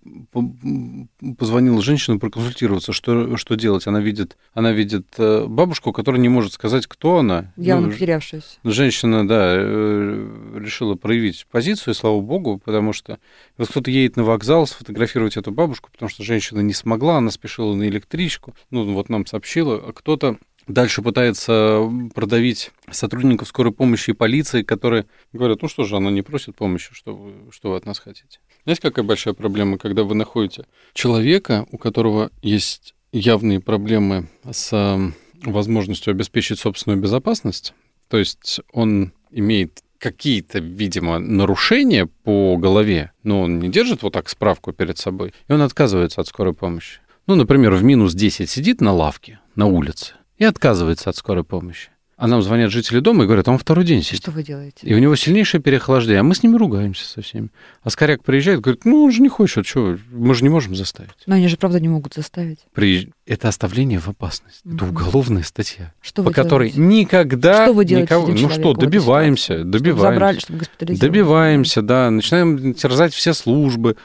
позвонила 1.38 1.80
женщина 1.80 2.18
проконсультироваться, 2.18 2.92
что, 2.92 3.36
что 3.36 3.54
делать. 3.54 3.86
Она 3.86 4.00
видит, 4.00 4.36
она 4.52 4.72
видит 4.72 5.06
э, 5.16 5.46
бабушку, 5.46 5.92
которая 5.92 6.20
не 6.20 6.28
может 6.28 6.52
сказать, 6.52 6.86
кто 6.88 7.18
она. 7.18 7.52
Явно 7.56 7.86
ну, 7.86 7.92
потерявшаяся. 7.92 8.58
Женщина, 8.64 9.26
да, 9.26 9.54
э, 9.56 10.58
решила 10.58 10.96
проявить 10.96 11.46
позицию, 11.50 11.94
слава 11.94 12.20
богу, 12.20 12.60
потому 12.64 12.92
что 12.92 13.18
вот 13.56 13.68
кто-то 13.68 13.90
едет 13.90 14.16
на 14.16 14.24
вокзал 14.24 14.66
сфотографировать 14.66 15.36
эту 15.36 15.52
бабушку, 15.52 15.90
потому 15.92 16.08
что 16.08 16.24
женщина 16.24 16.60
не 16.60 16.72
смогла, 16.72 17.18
она 17.18 17.30
спешила 17.30 17.74
на 17.74 17.88
электричку. 17.88 18.56
Ну, 18.70 18.92
вот 18.92 19.08
нам 19.08 19.24
сообщила, 19.26 19.76
а 19.76 19.92
кто-то 19.92 20.38
дальше 20.66 21.02
пытается 21.02 21.90
продавить 22.14 22.70
сотрудников 22.90 23.48
скорой 23.48 23.72
помощи 23.72 24.10
и 24.10 24.14
полиции, 24.14 24.62
которые 24.62 25.06
говорят, 25.32 25.62
ну 25.62 25.68
что 25.68 25.84
же, 25.84 25.96
она 25.96 26.10
не 26.10 26.22
просит 26.22 26.56
помощи, 26.56 26.90
что 26.92 27.14
вы, 27.14 27.32
что 27.50 27.70
вы 27.70 27.76
от 27.76 27.86
нас 27.86 27.98
хотите. 27.98 28.40
Знаете, 28.64 28.82
какая 28.82 29.04
большая 29.04 29.34
проблема, 29.34 29.78
когда 29.78 30.04
вы 30.04 30.14
находите 30.14 30.66
человека, 30.94 31.66
у 31.70 31.78
которого 31.78 32.30
есть 32.42 32.94
явные 33.12 33.60
проблемы 33.60 34.28
с 34.50 34.98
возможностью 35.42 36.10
обеспечить 36.10 36.58
собственную 36.58 37.00
безопасность, 37.00 37.74
то 38.08 38.18
есть 38.18 38.60
он 38.72 39.12
имеет 39.30 39.82
какие-то, 39.98 40.58
видимо, 40.58 41.18
нарушения 41.18 42.06
по 42.06 42.56
голове, 42.56 43.12
но 43.22 43.42
он 43.42 43.58
не 43.58 43.68
держит 43.68 44.02
вот 44.02 44.12
так 44.12 44.28
справку 44.28 44.72
перед 44.72 44.98
собой, 44.98 45.32
и 45.48 45.52
он 45.52 45.62
отказывается 45.62 46.20
от 46.20 46.28
скорой 46.28 46.54
помощи. 46.54 47.00
Ну, 47.26 47.36
например, 47.36 47.74
в 47.74 47.82
минус 47.82 48.14
10 48.14 48.50
сидит 48.50 48.80
на 48.82 48.92
лавке 48.92 49.40
на 49.54 49.66
улице 49.66 50.14
и 50.38 50.44
отказывается 50.44 51.10
от 51.10 51.16
скорой 51.16 51.44
помощи. 51.44 51.90
А 52.16 52.28
нам 52.28 52.42
звонят 52.42 52.70
жители 52.70 53.00
дома 53.00 53.24
и 53.24 53.26
говорят, 53.26 53.48
он 53.48 53.58
второй 53.58 53.84
день 53.84 54.02
сидит. 54.02 54.22
Что 54.22 54.30
вы 54.30 54.44
делаете? 54.44 54.86
И 54.86 54.94
у 54.94 54.98
него 54.98 55.16
сильнейшее 55.16 55.60
переохлаждение. 55.60 56.20
А 56.20 56.22
мы 56.22 56.34
с 56.34 56.42
ними 56.44 56.56
ругаемся 56.56 57.06
со 57.06 57.22
всеми. 57.22 57.48
А 57.82 57.90
скоряк 57.90 58.22
приезжает, 58.22 58.60
говорит, 58.60 58.84
ну, 58.84 59.04
он 59.04 59.10
же 59.10 59.20
не 59.20 59.28
хочет, 59.28 59.66
что, 59.66 59.98
мы 60.12 60.34
же 60.34 60.44
не 60.44 60.48
можем 60.48 60.76
заставить. 60.76 61.10
Но 61.26 61.34
они 61.34 61.48
же, 61.48 61.56
правда, 61.56 61.80
не 61.80 61.88
могут 61.88 62.14
заставить. 62.14 62.60
При... 62.72 63.12
Это 63.26 63.48
оставление 63.48 63.98
в 63.98 64.08
опасность. 64.08 64.60
Угу. 64.64 64.76
Это 64.76 64.84
уголовная 64.84 65.42
статья. 65.42 65.92
Что 66.00 66.22
по 66.22 66.28
вы 66.28 66.34
которой 66.34 66.70
делаете? 66.70 67.00
никогда... 67.00 67.64
Что 67.64 67.72
вы 67.72 67.84
делаете 67.84 68.14
никого... 68.14 68.28
Ну 68.28 68.48
что, 68.48 68.74
добиваемся, 68.74 69.54
чтобы 69.58 69.70
добиваемся. 69.70 70.12
забрали, 70.12 70.38
чтобы. 70.38 70.64
Добиваемся, 70.78 71.82
да. 71.82 72.10
Начинаем 72.10 72.74
терзать 72.74 73.12
все 73.12 73.34
службы. 73.34 73.96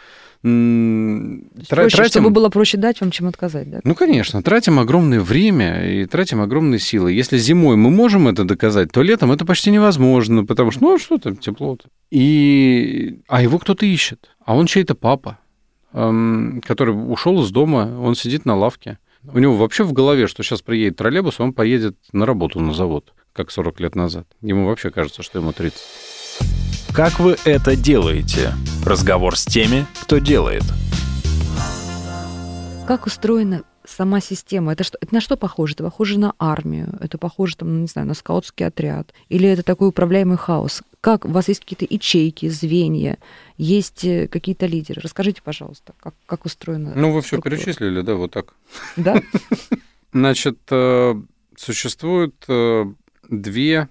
Проще, 0.41 1.97
тратим... 1.97 2.05
Чтобы 2.05 2.29
было 2.29 2.49
проще 2.49 2.77
дать 2.77 3.01
вам, 3.01 3.11
чем 3.11 3.27
отказать, 3.27 3.69
да? 3.69 3.81
Ну, 3.83 3.93
конечно, 3.93 4.41
тратим 4.41 4.79
огромное 4.79 5.19
время 5.19 5.85
и 5.85 6.05
тратим 6.05 6.39
огромные 6.39 6.79
силы. 6.79 7.11
Если 7.11 7.37
зимой 7.37 7.75
мы 7.75 7.89
можем 7.89 8.27
это 8.27 8.45
доказать, 8.45 8.91
то 8.91 9.01
летом 9.01 9.31
это 9.33 9.45
почти 9.45 9.69
невозможно, 9.69 10.45
потому 10.45 10.71
что, 10.71 10.81
ну, 10.81 10.97
что 10.97 11.17
там, 11.17 11.35
тепло-то. 11.35 11.89
И... 12.09 13.19
А 13.27 13.41
его 13.41 13.59
кто-то 13.59 13.85
ищет. 13.85 14.29
А 14.45 14.55
он 14.55 14.65
чей-то 14.65 14.95
папа, 14.95 15.39
который 15.91 16.91
ушел 16.91 17.43
из 17.43 17.51
дома, 17.51 17.99
он 17.99 18.15
сидит 18.15 18.45
на 18.45 18.55
лавке. 18.55 18.97
У 19.25 19.39
него 19.39 19.57
вообще 19.57 19.83
в 19.83 19.91
голове, 19.91 20.27
что 20.27 20.43
сейчас 20.43 20.61
приедет 20.61 20.95
троллейбус, 20.95 21.41
он 21.41 21.51
поедет 21.51 21.97
на 22.13 22.25
работу 22.25 22.61
на 22.61 22.73
завод, 22.73 23.13
как 23.33 23.51
40 23.51 23.79
лет 23.81 23.95
назад. 23.95 24.25
Ему 24.41 24.65
вообще 24.65 24.89
кажется, 24.91 25.21
что 25.21 25.39
ему 25.39 25.51
30. 25.51 25.77
Как 26.93 27.19
вы 27.19 27.37
это 27.45 27.75
делаете? 27.75 28.53
Разговор 28.83 29.37
с 29.37 29.45
теми, 29.45 29.85
кто 30.01 30.17
делает. 30.17 30.63
Как 32.87 33.05
устроена 33.05 33.63
сама 33.85 34.19
система? 34.19 34.73
Это, 34.73 34.83
что, 34.83 34.97
это 34.99 35.13
на 35.13 35.21
что 35.21 35.37
похоже? 35.37 35.75
Это 35.75 35.83
похоже 35.83 36.17
на 36.17 36.33
армию? 36.39 36.97
Это 36.99 37.19
похоже, 37.19 37.57
там, 37.57 37.81
не 37.81 37.87
знаю, 37.87 38.07
на 38.07 38.15
скаутский 38.15 38.65
отряд? 38.65 39.13
Или 39.29 39.47
это 39.47 39.61
такой 39.61 39.89
управляемый 39.89 40.37
хаос? 40.37 40.81
Как 40.99 41.25
у 41.25 41.29
вас 41.29 41.47
есть 41.47 41.61
какие-то 41.61 41.85
ячейки, 41.87 42.49
звенья, 42.49 43.19
есть 43.57 44.03
э, 44.03 44.27
какие-то 44.27 44.65
лидеры? 44.65 45.01
Расскажите, 45.01 45.41
пожалуйста, 45.43 45.93
как, 46.01 46.15
как 46.25 46.45
устроено. 46.45 46.93
Ну, 46.95 47.11
вы 47.11 47.21
все 47.21 47.39
перечислили, 47.39 48.01
да, 48.01 48.15
вот 48.15 48.31
так. 48.31 48.55
Да? 48.97 49.21
Значит, 50.11 50.57
э, 50.71 51.21
существует 51.55 52.33
э, 52.47 52.85
две 53.29 53.87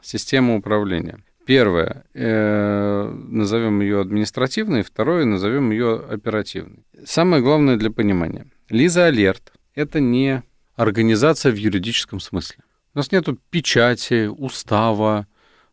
системы 0.00 0.56
управления. 0.56 1.20
Первое, 1.48 2.04
э, 2.12 3.10
назовем 3.30 3.80
ее 3.80 4.02
административной, 4.02 4.82
второе, 4.82 5.24
назовем 5.24 5.70
ее 5.70 5.96
оперативной. 5.96 6.84
Самое 7.06 7.42
главное 7.42 7.78
для 7.78 7.90
понимания. 7.90 8.44
Лиза 8.68 9.06
Алерт– 9.06 9.54
это 9.74 9.98
не 9.98 10.42
организация 10.76 11.50
в 11.50 11.56
юридическом 11.56 12.20
смысле. 12.20 12.58
У 12.92 12.98
нас 12.98 13.12
нет 13.12 13.28
печати, 13.48 14.26
устава, 14.26 15.26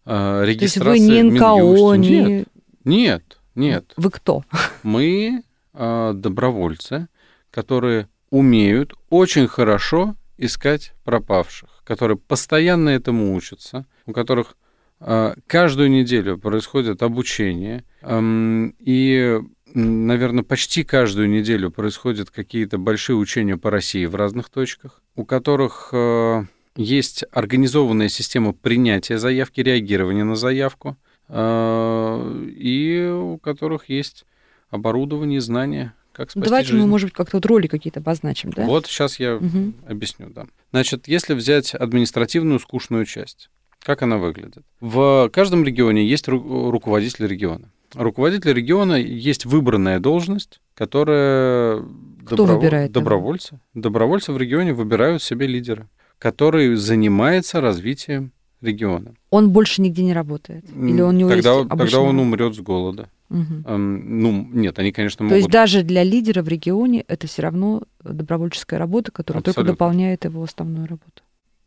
э, 0.05 0.45
регистрации. 0.45 0.80
То 0.80 0.91
есть 0.93 1.09
вы 1.09 1.13
не 1.13 1.23
НКО, 1.23 1.95
не... 1.97 2.23
Нет, 2.23 2.47
нет, 2.86 3.39
нет. 3.55 3.93
Вы 3.97 4.11
кто? 4.11 4.45
Мы 4.84 5.43
э, 5.73 6.11
добровольцы, 6.15 7.09
которые 7.51 8.07
умеют 8.30 8.93
очень 9.09 9.49
хорошо 9.49 10.15
искать 10.38 10.93
пропавших, 11.03 11.82
которые 11.84 12.17
постоянно 12.17 12.88
этому 12.88 13.36
учатся, 13.36 13.86
у 14.05 14.13
которых 14.13 14.55
каждую 14.99 15.89
неделю 15.89 16.37
происходит 16.37 17.03
обучение, 17.03 17.83
и, 18.03 19.39
наверное, 19.73 20.43
почти 20.43 20.83
каждую 20.83 21.29
неделю 21.29 21.69
происходят 21.69 22.29
какие-то 22.31 22.77
большие 22.77 23.15
учения 23.17 23.57
по 23.57 23.69
России 23.69 24.05
в 24.05 24.15
разных 24.15 24.49
точках, 24.49 25.01
у 25.15 25.25
которых 25.25 25.89
а, 25.91 26.45
есть 26.75 27.23
организованная 27.31 28.09
система 28.09 28.53
принятия 28.53 29.17
заявки, 29.17 29.61
реагирования 29.61 30.23
на 30.23 30.35
заявку, 30.35 30.97
а, 31.27 32.43
и 32.47 33.05
у 33.07 33.37
которых 33.37 33.89
есть 33.89 34.25
оборудование, 34.69 35.41
знания, 35.41 35.93
как 36.11 36.31
спасти 36.31 36.49
Давайте 36.49 36.69
жизнь. 36.69 36.81
мы, 36.81 36.87
может 36.87 37.07
быть, 37.07 37.13
как-то 37.13 37.37
вот 37.37 37.45
роли 37.45 37.67
какие-то 37.67 37.99
обозначим, 37.99 38.51
да? 38.51 38.65
Вот 38.65 38.87
сейчас 38.87 39.19
я 39.19 39.35
угу. 39.35 39.73
объясню, 39.87 40.29
да. 40.29 40.47
Значит, 40.71 41.07
если 41.07 41.33
взять 41.33 41.73
административную 41.73 42.59
скучную 42.59 43.05
часть, 43.05 43.49
как 43.86 44.01
она 44.01 44.17
выглядит? 44.17 44.63
В 44.81 45.29
каждом 45.31 45.63
регионе 45.63 46.03
есть 46.03 46.27
ру- 46.27 46.71
руководитель 46.71 47.27
региона. 47.27 47.69
Руководитель 47.93 48.51
региона 48.51 48.95
есть 48.95 49.45
выбранная 49.45 49.99
должность, 49.99 50.59
которая 50.73 51.83
Кто 52.25 52.36
добро... 52.36 52.55
выбирает 52.55 52.91
добровольцы. 52.91 53.53
Его? 53.53 53.83
Добровольцы 53.83 54.31
в 54.31 54.38
регионе 54.39 54.73
выбирают 54.73 55.21
себе 55.21 55.45
лидера, 55.45 55.88
который 56.17 56.75
занимается 56.75 57.61
развитием 57.61 58.31
региона. 58.59 59.13
Он 59.29 59.51
больше 59.51 59.83
нигде 59.83 60.03
не 60.03 60.13
работает? 60.13 60.65
Или 60.75 61.01
он 61.01 61.17
не 61.17 61.29
тогда, 61.29 61.63
тогда 61.63 61.99
он 61.99 62.19
умрет 62.19 62.55
с 62.55 62.59
голода. 62.59 63.09
Угу. 63.29 63.77
Ну, 63.77 64.49
нет, 64.51 64.79
они, 64.79 64.91
конечно, 64.91 65.23
могут... 65.23 65.33
То 65.33 65.38
есть 65.38 65.49
даже 65.49 65.83
для 65.83 66.03
лидера 66.03 66.41
в 66.41 66.47
регионе 66.47 67.05
это 67.07 67.27
все 67.27 67.43
равно 67.43 67.83
добровольческая 68.03 68.79
работа, 68.79 69.11
которая 69.11 69.41
Абсолютно. 69.41 69.61
только 69.61 69.73
дополняет 69.73 70.25
его 70.25 70.41
основную 70.41 70.88
работу 70.88 71.21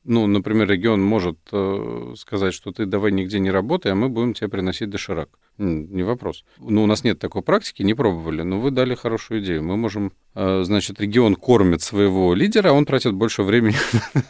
ну, 0.05 0.27
например, 0.27 0.69
регион 0.69 1.03
может 1.03 1.39
э, 1.53 2.15
сказать, 2.17 2.55
что 2.55 2.73
ты 2.73 2.87
давай 2.87 3.13
нигде 3.13 3.39
не 3.41 3.51
работай, 3.51 3.93
а 3.93 3.95
мы 3.95 4.09
будем 4.09 4.35
тебе 4.35 4.49
приносить 4.49 4.91
доширак. 4.91 5.29
Не 5.59 6.05
вопрос. 6.05 6.45
Ну, 6.59 6.85
у 6.85 6.87
нас 6.87 7.03
нет 7.03 7.19
такой 7.19 7.43
практики, 7.43 7.83
не 7.83 7.95
пробовали, 7.95 8.43
но 8.43 8.61
вы 8.61 8.71
дали 8.71 8.95
хорошую 8.95 9.43
идею. 9.43 9.65
Мы 9.65 9.77
можем, 9.77 10.13
э, 10.37 10.63
значит, 10.63 11.01
регион 11.01 11.35
кормит 11.35 11.83
своего 11.83 12.33
лидера, 12.33 12.71
а 12.71 12.73
он 12.73 12.85
тратит 12.85 13.13
больше 13.13 13.43
времени. 13.43 13.75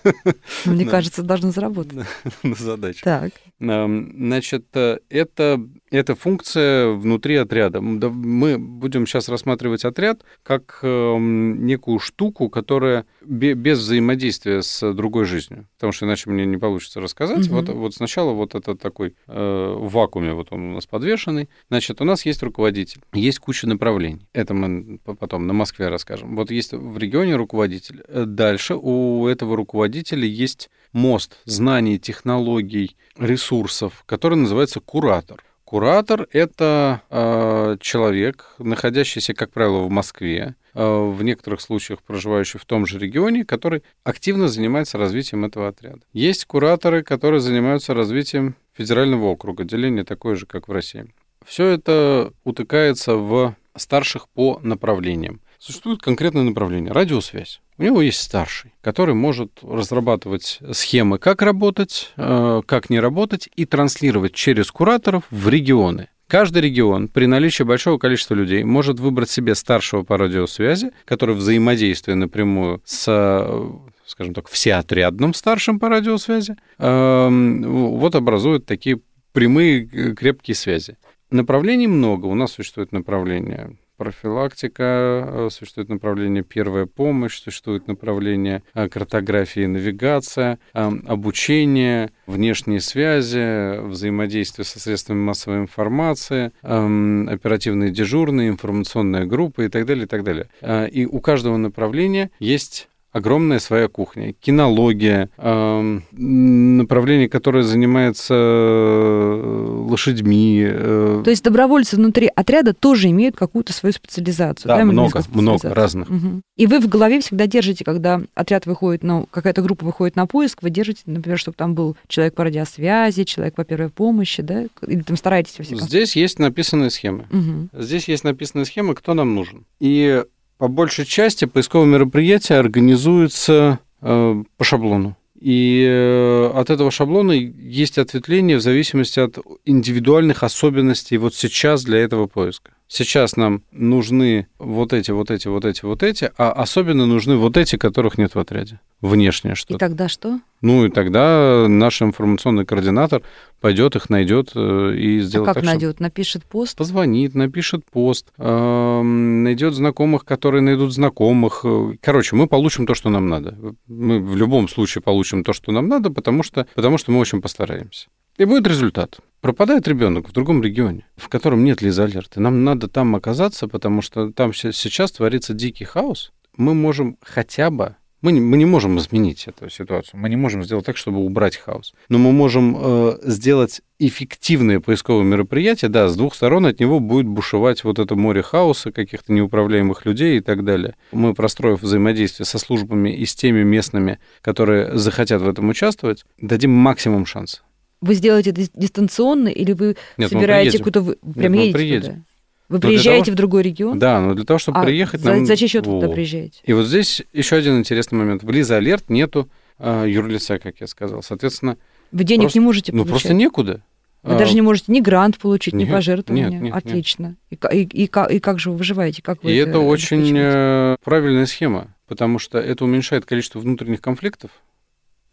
Мне 0.64 0.86
кажется, 0.86 1.22
должен 1.22 1.52
заработать. 1.52 2.06
На 2.42 2.54
задачу. 2.54 3.04
Так. 3.04 3.32
Значит, 3.58 4.66
э, 4.74 5.00
это, 5.10 5.60
это 5.90 6.14
функция 6.14 6.92
внутри 6.92 7.36
отряда. 7.36 7.82
Мы 7.82 8.56
будем 8.58 9.06
сейчас 9.06 9.28
рассматривать 9.28 9.84
отряд 9.84 10.22
как 10.42 10.78
эм, 10.82 11.66
некую 11.66 11.98
штуку, 11.98 12.48
которая 12.48 13.04
без 13.20 13.78
взаимодействия 13.80 14.62
с 14.62 14.92
другой 14.94 15.26
жизнью. 15.26 15.68
Потому 15.76 15.92
что 15.92 16.06
иначе 16.06 16.30
мне 16.30 16.46
не 16.46 16.56
получится 16.56 17.00
рассказать. 17.00 17.48
Вот, 17.48 17.68
вот 17.68 17.94
сначала 17.94 18.32
вот 18.32 18.54
это 18.54 18.74
такой 18.74 19.14
э, 19.26 19.74
в 19.78 19.92
вакууме, 19.92 20.32
вот 20.32 20.52
он 20.52 20.70
у 20.70 20.74
нас 20.74 20.86
подвешенный. 21.18 21.48
Значит, 21.68 22.00
у 22.00 22.04
нас 22.04 22.24
есть 22.26 22.42
руководитель, 22.42 23.00
есть 23.12 23.38
куча 23.38 23.66
направлений. 23.66 24.26
Это 24.32 24.54
мы 24.54 24.98
потом 24.98 25.46
на 25.46 25.52
Москве 25.52 25.88
расскажем. 25.88 26.36
Вот 26.36 26.50
есть 26.50 26.72
в 26.72 26.98
регионе 26.98 27.36
руководитель. 27.36 28.02
Э, 28.08 28.24
дальше 28.26 28.74
у 28.74 29.26
этого 29.26 29.56
руководителя 29.56 30.26
есть 30.26 30.70
мост 30.92 31.38
знаний, 31.44 31.98
технологий, 31.98 32.96
ресурсов, 33.18 34.04
который 34.06 34.36
называется 34.36 34.80
куратор. 34.80 35.44
Куратор— 35.64 36.26
это 36.32 37.02
э, 37.10 37.76
человек, 37.80 38.54
находящийся, 38.58 39.34
как 39.34 39.50
правило, 39.50 39.80
в 39.80 39.90
Москве, 39.90 40.54
э, 40.72 40.82
в 40.82 41.22
некоторых 41.22 41.60
случаях 41.60 42.02
проживающий 42.02 42.58
в 42.58 42.64
том 42.64 42.86
же 42.86 42.98
регионе, 42.98 43.44
который 43.44 43.82
активно 44.02 44.48
занимается 44.48 44.96
развитием 44.96 45.44
этого 45.44 45.68
отряда. 45.68 46.00
Есть 46.14 46.46
кураторы, 46.46 47.02
которые 47.02 47.40
занимаются 47.40 47.92
развитием 47.92 48.54
федерального 48.78 49.26
округа, 49.26 49.64
деление 49.64 50.04
такое 50.04 50.36
же, 50.36 50.46
как 50.46 50.68
в 50.68 50.72
России. 50.72 51.12
Все 51.44 51.66
это 51.66 52.32
утыкается 52.44 53.16
в 53.16 53.56
старших 53.76 54.28
по 54.28 54.60
направлениям. 54.62 55.40
Существует 55.58 56.00
конкретное 56.00 56.44
направление– 56.44 56.92
радиосвязь. 56.92 57.60
У 57.78 57.82
него 57.82 58.00
есть 58.00 58.20
старший, 58.20 58.72
который 58.80 59.14
может 59.14 59.58
разрабатывать 59.62 60.60
схемы, 60.72 61.18
как 61.18 61.42
работать, 61.42 62.12
э, 62.16 62.62
как 62.64 62.90
не 62.90 63.00
работать, 63.00 63.48
и 63.56 63.64
транслировать 63.64 64.34
через 64.34 64.70
кураторов 64.70 65.24
в 65.30 65.48
регионы 65.48 66.08
Каждый 66.28 66.60
регион 66.60 67.08
при 67.08 67.24
наличии 67.24 67.62
большого 67.62 67.96
количества 67.96 68.34
людей 68.34 68.62
может 68.62 69.00
выбрать 69.00 69.30
себе 69.30 69.54
старшего 69.54 70.02
по 70.02 70.18
радиосвязи, 70.18 70.90
который 71.06 71.34
взаимодействуя 71.34 72.16
напрямую 72.16 72.82
с 72.84 73.06
э, 73.08 73.70
скажем 74.08 74.34
так, 74.34 74.48
всеотрядным 74.48 75.34
старшим 75.34 75.78
по 75.78 75.88
радиосвязи, 75.88 76.56
эм, 76.78 77.62
вот 77.98 78.14
образуют 78.14 78.64
такие 78.64 79.00
прямые 79.32 79.84
э, 79.84 80.14
крепкие 80.14 80.54
связи. 80.54 80.96
Направлений 81.30 81.86
много. 81.86 82.26
У 82.26 82.34
нас 82.34 82.52
существует 82.52 82.90
направление 82.90 83.76
профилактика, 83.98 85.24
э, 85.26 85.48
существует 85.52 85.90
направление 85.90 86.42
первая 86.42 86.86
помощь, 86.86 87.38
существует 87.38 87.86
направление 87.86 88.62
э, 88.72 88.88
картография 88.88 89.64
и 89.64 89.66
навигация, 89.66 90.58
обучение, 90.72 92.10
внешние 92.26 92.80
связи, 92.80 93.78
взаимодействие 93.86 94.64
со 94.64 94.80
средствами 94.80 95.18
массовой 95.18 95.58
информации, 95.58 96.52
оперативные 96.62 97.90
дежурные, 97.90 98.48
информационная 98.48 99.26
группа 99.26 99.62
и 99.62 99.68
так 99.68 99.84
далее, 99.84 100.04
и 100.04 100.08
так 100.08 100.24
далее. 100.24 100.48
И 100.90 101.04
у 101.04 101.20
каждого 101.20 101.56
направления 101.58 102.30
есть 102.38 102.88
огромная 103.12 103.58
своя 103.58 103.88
кухня. 103.88 104.32
Кинология, 104.32 105.30
э, 105.36 106.00
направление, 106.12 107.28
которое 107.28 107.62
занимается 107.62 108.34
э, 108.34 109.84
лошадьми. 109.88 110.62
Э. 110.66 111.22
То 111.24 111.30
есть 111.30 111.42
добровольцы 111.42 111.96
внутри 111.96 112.30
отряда 112.34 112.74
тоже 112.74 113.08
имеют 113.08 113.36
какую-то 113.36 113.72
свою 113.72 113.92
специализацию. 113.92 114.68
Да, 114.68 114.78
да 114.78 114.84
много, 114.84 115.22
много 115.32 115.74
разных. 115.74 116.10
Угу. 116.10 116.42
И 116.56 116.66
вы 116.66 116.80
в 116.80 116.88
голове 116.88 117.20
всегда 117.20 117.46
держите, 117.46 117.84
когда 117.84 118.20
отряд 118.34 118.66
выходит, 118.66 119.02
ну, 119.02 119.26
какая-то 119.30 119.62
группа 119.62 119.84
выходит 119.84 120.16
на 120.16 120.26
поиск, 120.26 120.62
вы 120.62 120.70
держите, 120.70 121.02
например, 121.06 121.38
чтобы 121.38 121.56
там 121.56 121.74
был 121.74 121.96
человек 122.08 122.34
по 122.34 122.44
радиосвязи, 122.44 123.24
человек 123.24 123.54
по 123.54 123.64
первой 123.64 123.90
помощи, 123.90 124.42
да? 124.42 124.64
Или 124.86 125.00
там 125.00 125.16
стараетесь 125.16 125.58
во 125.58 125.64
всяком 125.64 125.86
Здесь 125.86 126.16
есть 126.16 126.38
написанные 126.38 126.90
схемы. 126.90 127.24
Угу. 127.30 127.82
Здесь 127.82 128.08
есть 128.08 128.24
написанные 128.24 128.66
схемы, 128.66 128.94
кто 128.94 129.14
нам 129.14 129.34
нужен. 129.34 129.64
И 129.80 130.22
по 130.58 130.68
большей 130.68 131.04
части 131.04 131.44
поисковые 131.44 131.88
мероприятия 131.88 132.56
организуются 132.56 133.78
э, 134.02 134.42
по 134.56 134.64
шаблону. 134.64 135.16
И 135.40 135.86
э, 135.88 136.50
от 136.52 136.68
этого 136.70 136.90
шаблона 136.90 137.32
есть 137.32 137.96
ответвление 137.96 138.56
в 138.56 138.60
зависимости 138.60 139.20
от 139.20 139.38
индивидуальных 139.64 140.42
особенностей 140.42 141.16
вот 141.16 141.34
сейчас 141.34 141.84
для 141.84 141.98
этого 141.98 142.26
поиска. 142.26 142.72
Сейчас 142.90 143.36
нам 143.36 143.62
нужны 143.70 144.48
вот 144.58 144.94
эти, 144.94 145.10
вот 145.10 145.30
эти, 145.30 145.46
вот 145.46 145.66
эти, 145.66 145.84
вот 145.84 146.02
эти, 146.02 146.32
а 146.38 146.52
особенно 146.52 147.04
нужны 147.04 147.36
вот 147.36 147.58
эти, 147.58 147.76
которых 147.76 148.16
нет 148.16 148.34
в 148.34 148.38
отряде. 148.38 148.80
Внешнее 149.02 149.54
что-то. 149.54 149.74
И 149.74 149.78
тогда 149.78 150.08
что? 150.08 150.40
Ну 150.62 150.86
и 150.86 150.90
тогда 150.90 151.66
наш 151.68 152.00
информационный 152.00 152.64
координатор 152.64 153.22
пойдет 153.60 153.94
их 153.94 154.08
найдет 154.08 154.52
э, 154.54 154.94
и 154.96 155.20
сделает. 155.20 155.50
А 155.50 155.54
как 155.54 155.62
так, 155.62 155.64
найдет? 155.64 155.96
Чтобы... 155.96 156.02
Напишет 156.04 156.44
пост? 156.46 156.78
Позвонит, 156.78 157.34
напишет 157.34 157.84
пост, 157.84 158.32
э, 158.38 159.02
найдет 159.02 159.74
знакомых, 159.74 160.24
которые 160.24 160.62
найдут 160.62 160.94
знакомых. 160.94 161.66
Короче, 162.00 162.36
мы 162.36 162.46
получим 162.46 162.86
то, 162.86 162.94
что 162.94 163.10
нам 163.10 163.28
надо. 163.28 163.54
Мы 163.86 164.18
в 164.18 164.34
любом 164.34 164.66
случае 164.66 165.02
получим 165.02 165.44
то, 165.44 165.52
что 165.52 165.72
нам 165.72 165.88
надо, 165.88 166.10
потому 166.10 166.42
что, 166.42 166.66
потому 166.74 166.96
что 166.96 167.12
мы 167.12 167.18
очень 167.18 167.42
постараемся. 167.42 168.08
И 168.38 168.44
будет 168.44 168.66
результат. 168.66 169.18
Пропадает 169.40 169.86
ребенок 169.88 170.28
в 170.28 170.32
другом 170.32 170.62
регионе, 170.62 171.06
в 171.16 171.28
котором 171.28 171.64
нет 171.64 171.82
Лиза 171.82 172.04
Алерты. 172.04 172.40
Нам 172.40 172.64
надо 172.64 172.88
там 172.88 173.14
оказаться, 173.16 173.68
потому 173.68 174.00
что 174.00 174.32
там 174.32 174.54
сейчас 174.54 175.12
творится 175.12 175.54
дикий 175.54 175.84
хаос. 175.84 176.32
Мы 176.56 176.74
можем 176.74 177.18
хотя 177.22 177.70
бы 177.70 177.96
мы 178.20 178.32
не, 178.32 178.40
мы 178.40 178.56
не 178.56 178.64
можем 178.64 178.98
изменить 178.98 179.46
эту 179.46 179.70
ситуацию, 179.70 180.18
мы 180.18 180.28
не 180.28 180.34
можем 180.34 180.64
сделать 180.64 180.84
так, 180.84 180.96
чтобы 180.96 181.18
убрать 181.18 181.56
хаос. 181.56 181.94
Но 182.08 182.18
мы 182.18 182.32
можем 182.32 182.76
э, 182.76 183.18
сделать 183.22 183.80
эффективные 184.00 184.80
поисковые 184.80 185.24
мероприятия, 185.24 185.88
да, 185.88 186.08
с 186.08 186.16
двух 186.16 186.34
сторон 186.34 186.66
от 186.66 186.80
него 186.80 186.98
будет 186.98 187.26
бушевать 187.26 187.84
вот 187.84 188.00
это 188.00 188.16
море 188.16 188.42
хаоса, 188.42 188.90
каких-то 188.90 189.32
неуправляемых 189.32 190.04
людей 190.04 190.38
и 190.38 190.40
так 190.40 190.64
далее. 190.64 190.96
Мы, 191.12 191.32
простроив 191.32 191.82
взаимодействие 191.82 192.44
со 192.44 192.58
службами 192.58 193.10
и 193.10 193.24
с 193.24 193.36
теми 193.36 193.62
местными, 193.62 194.18
которые 194.40 194.98
захотят 194.98 195.40
в 195.40 195.48
этом 195.48 195.68
участвовать, 195.68 196.24
дадим 196.40 196.72
максимум 196.72 197.24
шансов. 197.24 197.62
Вы 198.00 198.14
сделаете 198.14 198.50
это 198.50 198.62
дистанционно 198.74 199.48
или 199.48 199.72
вы 199.72 199.96
Нет, 200.16 200.30
собираете 200.30 200.78
куда-то... 200.78 201.16
Прям 201.34 201.52
Нет, 201.52 201.62
едете 201.62 201.74
приедем. 201.74 202.02
туда? 202.02 202.24
Вы 202.68 202.80
приезжаете 202.80 203.26
того, 203.26 203.34
в 203.34 203.36
другой 203.36 203.62
регион? 203.62 203.98
Да, 203.98 204.20
но 204.20 204.34
для 204.34 204.44
того, 204.44 204.58
чтобы 204.58 204.78
а 204.78 204.84
приехать... 204.84 205.20
За, 205.20 205.34
нам... 205.34 205.46
за 205.46 205.56
чей 205.56 205.68
счет 205.68 205.86
вот. 205.86 206.00
туда 206.00 206.12
приезжаете? 206.12 206.60
И 206.64 206.72
вот 206.72 206.86
здесь 206.86 207.22
еще 207.32 207.56
один 207.56 207.78
интересный 207.78 208.18
момент. 208.18 208.42
В 208.42 208.50
Лиза 208.50 208.76
Алерт 208.76 209.08
нету 209.08 209.48
э, 209.78 210.04
юрлица, 210.06 210.58
как 210.58 210.80
я 210.80 210.86
сказал. 210.86 211.22
Соответственно... 211.22 211.78
Вы 212.12 212.24
денег 212.24 212.42
просто, 212.42 212.58
не 212.58 212.64
можете 212.64 212.92
получать? 212.92 213.06
Ну, 213.06 213.10
просто 213.10 213.34
некуда. 213.34 213.82
Вы 214.22 214.34
а, 214.34 214.38
даже 214.38 214.54
не 214.54 214.62
можете 214.62 214.92
ни 214.92 215.00
грант 215.00 215.38
получить, 215.38 215.74
нет, 215.74 215.88
ни 215.88 215.92
пожертвования. 215.92 216.50
Нет, 216.50 216.62
нет, 216.62 216.74
Отлично. 216.74 217.36
Нет. 217.50 217.64
И, 217.72 217.82
и, 217.82 218.04
и, 218.04 218.04
и 218.04 218.40
как 218.40 218.58
же 218.58 218.70
вы 218.70 218.76
выживаете? 218.76 219.22
Как 219.22 219.42
вы 219.42 219.52
и 219.52 219.56
это, 219.56 219.70
это 219.70 219.78
очень 219.78 220.34
э, 220.36 220.96
правильная 221.04 221.46
схема, 221.46 221.94
потому 222.06 222.38
что 222.38 222.58
это 222.58 222.84
уменьшает 222.84 223.24
количество 223.24 223.60
внутренних 223.60 224.00
конфликтов. 224.00 224.50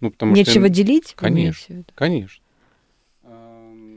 Ну, 0.01 0.11
потому 0.11 0.33
Нечего 0.33 0.67
что... 0.67 0.69
делить? 0.69 1.13
Конечно, 1.15 1.83
конечно. 1.95 2.44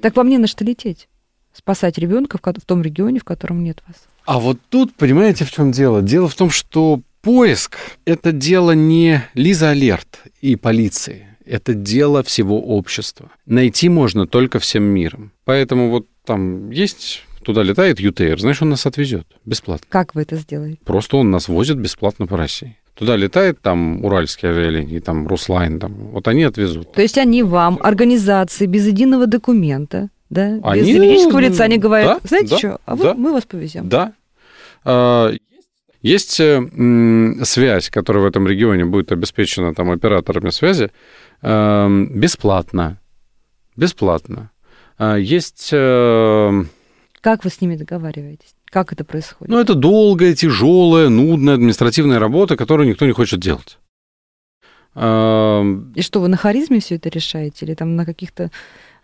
Так 0.00 0.16
вам 0.16 0.28
не 0.28 0.38
на 0.38 0.46
что 0.46 0.64
лететь 0.64 1.08
спасать 1.52 1.98
ребенка 1.98 2.38
в 2.42 2.64
том 2.64 2.82
регионе, 2.82 3.20
в 3.20 3.24
котором 3.24 3.64
нет 3.64 3.82
вас. 3.86 3.96
А 4.24 4.38
вот 4.38 4.58
тут, 4.68 4.94
понимаете, 4.94 5.44
в 5.44 5.50
чем 5.50 5.72
дело? 5.72 6.02
Дело 6.02 6.28
в 6.28 6.34
том, 6.34 6.50
что 6.50 7.00
поиск– 7.20 7.76
это 8.04 8.32
дело 8.32 8.72
не 8.72 9.22
Лиза 9.34 9.70
Алерт 9.70 10.20
и 10.40 10.56
полиции. 10.56 11.26
Это 11.44 11.74
дело 11.74 12.22
всего 12.22 12.60
общества. 12.60 13.30
Найти 13.46 13.88
можно 13.88 14.26
только 14.26 14.58
всем 14.58 14.84
миром. 14.84 15.32
Поэтому 15.44 15.90
вот 15.90 16.06
там 16.24 16.70
есть 16.70 17.24
туда 17.42 17.62
летает 17.62 17.98
ЮТР, 17.98 18.38
знаешь, 18.38 18.60
он 18.60 18.68
нас 18.68 18.84
отвезет 18.84 19.26
бесплатно. 19.46 19.86
Как 19.88 20.14
вы 20.14 20.22
это 20.22 20.36
сделаете? 20.36 20.78
Просто 20.84 21.16
он 21.16 21.30
нас 21.30 21.48
возит 21.48 21.78
бесплатно 21.78 22.26
по 22.26 22.36
России. 22.36 22.76
Туда 22.98 23.14
летает 23.14 23.60
там 23.60 24.04
уральские 24.04 24.50
авиалинии, 24.50 24.98
там 24.98 25.28
Руслайн, 25.28 25.78
там, 25.78 25.92
вот 25.94 26.26
они 26.26 26.42
отвезут. 26.42 26.92
То 26.92 27.00
есть 27.00 27.16
они 27.16 27.44
вам, 27.44 27.78
организации, 27.80 28.66
без 28.66 28.88
единого 28.88 29.28
документа, 29.28 30.08
да, 30.30 30.58
они, 30.64 30.80
без 30.80 30.88
юридического 30.88 31.38
лица, 31.38 31.62
они 31.62 31.78
говорят, 31.78 32.20
да, 32.22 32.28
знаете 32.28 32.50
да, 32.50 32.58
что, 32.58 32.80
а 32.84 32.96
вы, 32.96 33.04
да, 33.04 33.14
мы 33.14 33.32
вас 33.32 33.44
повезем. 33.44 33.88
Да. 33.88 34.14
А, 34.84 35.32
есть 36.02 36.40
э, 36.40 36.60
связь, 37.44 37.88
которая 37.88 38.24
в 38.24 38.26
этом 38.26 38.48
регионе 38.48 38.84
будет 38.84 39.12
обеспечена 39.12 39.74
там 39.74 39.92
операторами 39.92 40.50
связи 40.50 40.90
э, 41.40 42.06
бесплатно. 42.10 43.00
Бесплатно. 43.76 44.50
А, 44.98 45.14
есть... 45.14 45.70
Э, 45.72 46.64
как 47.20 47.44
вы 47.44 47.50
с 47.50 47.60
ними 47.60 47.76
договариваетесь? 47.76 48.54
Как 48.70 48.92
это 48.92 49.04
происходит? 49.04 49.50
Ну, 49.50 49.60
это 49.60 49.74
долгая, 49.74 50.34
тяжелая, 50.34 51.08
нудная 51.08 51.54
административная 51.54 52.18
работа, 52.18 52.56
которую 52.56 52.88
никто 52.88 53.06
не 53.06 53.12
хочет 53.12 53.40
делать. 53.40 53.78
И 54.94 56.02
что, 56.02 56.20
вы 56.20 56.28
на 56.28 56.36
харизме 56.36 56.80
все 56.80 56.96
это 56.96 57.08
решаете? 57.08 57.64
Или 57.64 57.74
там 57.74 57.94
на 57.94 58.04
каких-то 58.04 58.50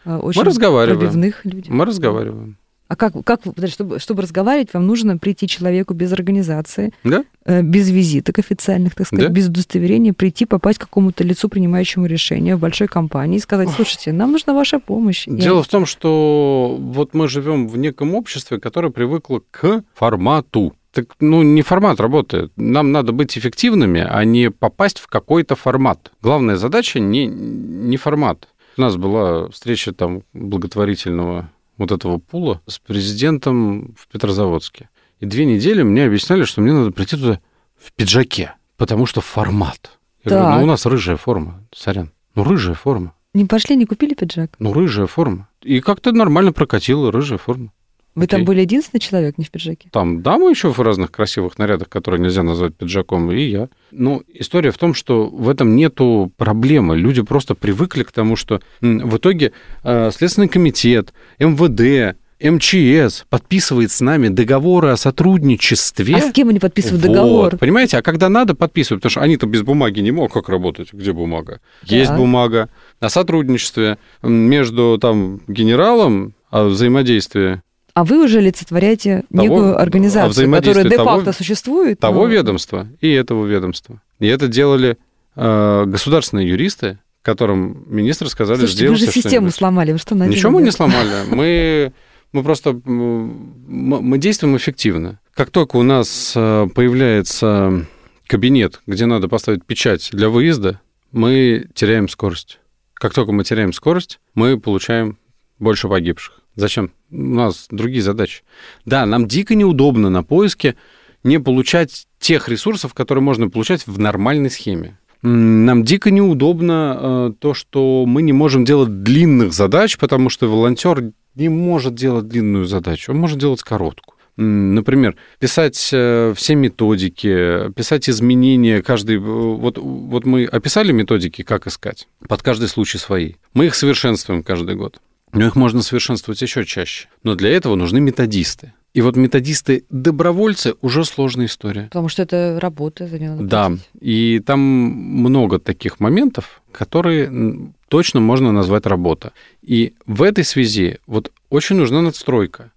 Э, 0.04 0.16
очень 0.16 0.40
Мы 0.40 0.46
разговариваем. 0.46 1.00
пробивных 1.00 1.44
людях. 1.44 1.72
Мы 1.72 1.84
разговариваем. 1.84 2.58
А 2.86 2.96
как, 2.96 3.14
как 3.24 3.40
чтобы, 3.68 3.98
чтобы 3.98 4.22
разговаривать, 4.22 4.74
вам 4.74 4.86
нужно 4.86 5.16
прийти 5.16 5.48
человеку 5.48 5.94
без 5.94 6.12
организации, 6.12 6.92
да? 7.02 7.24
э, 7.46 7.62
без 7.62 7.90
визиток 7.90 8.38
официальных, 8.38 8.94
так 8.94 9.06
сказать, 9.06 9.28
да? 9.28 9.32
без 9.32 9.48
удостоверения, 9.48 10.12
прийти, 10.12 10.44
попасть 10.44 10.78
к 10.78 10.82
какому-то 10.82 11.24
лицу, 11.24 11.48
принимающему 11.48 12.04
решение 12.04 12.56
в 12.56 12.60
большой 12.60 12.88
компании, 12.88 13.38
и 13.38 13.40
сказать, 13.40 13.70
слушайте, 13.70 14.12
нам 14.12 14.32
нужна 14.32 14.52
ваша 14.52 14.78
помощь. 14.80 15.24
Дело 15.26 15.58
Я... 15.58 15.62
в 15.62 15.68
том, 15.68 15.86
что 15.86 16.76
вот 16.78 17.14
мы 17.14 17.26
живем 17.26 17.68
в 17.68 17.78
неком 17.78 18.14
обществе, 18.14 18.60
которое 18.60 18.90
привыкло 18.90 19.40
к 19.50 19.82
формату. 19.94 20.74
Так, 20.92 21.06
ну, 21.20 21.42
не 21.42 21.62
формат 21.62 22.00
работает. 22.00 22.52
Нам 22.56 22.92
надо 22.92 23.12
быть 23.12 23.36
эффективными, 23.36 24.06
а 24.08 24.24
не 24.24 24.50
попасть 24.50 25.00
в 25.00 25.08
какой-то 25.08 25.56
формат. 25.56 26.12
Главная 26.22 26.56
задача 26.56 27.00
не, 27.00 27.26
не 27.26 27.96
формат. 27.96 28.48
У 28.76 28.80
нас 28.80 28.96
была 28.96 29.48
встреча 29.50 29.92
там 29.92 30.22
благотворительного 30.32 31.50
вот 31.78 31.92
этого 31.92 32.18
пула 32.18 32.60
с 32.66 32.78
президентом 32.78 33.94
в 33.98 34.08
Петрозаводске. 34.08 34.88
И 35.20 35.26
две 35.26 35.44
недели 35.44 35.82
мне 35.82 36.04
объясняли, 36.04 36.44
что 36.44 36.60
мне 36.60 36.72
надо 36.72 36.90
прийти 36.90 37.16
туда 37.16 37.40
в 37.76 37.92
пиджаке, 37.92 38.54
потому 38.76 39.06
что 39.06 39.20
формат. 39.20 39.98
Я 40.24 40.30
так. 40.30 40.40
говорю, 40.40 40.58
ну 40.58 40.64
у 40.64 40.66
нас 40.66 40.86
рыжая 40.86 41.16
форма, 41.16 41.62
сорян. 41.74 42.10
Ну 42.34 42.44
рыжая 42.44 42.74
форма. 42.74 43.14
Не 43.32 43.46
пошли, 43.46 43.76
не 43.76 43.86
купили 43.86 44.14
пиджак? 44.14 44.52
Ну 44.58 44.72
рыжая 44.72 45.06
форма. 45.06 45.48
И 45.62 45.80
как-то 45.80 46.12
нормально 46.12 46.52
прокатила 46.52 47.10
рыжая 47.10 47.38
форма. 47.38 47.72
Вы 48.14 48.26
там 48.26 48.44
были 48.44 48.60
единственный 48.60 49.00
человек, 49.00 49.38
не 49.38 49.44
в 49.44 49.50
пиджаке? 49.50 49.88
Там 49.90 50.22
дамы 50.22 50.50
еще 50.50 50.72
в 50.72 50.80
разных 50.80 51.10
красивых 51.10 51.58
нарядах, 51.58 51.88
которые 51.88 52.20
нельзя 52.20 52.42
назвать 52.42 52.74
пиджаком, 52.76 53.30
и 53.32 53.42
я. 53.42 53.68
Ну, 53.90 54.22
история 54.32 54.70
в 54.70 54.78
том, 54.78 54.94
что 54.94 55.26
в 55.26 55.48
этом 55.48 55.74
нету 55.74 56.32
проблемы. 56.36 56.96
Люди 56.96 57.22
просто 57.22 57.54
привыкли 57.54 58.04
к 58.04 58.12
тому, 58.12 58.36
что 58.36 58.60
в 58.80 59.16
итоге 59.16 59.52
э, 59.82 60.10
Следственный 60.12 60.48
комитет, 60.48 61.12
МВД, 61.38 62.16
МЧС 62.40 63.24
подписывает 63.28 63.90
с 63.90 64.00
нами 64.00 64.28
договоры 64.28 64.90
о 64.90 64.96
сотрудничестве. 64.96 66.16
А 66.16 66.20
с 66.20 66.32
кем 66.32 66.50
они 66.50 66.58
подписывают 66.58 67.02
вот, 67.02 67.12
договор? 67.12 67.56
Понимаете, 67.56 67.98
а 67.98 68.02
когда 68.02 68.28
надо 68.28 68.54
подписывать, 68.54 69.02
потому 69.02 69.10
что 69.10 69.20
они-то 69.22 69.46
без 69.46 69.62
бумаги 69.62 70.00
не 70.00 70.12
могут 70.12 70.32
как 70.32 70.48
работать. 70.48 70.92
Где 70.92 71.12
бумага? 71.12 71.60
Да. 71.88 71.96
Есть 71.96 72.12
бумага 72.12 72.68
о 73.00 73.08
сотрудничестве 73.08 73.98
между 74.22 74.98
там 75.00 75.40
генералом 75.48 76.34
о 76.50 76.64
взаимодействии 76.64 77.62
А 77.94 78.04
вы 78.04 78.24
уже 78.24 78.38
олицетворяете 78.38 79.24
Того- 79.30 79.42
некую 79.42 79.76
а 79.76 79.80
организацию, 79.80 80.30
взаимодействие 80.30 80.84
которая 80.90 81.20
де-факто 81.20 81.32
существует. 81.32 82.00
Того 82.00 82.22
но- 82.22 82.26
ведомства 82.26 82.88
и 83.00 83.10
этого 83.10 83.46
ведомства. 83.46 84.02
И 84.18 84.26
это 84.26 84.48
делали 84.48 84.98
э, 85.36 85.84
государственные 85.86 86.48
юристы, 86.48 86.98
которым 87.22 87.84
министры 87.86 88.28
сказали 88.28 88.58
Слушайте, 88.58 88.88
вы 88.88 88.96
сделать 88.96 89.14
же 89.14 89.20
систему 89.20 89.50
сломали, 89.50 89.92
вы 89.92 89.98
что? 89.98 90.14
Ничего 90.14 90.50
мы 90.50 90.62
не 90.62 90.72
сломали. 90.72 91.08
Мы, 91.30 91.92
мы 92.32 92.42
просто 92.42 92.72
мы 92.84 94.18
действуем 94.18 94.56
эффективно. 94.56 95.20
Как 95.32 95.50
только 95.50 95.76
у 95.76 95.82
нас 95.82 96.32
э, 96.36 96.68
появляется 96.74 97.86
кабинет, 98.26 98.80
где 98.86 99.06
надо 99.06 99.28
поставить 99.28 99.64
печать 99.64 100.10
для 100.12 100.28
выезда, 100.28 100.80
мы 101.12 101.66
теряем 101.74 102.08
скорость. 102.08 102.58
Как 102.94 103.14
только 103.14 103.32
мы 103.32 103.44
теряем 103.44 103.72
скорость, 103.72 104.18
мы 104.34 104.58
получаем 104.58 105.18
больше 105.58 105.88
погибших. 105.88 106.43
Зачем? 106.56 106.90
У 107.10 107.16
нас 107.16 107.66
другие 107.70 108.02
задачи. 108.02 108.42
Да, 108.84 109.06
нам 109.06 109.26
дико 109.26 109.54
неудобно 109.54 110.10
на 110.10 110.22
поиске 110.22 110.76
не 111.22 111.40
получать 111.40 112.06
тех 112.18 112.48
ресурсов, 112.48 112.94
которые 112.94 113.22
можно 113.22 113.48
получать 113.48 113.86
в 113.86 113.98
нормальной 113.98 114.50
схеме. 114.50 114.98
Нам 115.22 115.84
дико 115.84 116.10
неудобно 116.10 116.98
э, 116.98 117.32
то, 117.38 117.54
что 117.54 118.04
мы 118.06 118.20
не 118.20 118.34
можем 118.34 118.64
делать 118.66 119.02
длинных 119.02 119.54
задач, 119.54 119.96
потому 119.96 120.28
что 120.28 120.48
волонтер 120.48 121.12
не 121.34 121.48
может 121.48 121.94
делать 121.94 122.28
длинную 122.28 122.66
задачу, 122.66 123.12
он 123.12 123.18
может 123.18 123.38
делать 123.38 123.62
короткую. 123.62 124.14
Например, 124.36 125.16
писать 125.38 125.90
э, 125.92 126.34
все 126.36 126.54
методики, 126.56 127.72
писать 127.72 128.10
изменения 128.10 128.82
каждый... 128.82 129.16
э, 129.16 129.18
Вот, 129.20 129.78
вот 129.78 130.26
мы 130.26 130.44
описали 130.44 130.92
методики, 130.92 131.42
как 131.42 131.66
искать, 131.68 132.08
под 132.28 132.42
каждый 132.42 132.68
случай 132.68 132.98
свои. 132.98 133.34
Мы 133.54 133.66
их 133.66 133.74
совершенствуем 133.76 134.42
каждый 134.42 134.74
год. 134.74 135.00
Но 135.34 135.46
их 135.46 135.56
можно 135.56 135.82
совершенствовать 135.82 136.40
еще 136.42 136.64
чаще. 136.64 137.08
Но 137.22 137.34
для 137.34 137.50
этого 137.50 137.74
нужны 137.74 138.00
методисты. 138.00 138.72
И 138.94 139.00
вот 139.00 139.16
методисты-добровольцы 139.16 140.74
уже 140.80 141.04
сложная 141.04 141.46
история. 141.46 141.84
Потому 141.84 142.08
что 142.08 142.22
это 142.22 142.58
работа, 142.60 143.08
за 143.08 143.18
нее 143.18 143.30
надо 143.30 143.44
Да, 143.44 143.66
платить. 143.68 143.84
и 144.00 144.40
там 144.46 144.60
много 144.60 145.58
таких 145.58 145.98
моментов, 145.98 146.62
которые 146.70 147.72
точно 147.88 148.20
можно 148.20 148.52
назвать 148.52 148.86
работа. 148.86 149.32
И 149.62 149.94
в 150.06 150.22
этой 150.22 150.44
связи 150.44 150.98
вот 151.06 151.32
очень 151.50 151.76
нужна 151.76 152.02
надстройка. 152.02 152.70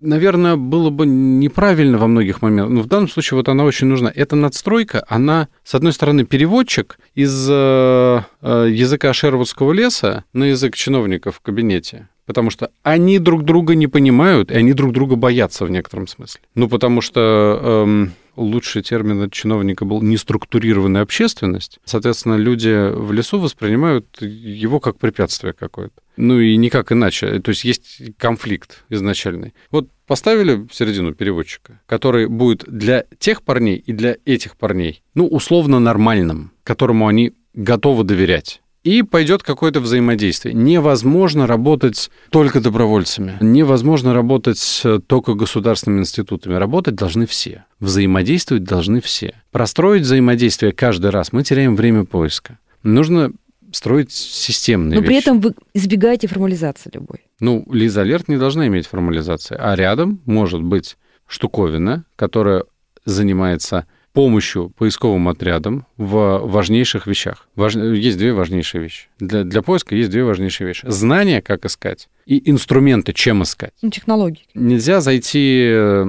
Наверное, 0.00 0.56
было 0.56 0.90
бы 0.90 1.06
неправильно 1.06 1.98
во 1.98 2.06
многих 2.06 2.40
моментах, 2.40 2.70
но 2.72 2.82
в 2.82 2.86
данном 2.86 3.08
случае 3.08 3.36
вот 3.36 3.48
она 3.48 3.64
очень 3.64 3.88
нужна. 3.88 4.12
Эта 4.14 4.36
надстройка, 4.36 5.04
она, 5.08 5.48
с 5.64 5.74
одной 5.74 5.92
стороны, 5.92 6.24
переводчик 6.24 6.98
из 7.14 7.48
э, 7.50 8.20
э, 8.42 8.66
языка 8.70 9.12
Шервудского 9.12 9.72
леса 9.72 10.24
на 10.32 10.44
язык 10.44 10.76
чиновников 10.76 11.36
в 11.36 11.40
кабинете. 11.40 12.08
Потому 12.26 12.50
что 12.50 12.70
они 12.82 13.18
друг 13.18 13.44
друга 13.44 13.74
не 13.74 13.86
понимают, 13.86 14.50
и 14.50 14.54
они 14.54 14.72
друг 14.74 14.92
друга 14.92 15.16
боятся 15.16 15.64
в 15.64 15.70
некотором 15.70 16.06
смысле. 16.06 16.42
Ну, 16.54 16.68
потому 16.68 17.00
что 17.00 17.84
эм, 17.86 18.12
лучший 18.38 18.82
термин 18.82 19.22
от 19.22 19.32
чиновника 19.32 19.84
был 19.84 20.02
неструктурированная 20.02 21.02
общественность. 21.02 21.78
Соответственно, 21.84 22.36
люди 22.36 22.90
в 22.90 23.12
лесу 23.12 23.38
воспринимают 23.38 24.20
его 24.20 24.80
как 24.80 24.98
препятствие 24.98 25.52
какое-то. 25.52 25.94
Ну 26.16 26.40
и 26.40 26.56
никак 26.56 26.92
иначе. 26.92 27.40
То 27.40 27.50
есть 27.50 27.64
есть 27.64 28.00
конфликт 28.16 28.84
изначальный. 28.88 29.54
Вот 29.70 29.88
поставили 30.06 30.66
в 30.66 30.74
середину 30.74 31.14
переводчика, 31.14 31.80
который 31.86 32.26
будет 32.26 32.64
для 32.66 33.04
тех 33.18 33.42
парней 33.42 33.76
и 33.76 33.92
для 33.92 34.16
этих 34.24 34.56
парней, 34.56 35.02
ну, 35.14 35.26
условно 35.26 35.78
нормальным, 35.78 36.52
которому 36.64 37.06
они 37.06 37.34
готовы 37.54 38.04
доверять. 38.04 38.62
И 38.88 39.02
пойдет 39.02 39.42
какое-то 39.42 39.80
взаимодействие. 39.80 40.54
Невозможно 40.54 41.46
работать 41.46 42.10
только 42.30 42.62
добровольцами. 42.62 43.36
Невозможно 43.40 44.14
работать 44.14 44.80
э, 44.82 44.98
только 45.06 45.34
государственными 45.34 46.00
институтами. 46.00 46.54
Работать 46.54 46.94
должны 46.94 47.26
все. 47.26 47.66
Взаимодействовать 47.80 48.64
должны 48.64 49.02
все. 49.02 49.34
Простроить 49.50 50.04
взаимодействие 50.04 50.72
каждый 50.72 51.10
раз 51.10 51.34
мы 51.34 51.44
теряем 51.44 51.76
время 51.76 52.06
поиска. 52.06 52.58
Нужно 52.82 53.30
строить 53.72 54.10
системные 54.10 55.00
Но 55.00 55.04
при 55.04 55.16
вещи. 55.16 55.24
этом 55.24 55.40
вы 55.40 55.52
избегаете 55.74 56.26
формализации 56.26 56.90
любой. 56.94 57.26
Ну, 57.40 57.66
Лиза 57.70 58.00
Алерт 58.00 58.28
не 58.28 58.38
должна 58.38 58.68
иметь 58.68 58.86
формализации, 58.86 59.54
а 59.60 59.76
рядом 59.76 60.20
может 60.24 60.62
быть 60.62 60.96
штуковина, 61.26 62.06
которая 62.16 62.64
занимается 63.04 63.86
помощью 64.12 64.70
поисковым 64.70 65.28
отрядам 65.28 65.86
в 65.96 66.40
важнейших 66.44 67.06
вещах. 67.06 67.48
Важ- 67.56 67.76
Есть 67.76 68.18
две 68.18 68.32
важнейшие 68.32 68.82
вещи. 68.82 69.08
Для, 69.20 69.44
для 69.44 69.62
поиска 69.62 69.94
есть 69.94 70.10
две 70.10 70.24
важнейшие 70.24 70.66
вещи. 70.66 70.84
Знания, 70.88 71.40
как 71.42 71.64
искать, 71.64 72.08
и 72.26 72.50
инструменты, 72.50 73.12
чем 73.12 73.42
искать. 73.42 73.72
Ну, 73.82 73.90
технологии. 73.90 74.42
Нельзя 74.54 75.00
зайти, 75.00 75.68
э, 75.70 76.06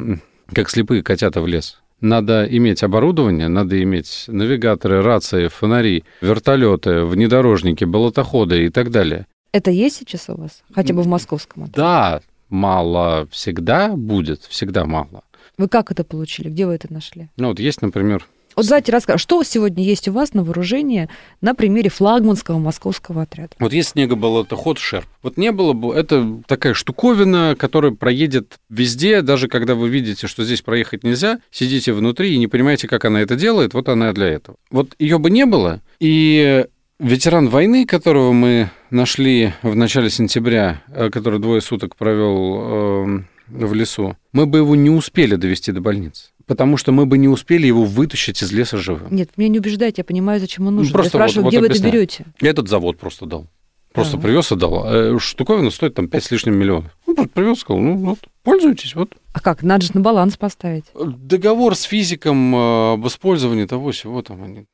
как 0.53 0.69
слепые 0.69 1.03
котята, 1.03 1.41
в 1.41 1.47
лес. 1.47 1.79
Надо 2.01 2.45
иметь 2.49 2.81
оборудование, 2.81 3.49
надо 3.49 3.81
иметь 3.83 4.23
навигаторы, 4.27 5.01
рации, 5.01 5.49
фонари, 5.49 6.05
вертолеты, 6.21 7.03
внедорожники, 7.03 7.83
болотоходы 7.83 8.65
и 8.65 8.69
так 8.69 8.89
далее. 8.89 9.27
Это 9.51 9.69
есть 9.71 9.97
сейчас 9.97 10.29
у 10.29 10.35
вас? 10.37 10.61
Хотя 10.73 10.93
бы 10.93 11.01
в 11.01 11.07
московском? 11.07 11.63
отряде? 11.63 11.75
Да, 11.77 12.21
мало 12.49 13.27
всегда 13.31 13.89
будет, 13.89 14.43
всегда 14.43 14.85
мало. 14.85 15.23
Вы 15.59 15.67
как 15.67 15.91
это 15.91 16.05
получили? 16.05 16.47
Где 16.47 16.65
вы 16.65 16.75
это 16.75 16.91
нашли? 16.91 17.27
Ну 17.35 17.49
вот 17.49 17.59
есть, 17.59 17.81
например, 17.81 18.25
Вот 18.55 18.65
давайте 18.65 18.93
расскажем, 18.93 19.19
что 19.19 19.43
сегодня 19.43 19.83
есть 19.83 20.07
у 20.07 20.13
вас 20.13 20.33
на 20.33 20.45
вооружении 20.45 21.09
на 21.41 21.53
примере 21.53 21.89
флагманского 21.89 22.59
московского 22.59 23.23
отряда? 23.23 23.49
вот 23.59 23.73
есть 23.73 23.89
снегоболотоход 23.89 24.79
Шерп. 24.79 25.05
Вот 25.21 25.35
не 25.35 25.51
было 25.51 25.73
бы, 25.73 25.93
это 25.93 26.41
такая 26.47 26.73
штуковина, 26.73 27.57
которая 27.59 27.91
проедет 27.91 28.57
везде, 28.69 29.21
даже 29.21 29.49
когда 29.49 29.75
вы 29.75 29.89
видите, 29.89 30.27
что 30.27 30.45
здесь 30.45 30.61
проехать 30.61 31.03
нельзя, 31.03 31.39
сидите 31.51 31.91
внутри 31.91 32.33
и 32.33 32.37
не 32.37 32.47
понимаете, 32.47 32.87
как 32.87 33.03
она 33.03 33.19
это 33.19 33.35
делает, 33.35 33.73
вот 33.73 33.89
она 33.89 34.13
для 34.13 34.27
этого. 34.27 34.55
Вот 34.71 34.95
ее 34.97 35.19
бы 35.19 35.29
не 35.29 35.45
было, 35.45 35.81
и 35.99 36.67
ветеран 36.99 37.49
войны, 37.49 37.85
которого 37.85 38.31
мы 38.31 38.71
нашли 38.91 39.51
в 39.61 39.75
начале 39.75 40.09
сентября, 40.09 40.81
э, 40.87 41.09
который 41.09 41.41
двое 41.41 41.59
суток 41.59 41.97
провел 41.97 42.59
э, 42.61 43.19
в 43.49 43.73
лесу, 43.73 44.15
мы 44.31 44.45
бы 44.45 44.59
его 44.59 44.75
не 44.75 44.89
успели 44.89 45.35
довести 45.35 45.71
до 45.71 45.81
больницы. 45.81 46.29
Потому 46.45 46.77
что 46.77 46.91
мы 46.91 47.05
бы 47.05 47.17
не 47.17 47.27
успели 47.27 47.67
его 47.67 47.83
вытащить 47.83 48.41
из 48.41 48.51
леса 48.51 48.77
живым. 48.77 49.13
Нет, 49.13 49.29
меня 49.37 49.49
не 49.49 49.59
убеждайте, 49.59 49.95
я 49.99 50.03
понимаю, 50.03 50.39
зачем 50.39 50.65
он 50.67 50.77
нужен. 50.77 50.89
Ну, 50.91 50.93
просто 50.93 51.17
я 51.17 51.19
спрашиваю, 51.19 51.43
вот- 51.43 51.49
где 51.49 51.59
вот 51.59 51.61
вы 51.61 51.65
это 51.67 51.73
объясняю. 51.73 51.93
берете? 51.93 52.25
Этот 52.41 52.67
завод 52.69 52.97
просто 52.97 53.25
дал. 53.27 53.47
Просто 53.93 54.13
Так. 54.13 54.21
привез 54.21 54.51
и 54.51 54.55
дал. 54.55 54.83
Э, 54.85 55.17
Штуковина 55.19 55.71
стоит 55.71 55.95
там 55.95 56.07
5 56.07 56.23
с 56.23 56.31
лишним 56.31 56.55
миллионов. 56.55 56.95
Ну, 57.07 57.15
просто 57.15 57.33
привез, 57.33 57.59
сказал, 57.59 57.81
ну 57.81 57.95
вот, 57.97 58.19
пользуйтесь, 58.43 58.93
вот. 58.95 59.15
А 59.33 59.39
как? 59.39 59.63
Надо 59.63 59.85
же 59.85 59.91
на 59.95 60.01
баланс 60.01 60.37
поставить. 60.37 60.85
Договор 60.95 61.75
с 61.75 61.83
физиком 61.83 62.55
э, 62.55 62.93
об 62.93 63.07
использовании 63.07 63.65
того 63.65 63.91
всего 63.91 64.21
там 64.21 64.43
они... 64.43 64.65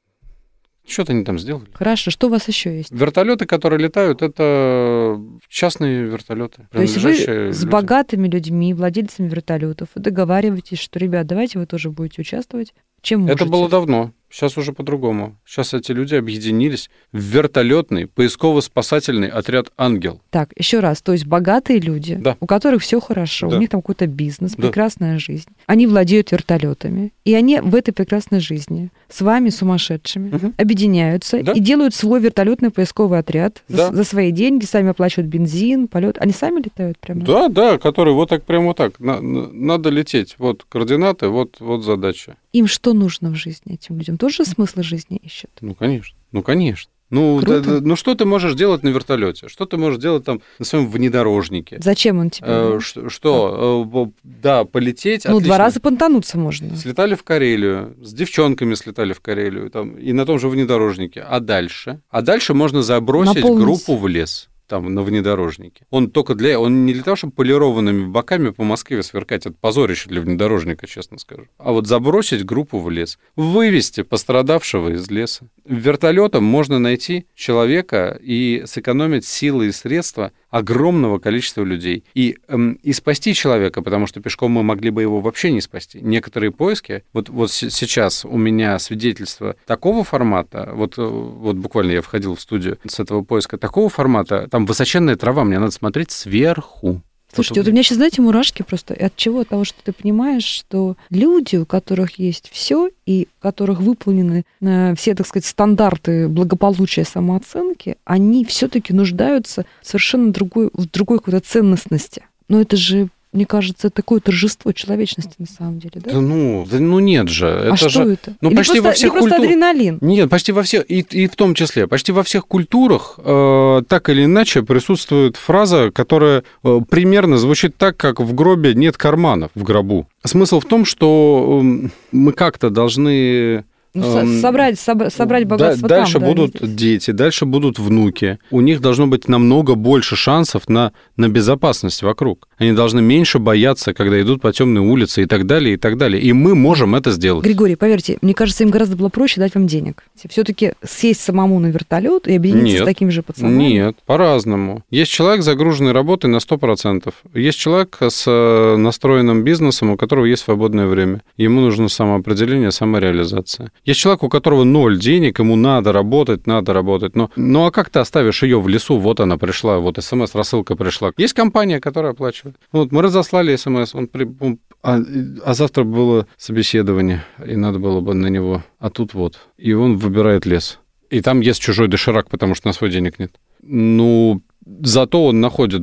Что-то 0.88 1.14
они 1.14 1.24
там 1.24 1.40
сделали. 1.40 1.66
Хорошо, 1.74 2.12
что 2.12 2.28
у 2.28 2.30
вас 2.30 2.48
еще 2.48 2.78
есть? 2.78 2.92
Вертолеты, 2.92 3.46
которые 3.46 3.80
летают, 3.80 4.22
это 4.22 5.20
частные 5.50 6.04
вертолеты. 6.04 6.68
То 6.72 6.82
есть 6.82 6.96
вы 6.98 7.02
принадлежащие 7.02 7.54
с 7.54 7.58
людям. 7.58 7.70
богатыми 7.72 8.28
людьми, 8.28 8.74
владельцами 8.74 9.28
вертолетов, 9.28 9.90
договариваетесь, 9.96 10.80
что, 10.80 11.00
ребят, 11.00 11.26
давайте 11.26 11.60
вы 11.60 11.66
тоже 11.66 11.90
будете 11.90 12.22
участвовать. 12.22 12.74
Чем 13.02 13.22
можете? 13.22 13.44
Это 13.44 13.52
было 13.52 13.70
давно. 13.70 14.12
Сейчас 14.36 14.58
уже 14.58 14.74
по-другому. 14.74 15.38
Сейчас 15.46 15.74
эти 15.74 15.94
люди 15.94 16.14
объединились 16.14 16.90
в 17.14 17.20
вертолетный 17.20 18.06
поисково-спасательный 18.08 19.30
отряд 19.30 19.68
«Ангел». 19.78 20.20
Так, 20.30 20.50
еще 20.58 20.82
раз, 20.82 21.02
то 21.02 21.14
есть 21.14 21.26
богатые 21.26 21.80
люди, 21.80 22.16
Да. 22.20 22.36
у 22.42 22.46
которых 22.46 22.82
все 22.82 23.00
хорошо, 23.00 23.50
Да. 23.50 23.56
у 23.56 23.60
них 23.62 23.70
там 23.70 23.82
какой-то 23.82 24.08
бизнес, 24.08 24.56
Да. 24.58 24.64
прекрасная 24.64 25.20
жизнь, 25.20 25.48
они 25.68 25.88
владеют 25.88 26.34
вертолетами, 26.34 27.14
и 27.24 27.34
они 27.34 27.62
в 27.62 27.74
этой 27.76 27.94
прекрасной 27.94 28.42
жизни 28.42 28.90
с 29.08 29.22
вами, 29.22 29.48
сумасшедшими, 29.48 30.30
Мгм. 30.36 30.54
объединяются 30.58 31.42
Да. 31.42 31.54
и 31.54 31.62
делают 31.62 31.96
свой 31.96 32.20
вертолетный 32.20 32.72
поисковый 32.72 33.20
отряд 33.20 33.64
Да. 33.70 33.90
за, 33.92 33.96
за 33.96 34.04
свои 34.04 34.32
деньги, 34.32 34.66
сами 34.66 34.90
оплачивают 34.90 35.30
бензин, 35.32 35.88
полет. 35.88 36.18
Они 36.20 36.34
сами 36.34 36.60
летают 36.60 37.00
прямо? 37.00 37.22
Да, 37.22 37.48
да, 37.48 37.78
который 37.78 38.14
вот 38.14 38.28
так, 38.30 38.44
прямо 38.44 38.66
вот 38.68 38.78
так. 38.78 39.00
На- 39.00 39.22
надо 39.22 39.90
лететь. 39.90 40.36
Вот 40.40 40.66
координаты, 40.68 41.30
вот, 41.30 41.56
вот 41.62 41.86
задача. 41.86 42.36
Им 42.56 42.68
что 42.68 42.94
нужно 42.94 43.32
в 43.32 43.36
жизни 43.36 43.74
этим 43.74 43.98
людям? 43.98 44.18
Тоже 44.18 44.46
смысл 44.46 44.82
жизни 44.82 45.18
ищут? 45.18 45.52
Ну, 45.60 45.76
конечно. 45.76 46.18
Ну, 46.32 46.42
конечно. 46.42 46.90
Ну, 47.10 47.40
Круто. 47.42 47.60
да- 47.62 47.80
да- 47.80 47.86
ну, 47.86 47.98
что 47.98 48.16
ты 48.16 48.24
можешь 48.24 48.54
делать 48.54 48.82
на 48.82 48.88
вертолете? 48.88 49.50
Что 49.50 49.66
ты 49.66 49.76
можешь 49.76 50.00
делать 50.00 50.24
там 50.24 50.40
на 50.58 50.64
своем 50.64 50.90
внедорожнике? 50.90 51.80
Зачем 51.84 52.18
он 52.18 52.30
тебе? 52.30 52.48
Э, 52.50 52.80
что, 52.82 53.10
что? 53.10 53.92
Э, 53.94 54.12
да, 54.24 54.64
полететь. 54.64 55.26
ну, 55.26 55.32
отлично. 55.32 55.48
два 55.48 55.58
раза 55.58 55.82
понтануться 55.82 56.38
можно. 56.38 56.74
Слетали 56.78 57.16
в 57.16 57.24
Карелию, 57.24 57.98
с 58.02 58.14
девчонками 58.14 58.74
слетали 58.76 59.12
в 59.12 59.20
Карелию, 59.20 59.70
там, 59.70 59.98
и 59.98 60.14
на 60.14 60.26
том 60.26 60.40
же 60.40 60.48
внедорожнике. 60.48 61.26
А 61.28 61.42
дальше? 61.42 62.00
А 62.10 62.22
дальше 62.22 62.54
можно 62.54 62.82
забросить 62.84 63.36
Наполнить. 63.36 63.66
группу 63.66 63.98
в 63.98 64.08
лес 64.08 64.48
там 64.68 64.94
на 64.94 65.04
внедорожнике. 65.04 65.86
Он 65.90 66.10
только 66.10 66.36
для... 66.36 66.60
Он 66.60 66.86
не 66.86 66.94
для 66.94 67.04
того, 67.04 67.16
чтобы 67.16 67.34
полированными 67.34 68.06
боками 68.06 68.50
по 68.50 68.64
Москве 68.64 69.04
сверкать. 69.04 69.46
Это 69.46 69.56
позорище 69.60 70.10
для 70.10 70.22
внедорожника, 70.22 70.88
честно 70.88 71.18
скажу. 71.18 71.48
А 71.58 71.72
вот 71.72 71.88
забросить 71.88 72.46
группу 72.46 72.80
в 72.80 72.90
лес. 72.90 73.20
Вывести 73.36 74.04
пострадавшего 74.04 74.94
из 74.94 75.10
леса. 75.10 75.48
Вертолетом 75.66 76.44
можно 76.44 76.80
найти 76.80 77.26
человека 77.36 78.18
и 78.22 78.64
сэкономить 78.66 79.26
силы 79.26 79.68
и 79.68 79.72
средства 79.72 80.32
огромного 80.56 81.20
количества 81.20 81.64
людей. 81.64 82.06
И, 82.14 82.38
эм, 82.48 82.80
и 82.82 82.94
спасти 82.94 83.34
человека, 83.34 83.82
потому 83.82 84.08
что 84.08 84.22
пешком 84.22 84.54
мы 84.54 84.64
могли 84.64 84.90
бы 84.90 85.02
его 85.02 85.20
вообще 85.20 85.52
не 85.52 85.60
спасти. 85.60 86.00
Некоторые 86.02 86.52
поиски, 86.52 87.04
вот, 87.12 87.28
вот 87.28 87.52
сейчас 87.52 88.24
у 88.24 88.38
меня 88.38 88.80
свидетельство 88.80 89.58
такого 89.68 90.06
формата, 90.06 90.72
вот, 90.74 90.98
э, 90.98 91.04
вот 91.04 91.58
буквально 91.58 91.92
я 91.92 92.02
входил 92.02 92.36
в 92.36 92.40
студию 92.40 92.80
с 92.88 93.02
этого 93.02 93.22
поиска 93.22 93.58
такого 93.58 93.90
формата, 93.90 94.48
там 94.50 94.66
высоченная 94.66 95.18
трава, 95.18 95.44
мне 95.44 95.60
надо 95.60 95.72
смотреть 95.72 96.12
сверху. 96.12 97.02
Слушайте, 97.36 97.62
вот 97.62 97.68
у 97.68 97.72
меня 97.72 97.84
сейчас, 97.84 97.98
знаете, 97.98 98.22
мурашки 98.22 98.64
просто. 98.64 98.94
От 98.94 99.16
чего? 99.16 99.42
От 99.42 99.50
того, 99.50 99.66
что 99.66 99.78
ты 99.84 99.92
понимаешь, 99.92 100.46
что 100.46 100.96
люди, 101.10 101.58
у 101.58 101.66
которых 101.66 102.18
есть 102.18 102.50
все, 102.52 102.90
и 103.06 103.28
у 103.40 103.42
которых 103.42 103.82
выполнены 103.82 104.46
э, 104.62 104.96
все, 104.96 105.14
так 105.16 105.28
сказать, 105.28 105.46
стандарты 105.46 106.30
благополучия 106.30 107.04
самооценки, 107.04 107.98
они 108.06 108.46
все-таки 108.46 108.94
нуждаются 108.94 109.66
в 109.82 109.88
совершенно 109.88 110.32
другой, 110.32 110.70
в 110.74 110.90
другой 110.90 111.20
какой-то 111.20 111.42
ценностности. 111.42 112.24
Но 112.48 112.62
это 112.62 112.78
же 112.78 113.10
мне 113.36 113.46
кажется, 113.46 113.90
такое 113.90 114.20
торжество 114.20 114.72
человечности 114.72 115.36
на 115.38 115.46
самом 115.46 115.80
деле, 115.80 115.94
да? 115.96 116.12
Да 116.14 116.22
ну, 116.22 116.66
да, 116.70 116.80
ну 116.80 117.00
нет 117.00 117.28
же. 117.30 117.48
а 117.48 117.68
Это 117.68 117.78
что 117.78 117.90
же, 117.90 118.14
это? 118.14 118.36
Ну, 118.42 118.50
Или 118.50 118.58
почти 118.58 118.80
просто, 118.80 118.88
во 118.88 118.94
всех 118.94 119.14
или 119.14 119.20
культурах. 119.20 119.44
адреналин? 119.44 119.98
Нет, 120.02 120.30
почти 120.30 120.52
во 120.52 120.64
всех, 120.64 120.90
и, 120.90 121.00
и 121.02 121.28
в 121.28 121.36
том 121.36 121.54
числе, 121.54 121.88
почти 121.88 122.12
во 122.12 122.24
всех 122.24 122.48
культурах 122.48 123.20
э, 123.24 123.82
так 123.88 124.10
или 124.10 124.26
иначе 124.26 124.64
присутствует 124.64 125.36
фраза, 125.36 125.92
которая 125.92 126.44
э, 126.64 126.80
примерно 126.90 127.38
звучит 127.38 127.78
так, 127.78 127.98
как 127.98 128.20
в 128.20 128.34
гробе 128.34 128.74
нет 128.74 128.98
карманов 128.98 129.52
в 129.54 129.64
гробу. 129.64 130.08
Смысл 130.24 130.60
в 130.60 130.66
том, 130.66 130.86
что 130.86 131.62
э, 131.64 131.90
мы 132.12 132.32
как-то 132.32 132.70
должны 132.70 133.66
Ну, 133.96 134.18
Эм, 134.18 134.42
собрать, 134.42 134.76
собра- 134.76 135.10
собрать 135.10 135.48
Да- 135.48 135.56
богатство 135.56 135.88
дальше 135.88 136.14
там, 136.14 136.22
да, 136.24 136.28
будут 136.28 136.56
здесь. 136.58 136.76
дети, 136.76 137.12
дальше 137.12 137.46
будут 137.46 137.80
внуки. 137.80 138.40
У 138.52 138.60
них 138.62 138.82
должно 138.82 139.08
быть 139.08 139.28
намного 139.30 139.76
больше 139.76 140.16
шансов 140.18 140.68
на, 140.68 140.92
на 141.16 141.30
безопасность 141.30 142.04
вокруг. 142.04 142.48
Они 142.58 142.74
должны 142.74 143.02
меньше 143.02 143.40
бояться, 143.40 143.94
когда 143.94 144.22
идут 144.22 144.42
по 144.42 144.52
темной 144.52 144.82
улице 144.82 145.24
и 145.24 145.26
так 145.26 145.46
далее, 145.46 145.76
и 145.76 145.78
так 145.78 145.98
далее. 145.98 146.22
И 146.22 146.34
мы 146.34 146.56
можем 146.56 146.94
это 146.96 147.12
сделать. 147.12 147.44
Григорий, 147.46 147.76
поверьте, 147.76 148.18
мне 148.22 148.34
кажется, 148.34 148.64
им 148.64 148.70
гораздо 148.70 148.96
было 148.98 149.10
проще 149.10 149.40
дать 149.40 149.56
вам 149.56 149.66
денег. 149.66 150.04
Все-таки 150.30 150.74
сесть 150.86 151.22
самому 151.22 151.60
на 151.60 151.68
вертолет 151.68 152.28
и 152.28 152.36
объединиться 152.36 152.74
Нет. 152.74 152.82
с 152.82 152.86
такими 152.86 153.10
же 153.12 153.24
пацанами. 153.24 153.64
Нет, 153.64 153.98
по-разному. 154.06 154.84
Есть 154.92 155.12
человек, 155.12 155.42
загруженный 155.42 155.94
работой 155.94 156.28
на 156.28 156.38
100%. 156.40 157.14
Есть 157.34 157.58
человек 157.60 157.98
с 158.02 158.26
э, 158.28 158.76
настроенным 158.76 159.44
бизнесом, 159.44 159.92
у 159.92 159.98
которого 159.98 160.26
есть 160.26 160.44
свободное 160.44 160.88
время. 160.88 161.22
Ему 161.38 161.62
нужно 161.62 161.88
самоопределение, 161.88 162.72
самореализация. 162.72 163.72
Есть 163.86 164.00
человек, 164.00 164.24
у 164.24 164.30
которого 164.30 164.64
ноль 164.64 165.00
денег, 165.00 165.40
ему 165.40 165.56
надо 165.56 165.92
работать, 165.92 166.48
надо 166.48 166.74
работать. 166.74 167.16
Но, 167.16 167.30
ну 167.36 167.66
а 167.66 167.72
как 167.72 167.90
ты 167.90 168.00
оставишь 168.00 168.44
ее 168.44 168.60
в 168.60 168.68
лесу? 168.68 168.98
Вот 168.98 169.20
она 169.20 169.38
пришла, 169.38 169.78
вот 169.78 169.98
смс-рассылка 170.04 170.76
пришла. 170.76 171.12
Есть 171.18 171.34
компания, 171.34 171.80
которая 171.80 172.14
оплачивает. 172.14 172.56
Вот 172.72 172.92
мы 172.92 173.02
разослали 173.04 173.56
смс, 173.56 173.94
он 173.94 174.08
при- 174.08 174.28
он- 174.40 174.60
а, 174.82 175.00
а 175.46 175.54
завтра 175.54 175.84
было 175.84 176.28
собеседование, 176.38 177.24
и 177.46 177.56
надо 177.56 177.80
было 177.80 178.02
бы 178.02 178.14
на 178.16 178.28
него. 178.28 178.64
А 178.80 178.90
тут 178.90 179.14
вот. 179.14 179.40
И 179.58 179.74
он 179.74 179.98
выбирает 179.98 180.46
лес. 180.46 180.80
И 181.12 181.22
там 181.22 181.42
есть 181.42 181.62
чужой 181.62 181.88
доширак, 181.88 182.30
потому 182.30 182.56
что 182.56 182.68
на 182.68 182.74
свой 182.74 182.90
денег 182.90 183.20
нет. 183.20 183.32
Ну, 183.62 184.42
зато 184.82 185.26
он 185.26 185.40
находит 185.40 185.82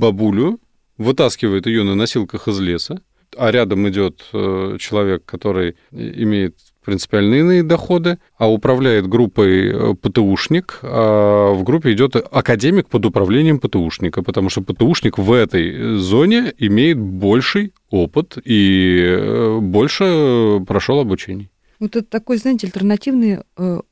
бабулю, 0.00 0.58
вытаскивает 0.98 1.66
ее 1.66 1.82
на 1.82 1.94
носилках 1.94 2.48
из 2.48 2.60
леса, 2.60 3.00
а 3.36 3.50
рядом 3.50 3.88
идет 3.88 4.24
э, 4.32 4.76
человек, 4.78 5.24
который 5.24 5.76
имеет 5.92 6.56
принципиально 6.84 7.34
иные 7.34 7.62
доходы, 7.62 8.18
а 8.36 8.50
управляет 8.50 9.06
группой 9.06 9.70
э, 9.70 9.94
ПТУшник, 9.94 10.80
а 10.82 11.52
в 11.52 11.62
группе 11.62 11.92
идет 11.92 12.16
академик 12.16 12.88
под 12.88 13.06
управлением 13.06 13.60
ПТУшника, 13.60 14.22
потому 14.22 14.50
что 14.50 14.62
ПТУшник 14.62 15.18
в 15.18 15.32
этой 15.32 15.96
зоне 15.96 16.52
имеет 16.58 16.98
больший 16.98 17.72
опыт 17.90 18.38
и 18.44 19.02
э, 19.06 19.58
больше 19.60 20.60
прошел 20.66 21.00
обучение. 21.00 21.48
Вот 21.78 21.96
это 21.96 22.06
такой, 22.06 22.36
знаете, 22.36 22.66
альтернативный, 22.66 23.38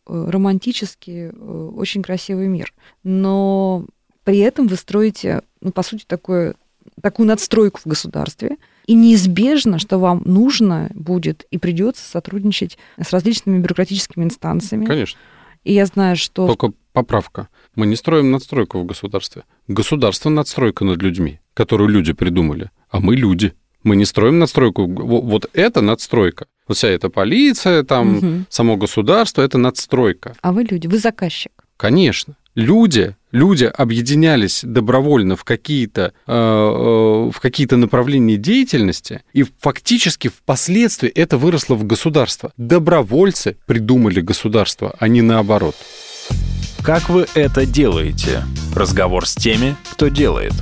романтический, 0.04 1.30
очень 1.30 2.02
красивый 2.02 2.46
мир. 2.46 2.74
Но 3.02 3.86
при 4.24 4.40
этом 4.40 4.66
вы 4.66 4.76
строите, 4.76 5.40
ну, 5.62 5.72
по 5.72 5.82
сути, 5.82 6.04
такое, 6.06 6.54
такую 7.00 7.26
надстройку 7.26 7.80
в 7.82 7.86
государстве, 7.86 8.58
и 8.88 8.94
неизбежно, 8.94 9.78
что 9.78 9.98
вам 9.98 10.22
нужно 10.24 10.90
будет 10.94 11.46
и 11.50 11.58
придется 11.58 12.02
сотрудничать 12.08 12.78
с 13.00 13.10
различными 13.12 13.58
бюрократическими 13.60 14.24
инстанциями. 14.24 14.86
Конечно. 14.86 15.18
И 15.64 15.74
я 15.74 15.84
знаю, 15.86 16.16
что... 16.16 16.46
Только 16.46 16.72
поправка. 16.92 17.48
Мы 17.76 17.86
не 17.86 17.96
строим 17.96 18.30
надстройку 18.30 18.80
в 18.80 18.86
государстве. 18.86 19.42
Государство 19.68 20.30
надстройка 20.30 20.84
над 20.84 21.02
людьми, 21.02 21.38
которую 21.54 21.90
люди 21.90 22.12
придумали. 22.14 22.70
А 22.90 23.00
мы 23.00 23.14
люди. 23.14 23.52
Мы 23.82 23.94
не 23.94 24.06
строим 24.06 24.38
надстройку. 24.38 24.86
Во- 24.86 25.20
Вот 25.20 25.50
это 25.52 25.82
надстройка. 25.82 26.46
Вот 26.66 26.76
вся 26.78 26.88
эта 26.88 27.10
полиция, 27.10 27.82
там, 27.82 28.16
Мгм. 28.16 28.46
само 28.48 28.76
государство, 28.76 29.42
это 29.42 29.58
надстройка. 29.58 30.34
А 30.40 30.52
вы 30.52 30.64
люди, 30.64 30.86
вы 30.86 30.98
заказчик. 30.98 31.52
Конечно. 31.76 32.36
Люди, 32.54 33.14
люди 33.32 33.64
объединялись 33.64 34.60
добровольно 34.62 35.36
в 35.36 35.44
какие-то, 35.44 36.12
э, 36.26 36.32
э, 36.32 37.30
в 37.30 37.40
какие-то 37.40 37.76
направления 37.76 38.36
деятельности, 38.36 39.22
и 39.32 39.44
фактически 39.60 40.28
впоследствии 40.28 41.08
это 41.10 41.38
выросло 41.38 41.74
в 41.74 41.84
государство. 41.84 42.52
Добровольцы 42.56 43.56
придумали 43.66 44.20
государство, 44.20 44.94
а 44.98 45.08
не 45.08 45.22
наоборот. 45.22 45.76
Как 46.82 47.08
вы 47.08 47.26
это 47.34 47.66
делаете? 47.66 48.44
Разговор 48.74 49.26
с 49.26 49.34
теми, 49.34 49.76
кто 49.92 50.08
делает. 50.08 50.52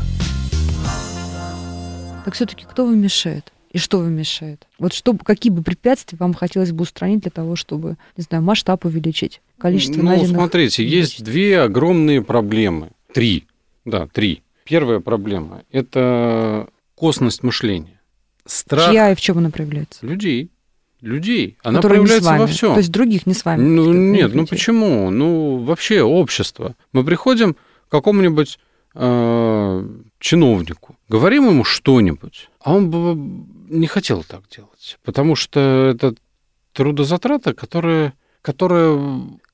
Так 2.25 2.35
все-таки 2.35 2.65
кто 2.65 2.87
вам 2.87 2.99
мешает? 2.99 3.53
И 3.77 3.79
что 3.79 3.99
вам 3.99 4.15
мешает? 4.15 4.67
Вот 4.79 4.95
что, 4.95 5.13
какие 5.13 5.53
бы 5.53 5.63
препятствия 5.63 6.17
вам 6.19 6.33
хотелось 6.33 6.73
бы 6.73 6.85
устранить 6.85 7.21
для 7.21 7.31
того, 7.31 7.57
чтобы, 7.57 7.99
не 8.17 8.23
знаю, 8.23 8.43
масштаб 8.43 8.87
увеличить, 8.87 9.43
количество 9.59 10.01
ну, 10.01 10.25
смотрите, 10.25 10.83
есть 10.83 11.19
увеличить? 11.19 11.25
две 11.25 11.61
огромные 11.61 12.23
проблемы. 12.23 12.93
Три. 13.13 13.45
Да, 13.85 14.07
три. 14.07 14.43
Первая 14.65 15.01
проблема– 15.01 15.63
это 15.73 16.69
косность 16.95 17.43
мышления. 17.43 18.01
Страх 18.47 18.93
Чья 18.93 19.13
и 19.13 19.15
в 19.15 19.21
чем 19.21 19.37
она 19.37 19.51
проявляется? 19.51 20.07
людей. 20.07 20.49
Людей. 21.03 21.59
Она 21.63 21.81
Которые 21.81 21.99
проявляется 21.99 22.39
во 22.39 22.47
всем. 22.47 22.73
То 22.73 22.79
есть 22.79 22.91
других 22.91 23.27
не 23.27 23.35
с 23.35 23.45
вами. 23.45 23.61
Ну, 23.61 23.93
нет, 23.93 24.31
ну 24.31 24.41
людей. 24.41 24.47
почему? 24.49 25.11
Ну, 25.11 25.59
вообще 25.59 26.01
общество. 26.01 26.75
Мы 26.95 27.05
приходим 27.05 27.53
к 27.53 27.59
какому-нибудь 27.91 28.59
э, 28.95 29.89
чиновнику, 30.19 30.97
говорим 31.11 31.51
ему 31.51 31.65
что-нибудь, 31.65 32.49
а 32.61 32.75
он 32.75 32.91
не 33.69 33.87
хотел 33.87 34.25
так 34.25 34.43
делать, 34.55 34.99
потому 35.05 35.35
что 35.35 35.93
это 35.95 36.15
трудозатрата, 36.73 37.55
которая, 37.55 38.15
которая... 38.43 38.99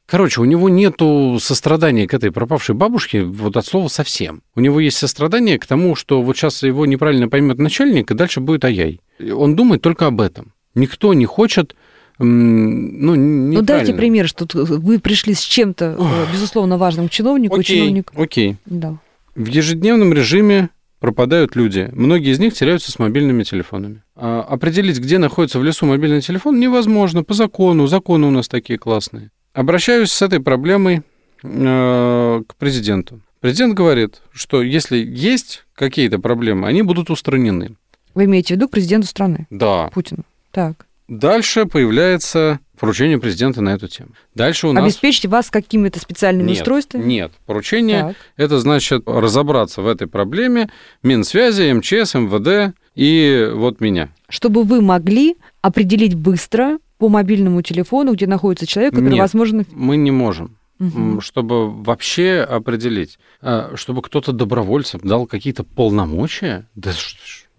Короче, 0.06 0.40
у 0.40 0.44
него 0.44 0.68
нету 0.68 1.38
сострадания 1.40 2.06
к 2.06 2.12
этой 2.12 2.32
пропавшей 2.32 2.74
бабушке 2.74 3.22
вот 3.22 3.56
от 3.56 3.64
слова 3.64 3.88
совсем. 3.88 4.42
У 4.54 4.60
него 4.60 4.80
есть 4.80 4.98
сострадание 4.98 5.58
к 5.58 5.66
тому, 5.66 5.94
что 5.94 6.20
вот 6.22 6.36
сейчас 6.36 6.62
его 6.62 6.84
неправильно 6.84 7.28
поймет 7.28 7.58
начальник, 7.58 8.10
и 8.10 8.14
дальше 8.14 8.40
будет 8.40 8.64
ай-яй. 8.64 9.00
Он 9.32 9.56
думает 9.56 9.80
только 9.80 10.06
об 10.06 10.20
этом. 10.20 10.52
Никто 10.74 11.14
не 11.14 11.24
хочет 11.24 11.74
ну, 12.18 13.14
Ну, 13.14 13.62
дайте 13.62 13.94
пример, 13.94 14.28
что 14.28 14.46
вы 14.52 14.98
пришли 14.98 15.34
с 15.34 15.40
чем-то, 15.40 15.96
э, 15.98 16.32
безусловно, 16.32 16.78
важным 16.78 17.08
к 17.08 17.10
чиновнику, 17.10 17.56
и 17.56 17.60
Окей, 17.60 17.78
чиновник... 17.78 18.12
окей. 18.14 18.56
Да. 18.66 18.98
В 19.34 19.46
ежедневном 19.46 20.12
режиме 20.12 20.68
пропадают 21.02 21.56
люди. 21.56 21.90
Многие 21.92 22.30
из 22.30 22.38
них 22.38 22.54
теряются 22.54 22.92
с 22.92 22.98
мобильными 23.00 23.42
телефонами. 23.42 24.04
А 24.14 24.40
определить, 24.42 25.00
где 25.00 25.18
находится 25.18 25.58
в 25.58 25.64
лесу 25.64 25.84
мобильный 25.84 26.20
телефон, 26.20 26.60
невозможно 26.60 27.24
по 27.24 27.34
закону. 27.34 27.88
Законы 27.88 28.28
у 28.28 28.30
нас 28.30 28.46
такие 28.46 28.78
классные. 28.78 29.30
Обращаюсь 29.52 30.12
с 30.12 30.22
этой 30.22 30.38
проблемой 30.38 31.02
э, 31.42 32.42
к 32.46 32.54
президенту. 32.54 33.20
Президент 33.40 33.74
говорит, 33.74 34.22
что 34.32 34.62
если 34.62 34.96
есть 34.96 35.64
какие-то 35.74 36.20
проблемы, 36.20 36.68
они 36.68 36.82
будут 36.82 37.10
устранены. 37.10 37.74
Вы 38.14 38.26
имеете 38.26 38.54
в 38.54 38.56
виду 38.58 38.68
к 38.68 38.70
президенту 38.70 39.08
страны, 39.08 39.48
Да. 39.50 39.90
Путину. 39.92 40.22
Так. 40.52 40.86
Дальше 41.12 41.66
появляется 41.66 42.58
поручение 42.80 43.18
президента 43.18 43.60
на 43.60 43.74
эту 43.74 43.86
тему. 43.86 44.12
Дальше 44.34 44.66
у 44.66 44.72
нас... 44.72 44.82
Обеспечьте 44.82 45.28
вас 45.28 45.50
какими-то 45.50 46.00
специальными 46.00 46.48
Нет, 46.48 46.58
устройствами? 46.60 47.04
Нет, 47.04 47.32
поручение 47.44 48.00
Так. 48.00 48.16
Это 48.38 48.58
значит 48.58 49.02
разобраться 49.04 49.82
в 49.82 49.88
этой 49.88 50.06
проблеме 50.06 50.70
Минсвязи, 51.02 51.70
МЧС, 51.70 52.14
МВД 52.14 52.74
и 52.94 53.50
вот 53.52 53.80
меня. 53.80 54.08
Чтобы 54.30 54.62
вы 54.64 54.80
могли 54.80 55.36
определить 55.60 56.14
быстро 56.14 56.78
по 56.96 57.10
мобильному 57.10 57.60
телефону, 57.60 58.14
где 58.14 58.26
находится 58.26 58.66
человек, 58.66 58.94
который, 58.94 59.10
Нет. 59.10 59.20
возможно... 59.20 59.66
Мы 59.70 59.98
не 59.98 60.10
можем, 60.10 60.56
м, 60.80 61.20
чтобы 61.20 61.70
вообще 61.70 62.38
определить, 62.40 63.18
а, 63.42 63.72
чтобы 63.74 64.00
кто-то 64.00 64.32
добровольцем 64.32 65.00
дал 65.04 65.26
какие-то 65.26 65.62
полномочия. 65.62 66.70
Да 66.74 66.92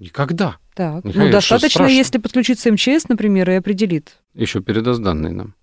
никогда. 0.03 0.57
Так. 0.75 1.03
Михаил, 1.03 1.25
ну, 1.25 1.31
достаточно, 1.31 1.69
страшно? 1.69 1.93
если 1.93 2.17
подключиться 2.17 2.71
МЧС, 2.71 3.07
например, 3.09 3.49
и 3.49 3.53
определит. 3.53 4.17
Еще 4.33 4.61
передаст 4.61 5.01
данные 5.01 5.33
нам. 5.33 5.55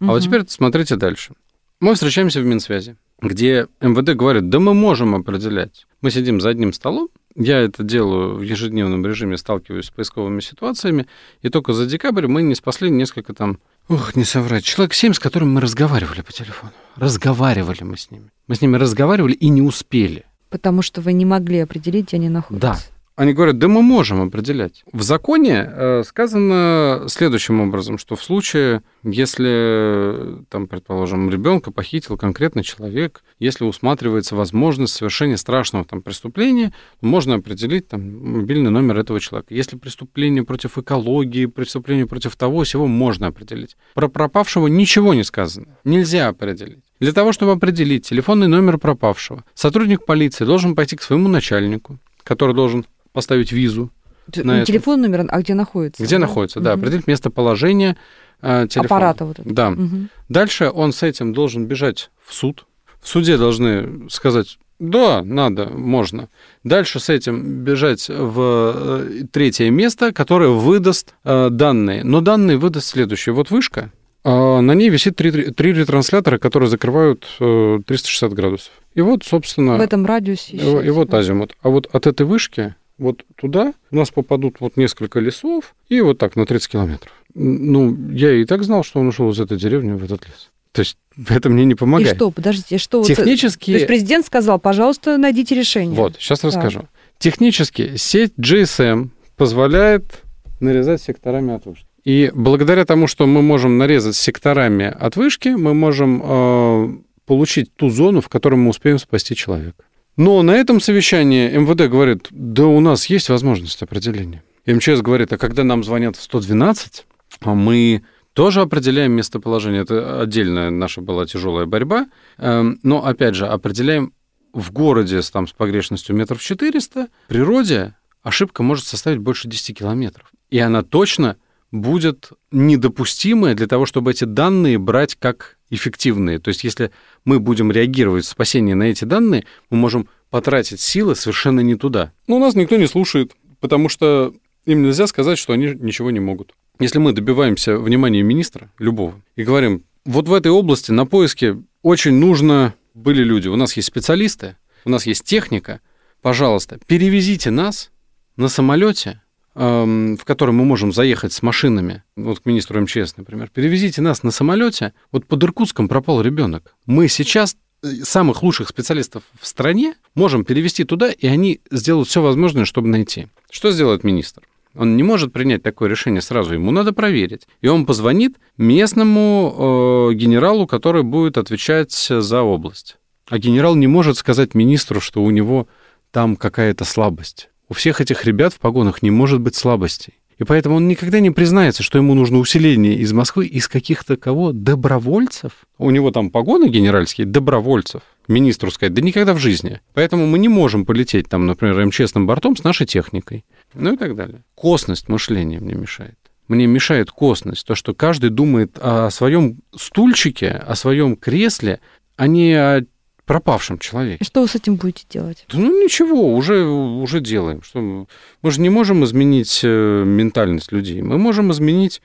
А 0.00 0.06
вот 0.06 0.22
теперь 0.22 0.42
смотрите 0.48 0.96
дальше. 0.96 1.34
Мы 1.80 1.94
встречаемся 1.94 2.40
в 2.40 2.44
Минсвязи. 2.44 2.96
где 3.20 3.66
МВД 3.80 4.16
говорит, 4.16 4.48
да 4.48 4.58
мы 4.58 4.74
можем 4.74 5.14
определять. 5.14 5.86
Мы 6.00 6.10
сидим 6.10 6.40
за 6.40 6.50
одним 6.50 6.72
столом, 6.72 7.08
я 7.36 7.58
это 7.58 7.82
делаю 7.82 8.36
в 8.36 8.42
ежедневном 8.42 9.04
режиме, 9.04 9.36
сталкиваюсь 9.36 9.86
с 9.86 9.90
поисковыми 9.90 10.40
ситуациями, 10.40 11.06
и 11.42 11.48
только 11.48 11.72
за 11.72 11.86
декабрь 11.86 12.26
мы 12.26 12.42
не 12.42 12.54
спасли 12.54 12.90
несколько 12.90 13.34
там, 13.34 13.58
ух, 13.88 14.14
не 14.14 14.24
соврать, 14.24 14.64
человек 14.64 14.94
7, 14.94 15.14
с 15.14 15.18
которым 15.18 15.54
мы 15.54 15.60
разговаривали 15.60 16.20
по 16.20 16.32
телефону. 16.32 16.72
Разговаривали 16.96 17.82
мы 17.82 17.96
с 17.96 18.10
ними. 18.10 18.30
Мы 18.46 18.54
с 18.54 18.60
ними 18.60 18.76
разговаривали 18.76 19.32
и 19.32 19.48
не 19.48 19.62
успели. 19.62 20.24
Потому 20.48 20.82
что 20.82 21.00
вы 21.00 21.12
не 21.12 21.24
могли 21.24 21.58
определить, 21.58 22.06
где 22.08 22.18
они 22.18 22.28
находятся. 22.28 22.68
Да. 22.68 22.93
Они 23.16 23.32
говорят, 23.32 23.58
да 23.58 23.68
мы 23.68 23.80
можем 23.80 24.22
определять. 24.22 24.82
В 24.92 25.02
законе 25.02 25.70
э, 25.70 26.02
сказано 26.04 27.04
следующим 27.06 27.60
образом, 27.60 27.96
что 27.96 28.16
в 28.16 28.24
случае, 28.24 28.82
если, 29.04 30.44
там, 30.48 30.66
предположим, 30.66 31.30
ребенка 31.30 31.70
похитил 31.70 32.16
конкретный 32.16 32.64
человек, 32.64 33.22
если 33.38 33.64
усматривается 33.64 34.34
возможность 34.34 34.94
совершения 34.94 35.36
страшного 35.36 35.84
там, 35.84 36.02
преступления, 36.02 36.74
можно 37.00 37.36
определить 37.36 37.86
там, 37.86 38.38
мобильный 38.38 38.72
номер 38.72 38.98
этого 38.98 39.20
человека. 39.20 39.54
Если 39.54 39.76
преступление 39.76 40.42
против 40.42 40.76
экологии, 40.76 41.46
преступление 41.46 42.06
против 42.06 42.34
того, 42.34 42.64
всего 42.64 42.88
можно 42.88 43.28
определить. 43.28 43.76
Про 43.94 44.08
пропавшего 44.08 44.66
ничего 44.66 45.14
не 45.14 45.22
сказано. 45.22 45.78
Нельзя 45.84 46.26
определить. 46.26 46.82
Для 46.98 47.12
того, 47.12 47.32
чтобы 47.32 47.52
определить 47.52 48.08
телефонный 48.08 48.48
номер 48.48 48.78
пропавшего, 48.78 49.44
сотрудник 49.54 50.04
полиции 50.04 50.44
должен 50.44 50.74
пойти 50.74 50.96
к 50.96 51.02
своему 51.02 51.28
начальнику, 51.28 51.98
который 52.24 52.56
должен 52.56 52.84
поставить 53.14 53.52
визу. 53.52 53.90
На 54.36 54.64
телефон 54.64 55.00
номер, 55.00 55.26
а 55.28 55.40
где 55.40 55.54
находится? 55.54 56.02
Где 56.02 56.16
да? 56.16 56.20
находится, 56.20 56.60
да, 56.60 56.74
угу. 56.74 56.80
определить 56.80 57.06
местоположение 57.06 57.96
э, 58.42 58.66
телефона. 58.68 58.86
Аппарата 58.86 59.24
вот 59.24 59.38
этого. 59.38 59.54
Да. 59.54 59.70
Угу. 59.70 60.08
Дальше 60.28 60.70
он 60.70 60.92
с 60.92 61.02
этим 61.02 61.32
должен 61.32 61.66
бежать 61.66 62.10
в 62.26 62.34
суд. 62.34 62.66
В 63.00 63.08
суде 63.08 63.36
должны 63.36 64.08
сказать, 64.10 64.58
да, 64.78 65.22
надо, 65.22 65.66
можно. 65.66 66.28
Дальше 66.64 67.00
с 67.00 67.08
этим 67.08 67.62
бежать 67.64 68.08
в 68.08 68.72
э, 68.74 69.22
третье 69.30 69.70
место, 69.70 70.12
которое 70.12 70.50
выдаст 70.50 71.14
э, 71.24 71.48
данные. 71.50 72.02
Но 72.02 72.20
данные 72.20 72.56
выдаст 72.56 72.88
следующее. 72.88 73.34
Вот 73.34 73.50
вышка, 73.50 73.92
э, 74.24 74.60
на 74.60 74.72
ней 74.72 74.88
висит 74.88 75.16
три, 75.16 75.30
три 75.52 75.72
ретранслятора, 75.74 76.38
которые 76.38 76.70
закрывают 76.70 77.26
э, 77.40 77.80
360 77.86 78.32
градусов. 78.32 78.72
И 78.94 79.02
вот, 79.02 79.22
собственно... 79.22 79.76
В 79.76 79.80
этом 79.80 80.06
радиусе. 80.06 80.56
И, 80.56 80.86
и 80.86 80.90
вот 80.90 81.12
азимут. 81.12 81.54
А 81.62 81.68
вот 81.68 81.88
от 81.92 82.06
этой 82.06 82.24
вышки 82.24 82.74
вот 82.98 83.24
туда 83.36 83.74
у 83.90 83.96
нас 83.96 84.10
попадут 84.10 84.56
вот 84.60 84.76
несколько 84.76 85.20
лесов 85.20 85.74
и 85.88 86.00
вот 86.00 86.18
так 86.18 86.36
на 86.36 86.46
30 86.46 86.68
километров. 86.68 87.12
Ну, 87.34 87.96
я 88.12 88.32
и 88.32 88.44
так 88.44 88.62
знал, 88.62 88.84
что 88.84 89.00
он 89.00 89.08
ушел 89.08 89.30
из 89.30 89.40
этой 89.40 89.58
деревни 89.58 89.92
в 89.92 90.04
этот 90.04 90.26
лес. 90.26 90.50
То 90.72 90.80
есть 90.80 90.96
это 91.28 91.48
мне 91.48 91.64
не 91.64 91.74
помогает. 91.74 92.12
И 92.12 92.16
что, 92.16 92.30
подождите, 92.30 92.78
что... 92.78 93.02
Технически... 93.02 93.70
Вот, 93.70 93.74
то 93.74 93.78
есть 93.78 93.86
президент 93.86 94.26
сказал, 94.26 94.58
пожалуйста, 94.58 95.16
найдите 95.18 95.54
решение. 95.54 95.96
Вот, 95.96 96.16
сейчас 96.16 96.40
так. 96.40 96.54
расскажу. 96.54 96.88
Технически 97.18 97.96
сеть 97.96 98.32
GSM 98.38 99.08
позволяет 99.36 100.22
нарезать 100.60 101.02
секторами 101.02 101.54
от 101.54 101.66
вышки. 101.66 101.86
И 102.04 102.30
благодаря 102.34 102.84
тому, 102.84 103.06
что 103.06 103.26
мы 103.26 103.40
можем 103.40 103.78
нарезать 103.78 104.14
секторами 104.16 104.84
от 104.86 105.16
вышки, 105.16 105.48
мы 105.48 105.72
можем 105.72 106.22
э, 106.22 106.88
получить 107.24 107.74
ту 107.74 107.88
зону, 107.88 108.20
в 108.20 108.28
которой 108.28 108.56
мы 108.56 108.70
успеем 108.70 108.98
спасти 108.98 109.34
человека. 109.34 109.84
Но 110.16 110.42
на 110.42 110.52
этом 110.52 110.80
совещании 110.80 111.48
МВД 111.50 111.90
говорит, 111.90 112.28
да 112.30 112.66
у 112.66 112.80
нас 112.80 113.06
есть 113.06 113.28
возможность 113.28 113.82
определения. 113.82 114.42
МЧС 114.66 115.00
говорит, 115.02 115.32
а 115.32 115.38
когда 115.38 115.64
нам 115.64 115.82
звонят 115.84 116.16
в 116.16 116.22
112, 116.22 117.06
а 117.40 117.54
мы 117.54 118.02
тоже 118.34 118.60
определяем 118.60 119.12
местоположение. 119.12 119.82
Это 119.82 120.20
отдельная 120.20 120.70
наша 120.70 121.00
была 121.00 121.24
тяжелая 121.24 121.66
борьба. 121.66 122.06
Эм, 122.38 122.78
но, 122.82 123.06
опять 123.06 123.34
же, 123.34 123.46
определяем 123.46 124.12
в 124.52 124.72
городе 124.72 125.22
с, 125.22 125.30
там, 125.30 125.46
с 125.46 125.52
погрешностью 125.52 126.14
метров 126.14 126.42
400, 126.42 127.08
в 127.26 127.28
природе 127.28 127.94
ошибка 128.22 128.62
может 128.62 128.86
составить 128.86 129.18
больше 129.18 129.48
10 129.48 129.78
километров. 129.78 130.32
И 130.50 130.58
она 130.58 130.82
точно 130.82 131.36
будет 131.74 132.30
недопустимая 132.52 133.54
для 133.54 133.66
того, 133.66 133.84
чтобы 133.84 134.12
эти 134.12 134.24
данные 134.24 134.78
брать 134.78 135.16
как 135.16 135.58
эффективные. 135.70 136.38
То 136.38 136.48
есть 136.48 136.62
если 136.62 136.92
мы 137.24 137.40
будем 137.40 137.72
реагировать 137.72 138.24
в 138.24 138.28
спасении 138.28 138.74
на 138.74 138.84
эти 138.84 139.04
данные, 139.04 139.44
мы 139.70 139.76
можем 139.76 140.08
потратить 140.30 140.80
силы 140.80 141.16
совершенно 141.16 141.60
не 141.60 141.74
туда. 141.74 142.12
Но 142.28 142.38
нас 142.38 142.54
никто 142.54 142.76
не 142.76 142.86
слушает, 142.86 143.32
потому 143.58 143.88
что 143.88 144.32
им 144.66 144.82
нельзя 144.84 145.08
сказать, 145.08 145.36
что 145.36 145.52
они 145.52 145.66
ничего 145.74 146.12
не 146.12 146.20
могут. 146.20 146.54
Если 146.78 146.98
мы 146.98 147.12
добиваемся 147.12 147.76
внимания 147.76 148.22
министра, 148.22 148.70
любого, 148.78 149.20
и 149.34 149.42
говорим, 149.42 149.82
вот 150.04 150.28
в 150.28 150.32
этой 150.32 150.52
области 150.52 150.92
на 150.92 151.06
поиске 151.06 151.60
очень 151.82 152.14
нужно 152.14 152.74
были 152.94 153.24
люди, 153.24 153.48
у 153.48 153.56
нас 153.56 153.76
есть 153.76 153.88
специалисты, 153.88 154.56
у 154.84 154.90
нас 154.90 155.06
есть 155.06 155.24
техника, 155.24 155.80
пожалуйста, 156.22 156.78
перевезите 156.86 157.50
нас 157.50 157.90
на 158.36 158.46
самолете 158.46 159.22
в 159.54 160.24
который 160.24 160.50
мы 160.50 160.64
можем 160.64 160.92
заехать 160.92 161.32
с 161.32 161.42
машинами, 161.42 162.02
вот 162.16 162.40
к 162.40 162.46
министру 162.46 162.80
МЧС, 162.80 163.16
например, 163.16 163.50
перевезите 163.52 164.02
нас 164.02 164.22
на 164.22 164.30
самолете, 164.30 164.92
вот 165.12 165.26
под 165.26 165.44
Иркутском 165.44 165.88
пропал 165.88 166.20
ребенок. 166.20 166.74
Мы 166.86 167.08
сейчас 167.08 167.56
э, 167.82 167.88
самых 168.02 168.42
лучших 168.42 168.68
специалистов 168.68 169.22
в 169.40 169.46
стране 169.46 169.94
можем 170.16 170.44
перевести 170.44 170.84
туда, 170.84 171.10
и 171.10 171.26
они 171.28 171.60
сделают 171.70 172.08
все 172.08 172.20
возможное, 172.20 172.64
чтобы 172.64 172.88
найти. 172.88 173.28
Что 173.50 173.70
сделает 173.70 174.02
министр? 174.02 174.42
Он 174.74 174.96
не 174.96 175.04
может 175.04 175.32
принять 175.32 175.62
такое 175.62 175.88
решение 175.88 176.20
сразу, 176.20 176.54
ему 176.54 176.72
надо 176.72 176.92
проверить. 176.92 177.46
И 177.60 177.68
он 177.68 177.86
позвонит 177.86 178.34
местному 178.56 180.10
э, 180.10 180.14
генералу, 180.14 180.66
который 180.66 181.04
будет 181.04 181.38
отвечать 181.38 181.92
за 181.92 182.42
область. 182.42 182.96
А 183.28 183.38
генерал 183.38 183.76
не 183.76 183.86
может 183.86 184.16
сказать 184.16 184.54
министру, 184.54 185.00
что 185.00 185.22
у 185.22 185.30
него 185.30 185.68
там 186.10 186.34
какая-то 186.34 186.84
слабость. 186.84 187.50
У 187.68 187.74
всех 187.74 188.00
этих 188.00 188.24
ребят 188.24 188.52
в 188.52 188.58
погонах 188.58 189.02
не 189.02 189.10
может 189.10 189.40
быть 189.40 189.54
слабостей. 189.54 190.14
И 190.38 190.44
поэтому 190.44 190.76
он 190.76 190.88
никогда 190.88 191.20
не 191.20 191.30
признается, 191.30 191.82
что 191.82 191.98
ему 191.98 192.14
нужно 192.14 192.38
усиление 192.38 192.96
из 192.96 193.12
Москвы, 193.12 193.46
из 193.46 193.68
каких-то 193.68 194.16
кого? 194.16 194.52
Добровольцев? 194.52 195.52
У 195.78 195.90
него 195.90 196.10
там 196.10 196.30
погоны 196.30 196.68
генеральские, 196.68 197.26
добровольцев. 197.26 198.02
Министру 198.26 198.70
сказать, 198.70 198.94
да 198.94 199.02
никогда 199.02 199.34
в 199.34 199.38
жизни. 199.38 199.80
Поэтому 199.92 200.26
мы 200.26 200.38
не 200.38 200.48
можем 200.48 200.86
полететь 200.86 201.28
там, 201.28 201.46
например, 201.46 201.86
МЧСным 201.86 202.26
бортом 202.26 202.56
с 202.56 202.64
нашей 202.64 202.86
техникой. 202.86 203.44
Ну 203.74 203.94
и 203.94 203.96
так 203.96 204.16
далее. 204.16 204.42
Косность 204.54 205.08
мышления 205.08 205.60
мне 205.60 205.74
мешает. 205.74 206.18
Мне 206.48 206.66
мешает 206.66 207.10
косность, 207.10 207.66
то, 207.66 207.74
что 207.74 207.94
каждый 207.94 208.30
думает 208.30 208.76
о 208.80 209.10
своем 209.10 209.60
стульчике, 209.74 210.50
о 210.50 210.74
своем 210.74 211.16
кресле, 211.16 211.80
а 212.16 212.26
не 212.26 212.54
о 212.54 212.84
пропавшем 213.24 213.78
человеке. 213.78 214.18
И 214.20 214.24
что 214.24 214.42
вы 214.42 214.48
с 214.48 214.54
этим 214.54 214.76
будете 214.76 215.04
делать? 215.08 215.46
Ну, 215.52 215.82
ничего, 215.84 216.34
уже, 216.34 216.64
уже 216.64 217.20
делаем. 217.20 217.62
Что 217.62 217.80
мы, 217.80 218.06
мы 218.42 218.50
же 218.50 218.60
не 218.60 218.70
можем 218.70 219.04
изменить 219.04 219.60
э, 219.62 220.04
ментальность 220.04 220.72
людей. 220.72 221.02
Мы 221.02 221.18
можем 221.18 221.50
изменить 221.52 222.02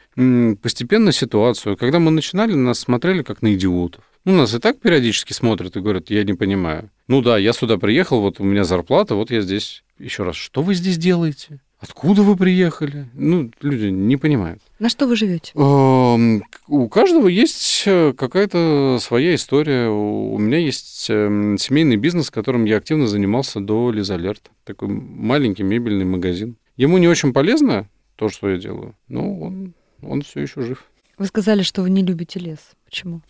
постепенно 0.62 1.12
ситуацию. 1.12 1.78
Когда 1.78 2.00
мы 2.00 2.12
начинали, 2.12 2.54
нас 2.54 2.80
смотрели 2.80 3.24
как 3.24 3.42
на 3.42 3.54
идиотов. 3.54 4.04
Ну, 4.26 4.36
нас 4.36 4.54
и 4.54 4.60
так 4.60 4.80
периодически 4.80 5.34
смотрят 5.34 5.76
и 5.76 5.80
говорят, 5.80 6.10
я 6.10 6.24
не 6.24 6.34
понимаю. 6.34 6.90
Ну 7.08 7.22
да, 7.22 7.38
я 7.38 7.54
сюда 7.54 7.78
приехал, 7.78 8.22
вот 8.22 8.40
у 8.40 8.44
меня 8.44 8.64
зарплата, 8.64 9.16
вот 9.16 9.32
я 9.32 9.42
здесь. 9.42 9.84
Еще 9.98 10.24
раз, 10.24 10.36
что 10.36 10.62
вы 10.62 10.76
здесь 10.76 10.98
делаете? 10.98 11.60
Откуда 11.80 12.24
вы 12.24 12.36
приехали? 12.36 13.08
Ну, 13.14 13.52
люди 13.62 13.86
не 13.86 14.18
понимают. 14.18 14.62
На 14.80 14.90
что 14.90 15.08
вы 15.08 15.16
живете? 15.16 15.54
У 15.56 16.90
каждого 16.90 17.28
есть 17.28 17.84
э, 17.86 18.14
какая-то 18.14 18.98
своя 19.02 19.34
история. 19.34 19.88
У 19.88 20.38
меня 20.38 20.58
есть 20.58 21.08
эм, 21.10 21.58
семейный 21.58 21.96
бизнес, 21.96 22.30
которым 22.30 22.66
я 22.66 22.78
активно 22.78 23.08
занимался 23.08 23.62
до 23.62 23.92
Лизалерт. 23.92 24.52
Такой 24.66 24.90
маленький 24.90 25.64
мебельный 25.64 26.06
магазин. 26.06 26.58
Ему 26.76 26.98
не 26.98 27.08
очень 27.08 27.32
полезно 27.32 27.88
то, 28.18 28.28
что 28.28 28.50
я 28.50 28.58
делаю, 28.58 28.96
но 29.08 29.40
он, 29.40 29.74
он 30.02 30.22
все 30.22 30.42
еще 30.42 30.62
жив. 30.62 30.84
Вы 31.18 31.26
сказали, 31.28 31.64
что 31.64 31.82
вы 31.82 31.90
не 31.90 32.04
любите 32.04 32.40
лес. 32.40 32.60
Почему? 32.86 33.22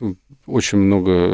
Очень 0.48 0.80
много 0.80 1.34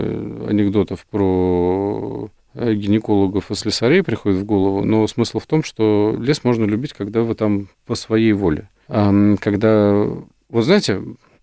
анекдотов 0.50 1.06
про 1.06 2.30
гинекологов 2.56 3.52
и 3.52 3.56
слесарей 3.56 4.04
приходит 4.04 4.40
в 4.40 4.46
голову, 4.46 4.84
но 4.84 5.06
смысл 5.08 5.40
в 5.40 5.46
том, 5.46 5.64
что 5.64 6.16
лес 6.20 6.44
можно 6.44 6.66
любить, 6.66 6.94
когда 6.94 7.22
вы 7.22 7.36
там 7.36 7.68
по 7.86 7.96
своей 7.96 8.34
воле. 8.34 8.70
Когда, 8.88 10.08
вот 10.50 10.64
знаете, 10.64 11.02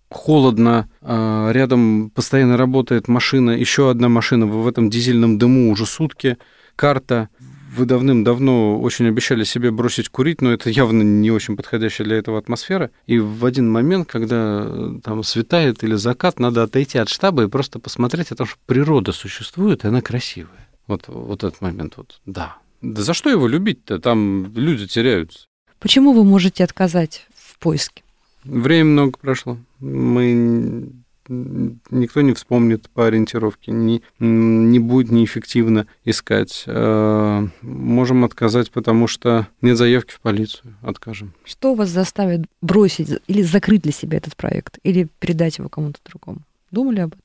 холодно, 0.09 0.89
а 1.01 1.51
рядом 1.51 2.09
постоянно 2.09 2.57
работает 2.57 3.07
машина, 3.07 3.51
еще 3.51 3.89
одна 3.89 4.09
машина, 4.09 4.45
вы 4.45 4.61
в 4.61 4.67
этом 4.67 4.89
дизельном 4.89 5.37
дыму 5.37 5.71
уже 5.71 5.85
сутки, 5.85 6.37
карта, 6.75 7.29
вы 7.75 7.85
давным-давно 7.85 8.79
очень 8.79 9.07
обещали 9.07 9.43
себе 9.43 9.71
бросить 9.71 10.09
курить, 10.09 10.41
но 10.41 10.53
это 10.53 10.69
явно 10.69 11.01
не 11.01 11.31
очень 11.31 11.57
подходящая 11.57 12.05
для 12.05 12.17
этого 12.17 12.37
атмосфера. 12.37 12.91
И 13.07 13.17
в 13.17 13.43
один 13.45 13.69
момент, 13.71 14.07
когда 14.07 14.63
э, 14.63 14.99
там 15.03 15.23
светает 15.23 15.83
или 15.83 15.95
закат, 15.95 16.39
надо 16.39 16.61
отойти 16.61 16.99
от 16.99 17.09
штаба 17.09 17.43
и 17.43 17.47
просто 17.47 17.79
посмотреть 17.79 18.31
о 18.31 18.35
том, 18.35 18.45
что 18.45 18.57
природа 18.67 19.11
существует, 19.11 19.83
и 19.83 19.87
она 19.87 20.01
красивая. 20.01 20.62
Вот, 20.87 21.07
вот 21.07 21.43
этот 21.43 21.61
момент, 21.61 21.97
вот, 21.97 22.19
да. 22.25 22.57
Да 22.81 23.01
за 23.01 23.13
что 23.13 23.29
его 23.29 23.47
любить-то? 23.47 23.99
Там 23.99 24.51
люди 24.55 24.87
теряются. 24.87 25.47
Почему 25.79 26.13
вы 26.13 26.23
можете 26.23 26.63
отказать 26.63 27.27
в 27.35 27.57
поиске? 27.59 28.03
Время 28.43 28.85
много 28.85 29.17
прошло. 29.17 29.57
Мы 29.79 30.91
никто 31.29 32.21
не 32.21 32.33
вспомнит 32.33 32.89
по 32.89 33.07
ориентировке, 33.07 33.71
не, 33.71 34.01
не 34.19 34.79
будет 34.79 35.11
неэффективно 35.11 35.87
искать. 36.03 36.63
Э, 36.67 37.47
можем 37.61 38.25
отказать, 38.25 38.71
потому 38.71 39.07
что 39.07 39.47
нет 39.61 39.77
заявки 39.77 40.11
в 40.11 40.19
полицию, 40.19 40.75
откажем. 40.81 41.33
Что 41.45 41.75
вас 41.75 41.89
заставит 41.89 42.45
бросить 42.61 43.09
или 43.27 43.41
закрыть 43.41 43.83
для 43.83 43.91
себя 43.91 44.17
этот 44.17 44.35
проект, 44.35 44.79
или 44.83 45.07
передать 45.19 45.57
его 45.57 45.69
кому-то 45.69 45.99
другому? 46.05 46.39
Думали 46.71 46.99
об 46.99 47.13
этом? 47.13 47.21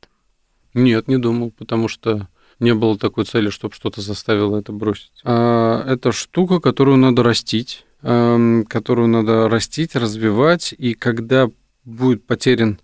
Нет, 0.74 1.09
не 1.09 1.18
думал, 1.18 1.50
потому 1.50 1.88
что 1.88 2.28
не 2.61 2.74
было 2.74 2.98
такой 2.98 3.24
цели, 3.24 3.50
чтобы 3.50 3.74
что-то 3.74 4.00
заставило 4.00 4.56
это 4.56 4.72
бросить. 4.72 5.12
А, 5.24 5.84
это 5.86 6.12
штука, 6.12 6.61
которую 6.61 6.96
надо 6.96 7.22
растить, 7.22 7.84
эм, 8.02 8.64
которую 8.64 9.09
надо 9.09 9.48
растить, 9.48 9.94
развивать, 9.94 10.74
и 10.76 10.94
когда 10.94 11.50
будет 11.84 12.26
потерян, 12.26 12.78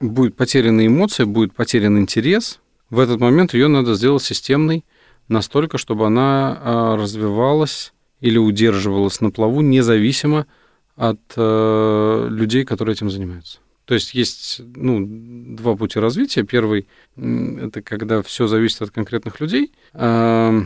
будет 0.00 0.36
потеряна 0.36 0.86
эмоция, 0.86 1.26
будет 1.26 1.54
потерян 1.54 1.98
интерес, 1.98 2.60
в 2.88 2.98
этот 2.98 3.20
момент 3.20 3.54
ее 3.54 3.68
надо 3.68 3.94
сделать 3.94 4.22
системной 4.22 4.84
настолько, 5.28 5.78
чтобы 5.78 6.06
она 6.06 6.58
а, 6.60 6.96
развивалась 6.96 7.92
или 8.20 8.38
удерживалась 8.38 9.20
на 9.20 9.30
плаву 9.30 9.60
независимо 9.62 10.46
от 10.96 11.20
э, 11.36 12.26
людей, 12.28 12.64
которые 12.64 12.92
этим 12.92 13.10
занимаются. 13.10 13.58
То 13.90 13.94
есть 13.94 14.14
есть 14.14 14.60
ну, 14.76 15.04
два 15.04 15.74
пути 15.74 15.98
развития. 15.98 16.44
Первый– 16.44 16.86
это 17.16 17.82
когда 17.82 18.22
все 18.22 18.46
зависит 18.46 18.82
от 18.82 18.92
конкретных 18.92 19.40
людей. 19.40 19.72
А, 19.94 20.62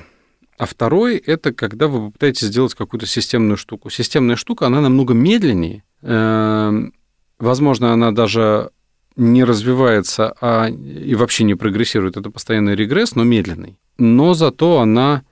а 0.58 0.66
второй– 0.66 1.16
это 1.26 1.54
когда 1.54 1.86
вы 1.86 2.08
попытаетесь 2.08 2.48
сделать 2.48 2.74
какую-то 2.74 3.06
системную 3.06 3.56
штуку. 3.56 3.88
Системная 3.88 4.36
штука, 4.36 4.66
она 4.66 4.82
намного 4.82 5.14
медленнее. 5.14 5.84
Эм, 6.02 6.92
возможно, 7.38 7.94
она 7.94 8.12
даже 8.12 8.72
не 9.16 9.42
развивается 9.42 10.34
а 10.42 10.68
и 10.68 11.14
вообще 11.14 11.44
не 11.44 11.54
прогрессирует. 11.54 12.18
Это 12.18 12.30
постоянный 12.30 12.74
регресс, 12.74 13.14
но 13.14 13.24
медленный. 13.24 13.78
Но 13.96 14.34
зато 14.34 14.80
она 14.80 15.22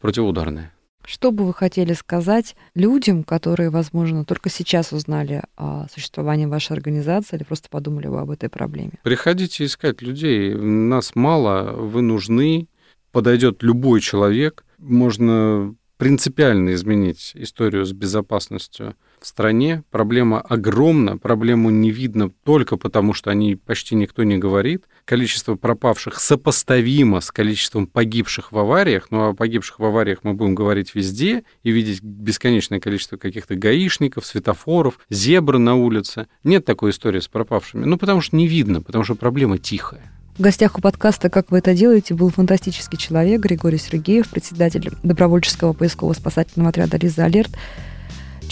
противоударная. 0.00 0.71
Что 1.04 1.32
бы 1.32 1.44
вы 1.44 1.52
хотели 1.52 1.92
сказать 1.94 2.54
людям, 2.74 3.24
которые, 3.24 3.70
возможно, 3.70 4.24
только 4.24 4.50
сейчас 4.50 4.92
узнали 4.92 5.42
о 5.56 5.86
существовании 5.92 6.46
вашей 6.46 6.72
организации 6.72 7.36
или 7.36 7.44
просто 7.44 7.68
подумали 7.68 8.08
бы 8.08 8.20
об 8.20 8.30
этой 8.30 8.48
проблеме? 8.48 8.92
Приходите 9.02 9.64
искать 9.64 10.00
людей. 10.02 10.54
Нас 10.54 11.14
мало, 11.14 11.72
вы 11.72 12.02
нужны. 12.02 12.68
Подойдет 13.10 13.62
любой 13.62 14.00
человек. 14.00 14.64
Можно 14.78 15.74
принципиально 15.98 16.74
изменить 16.74 17.32
историю 17.34 17.84
с 17.84 17.92
безопасностью 17.92 18.96
в 19.22 19.26
стране. 19.26 19.82
Проблема 19.90 20.40
огромна, 20.40 21.18
проблему 21.18 21.70
не 21.70 21.90
видно 21.90 22.30
только 22.44 22.76
потому, 22.76 23.14
что 23.14 23.30
о 23.30 23.34
ней 23.34 23.56
почти 23.56 23.94
никто 23.94 24.22
не 24.22 24.38
говорит. 24.38 24.84
Количество 25.04 25.54
пропавших 25.54 26.20
сопоставимо 26.20 27.20
с 27.20 27.30
количеством 27.30 27.86
погибших 27.86 28.52
в 28.52 28.58
авариях. 28.58 29.08
Ну, 29.10 29.28
о 29.28 29.34
погибших 29.34 29.78
в 29.78 29.84
авариях 29.84 30.20
мы 30.22 30.34
будем 30.34 30.54
говорить 30.54 30.94
везде 30.94 31.44
и 31.62 31.70
видеть 31.70 32.02
бесконечное 32.02 32.80
количество 32.80 33.16
каких-то 33.16 33.54
гаишников, 33.54 34.26
светофоров, 34.26 34.98
зебр 35.10 35.58
на 35.58 35.74
улице. 35.74 36.26
Нет 36.44 36.64
такой 36.64 36.90
истории 36.90 37.20
с 37.20 37.28
пропавшими. 37.28 37.84
Ну, 37.84 37.96
потому 37.98 38.20
что 38.20 38.36
не 38.36 38.46
видно, 38.46 38.82
потому 38.82 39.04
что 39.04 39.14
проблема 39.14 39.58
тихая. 39.58 40.12
В 40.36 40.40
гостях 40.40 40.78
у 40.78 40.80
подкаста 40.80 41.28
«Как 41.28 41.50
вы 41.50 41.58
это 41.58 41.74
делаете» 41.74 42.14
был 42.14 42.30
фантастический 42.30 42.96
человек 42.96 43.42
Григорий 43.42 43.76
Сергеев, 43.76 44.30
председатель 44.30 44.90
добровольческого 45.02 45.74
поисково-спасательного 45.74 46.70
отряда 46.70 46.96
«Лиза 46.96 47.26
Алерт», 47.26 47.50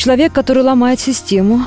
Человек, 0.01 0.33
который 0.33 0.63
ломает 0.63 0.99
систему. 0.99 1.61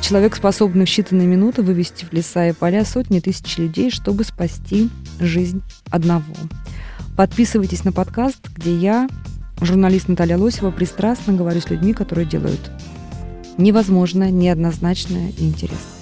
Человек, 0.00 0.36
способный 0.36 0.86
в 0.86 0.88
считанные 0.88 1.26
минуты 1.26 1.62
вывести 1.62 2.04
в 2.04 2.12
леса 2.12 2.46
и 2.46 2.52
поля 2.52 2.84
сотни 2.84 3.18
тысяч 3.18 3.58
людей, 3.58 3.90
чтобы 3.90 4.22
спасти 4.22 4.90
жизнь 5.18 5.60
одного. 5.90 6.36
Подписывайтесь 7.16 7.82
на 7.82 7.90
подкаст, 7.90 8.48
где 8.54 8.72
я, 8.76 9.08
журналист 9.60 10.06
Наталья 10.06 10.38
Лосева, 10.38 10.70
пристрастно 10.70 11.32
говорю 11.32 11.60
с 11.60 11.68
людьми, 11.68 11.94
которые 11.94 12.28
делают 12.28 12.70
невозможное, 13.58 14.30
неоднозначное 14.30 15.32
и 15.36 15.48
интересное. 15.48 16.01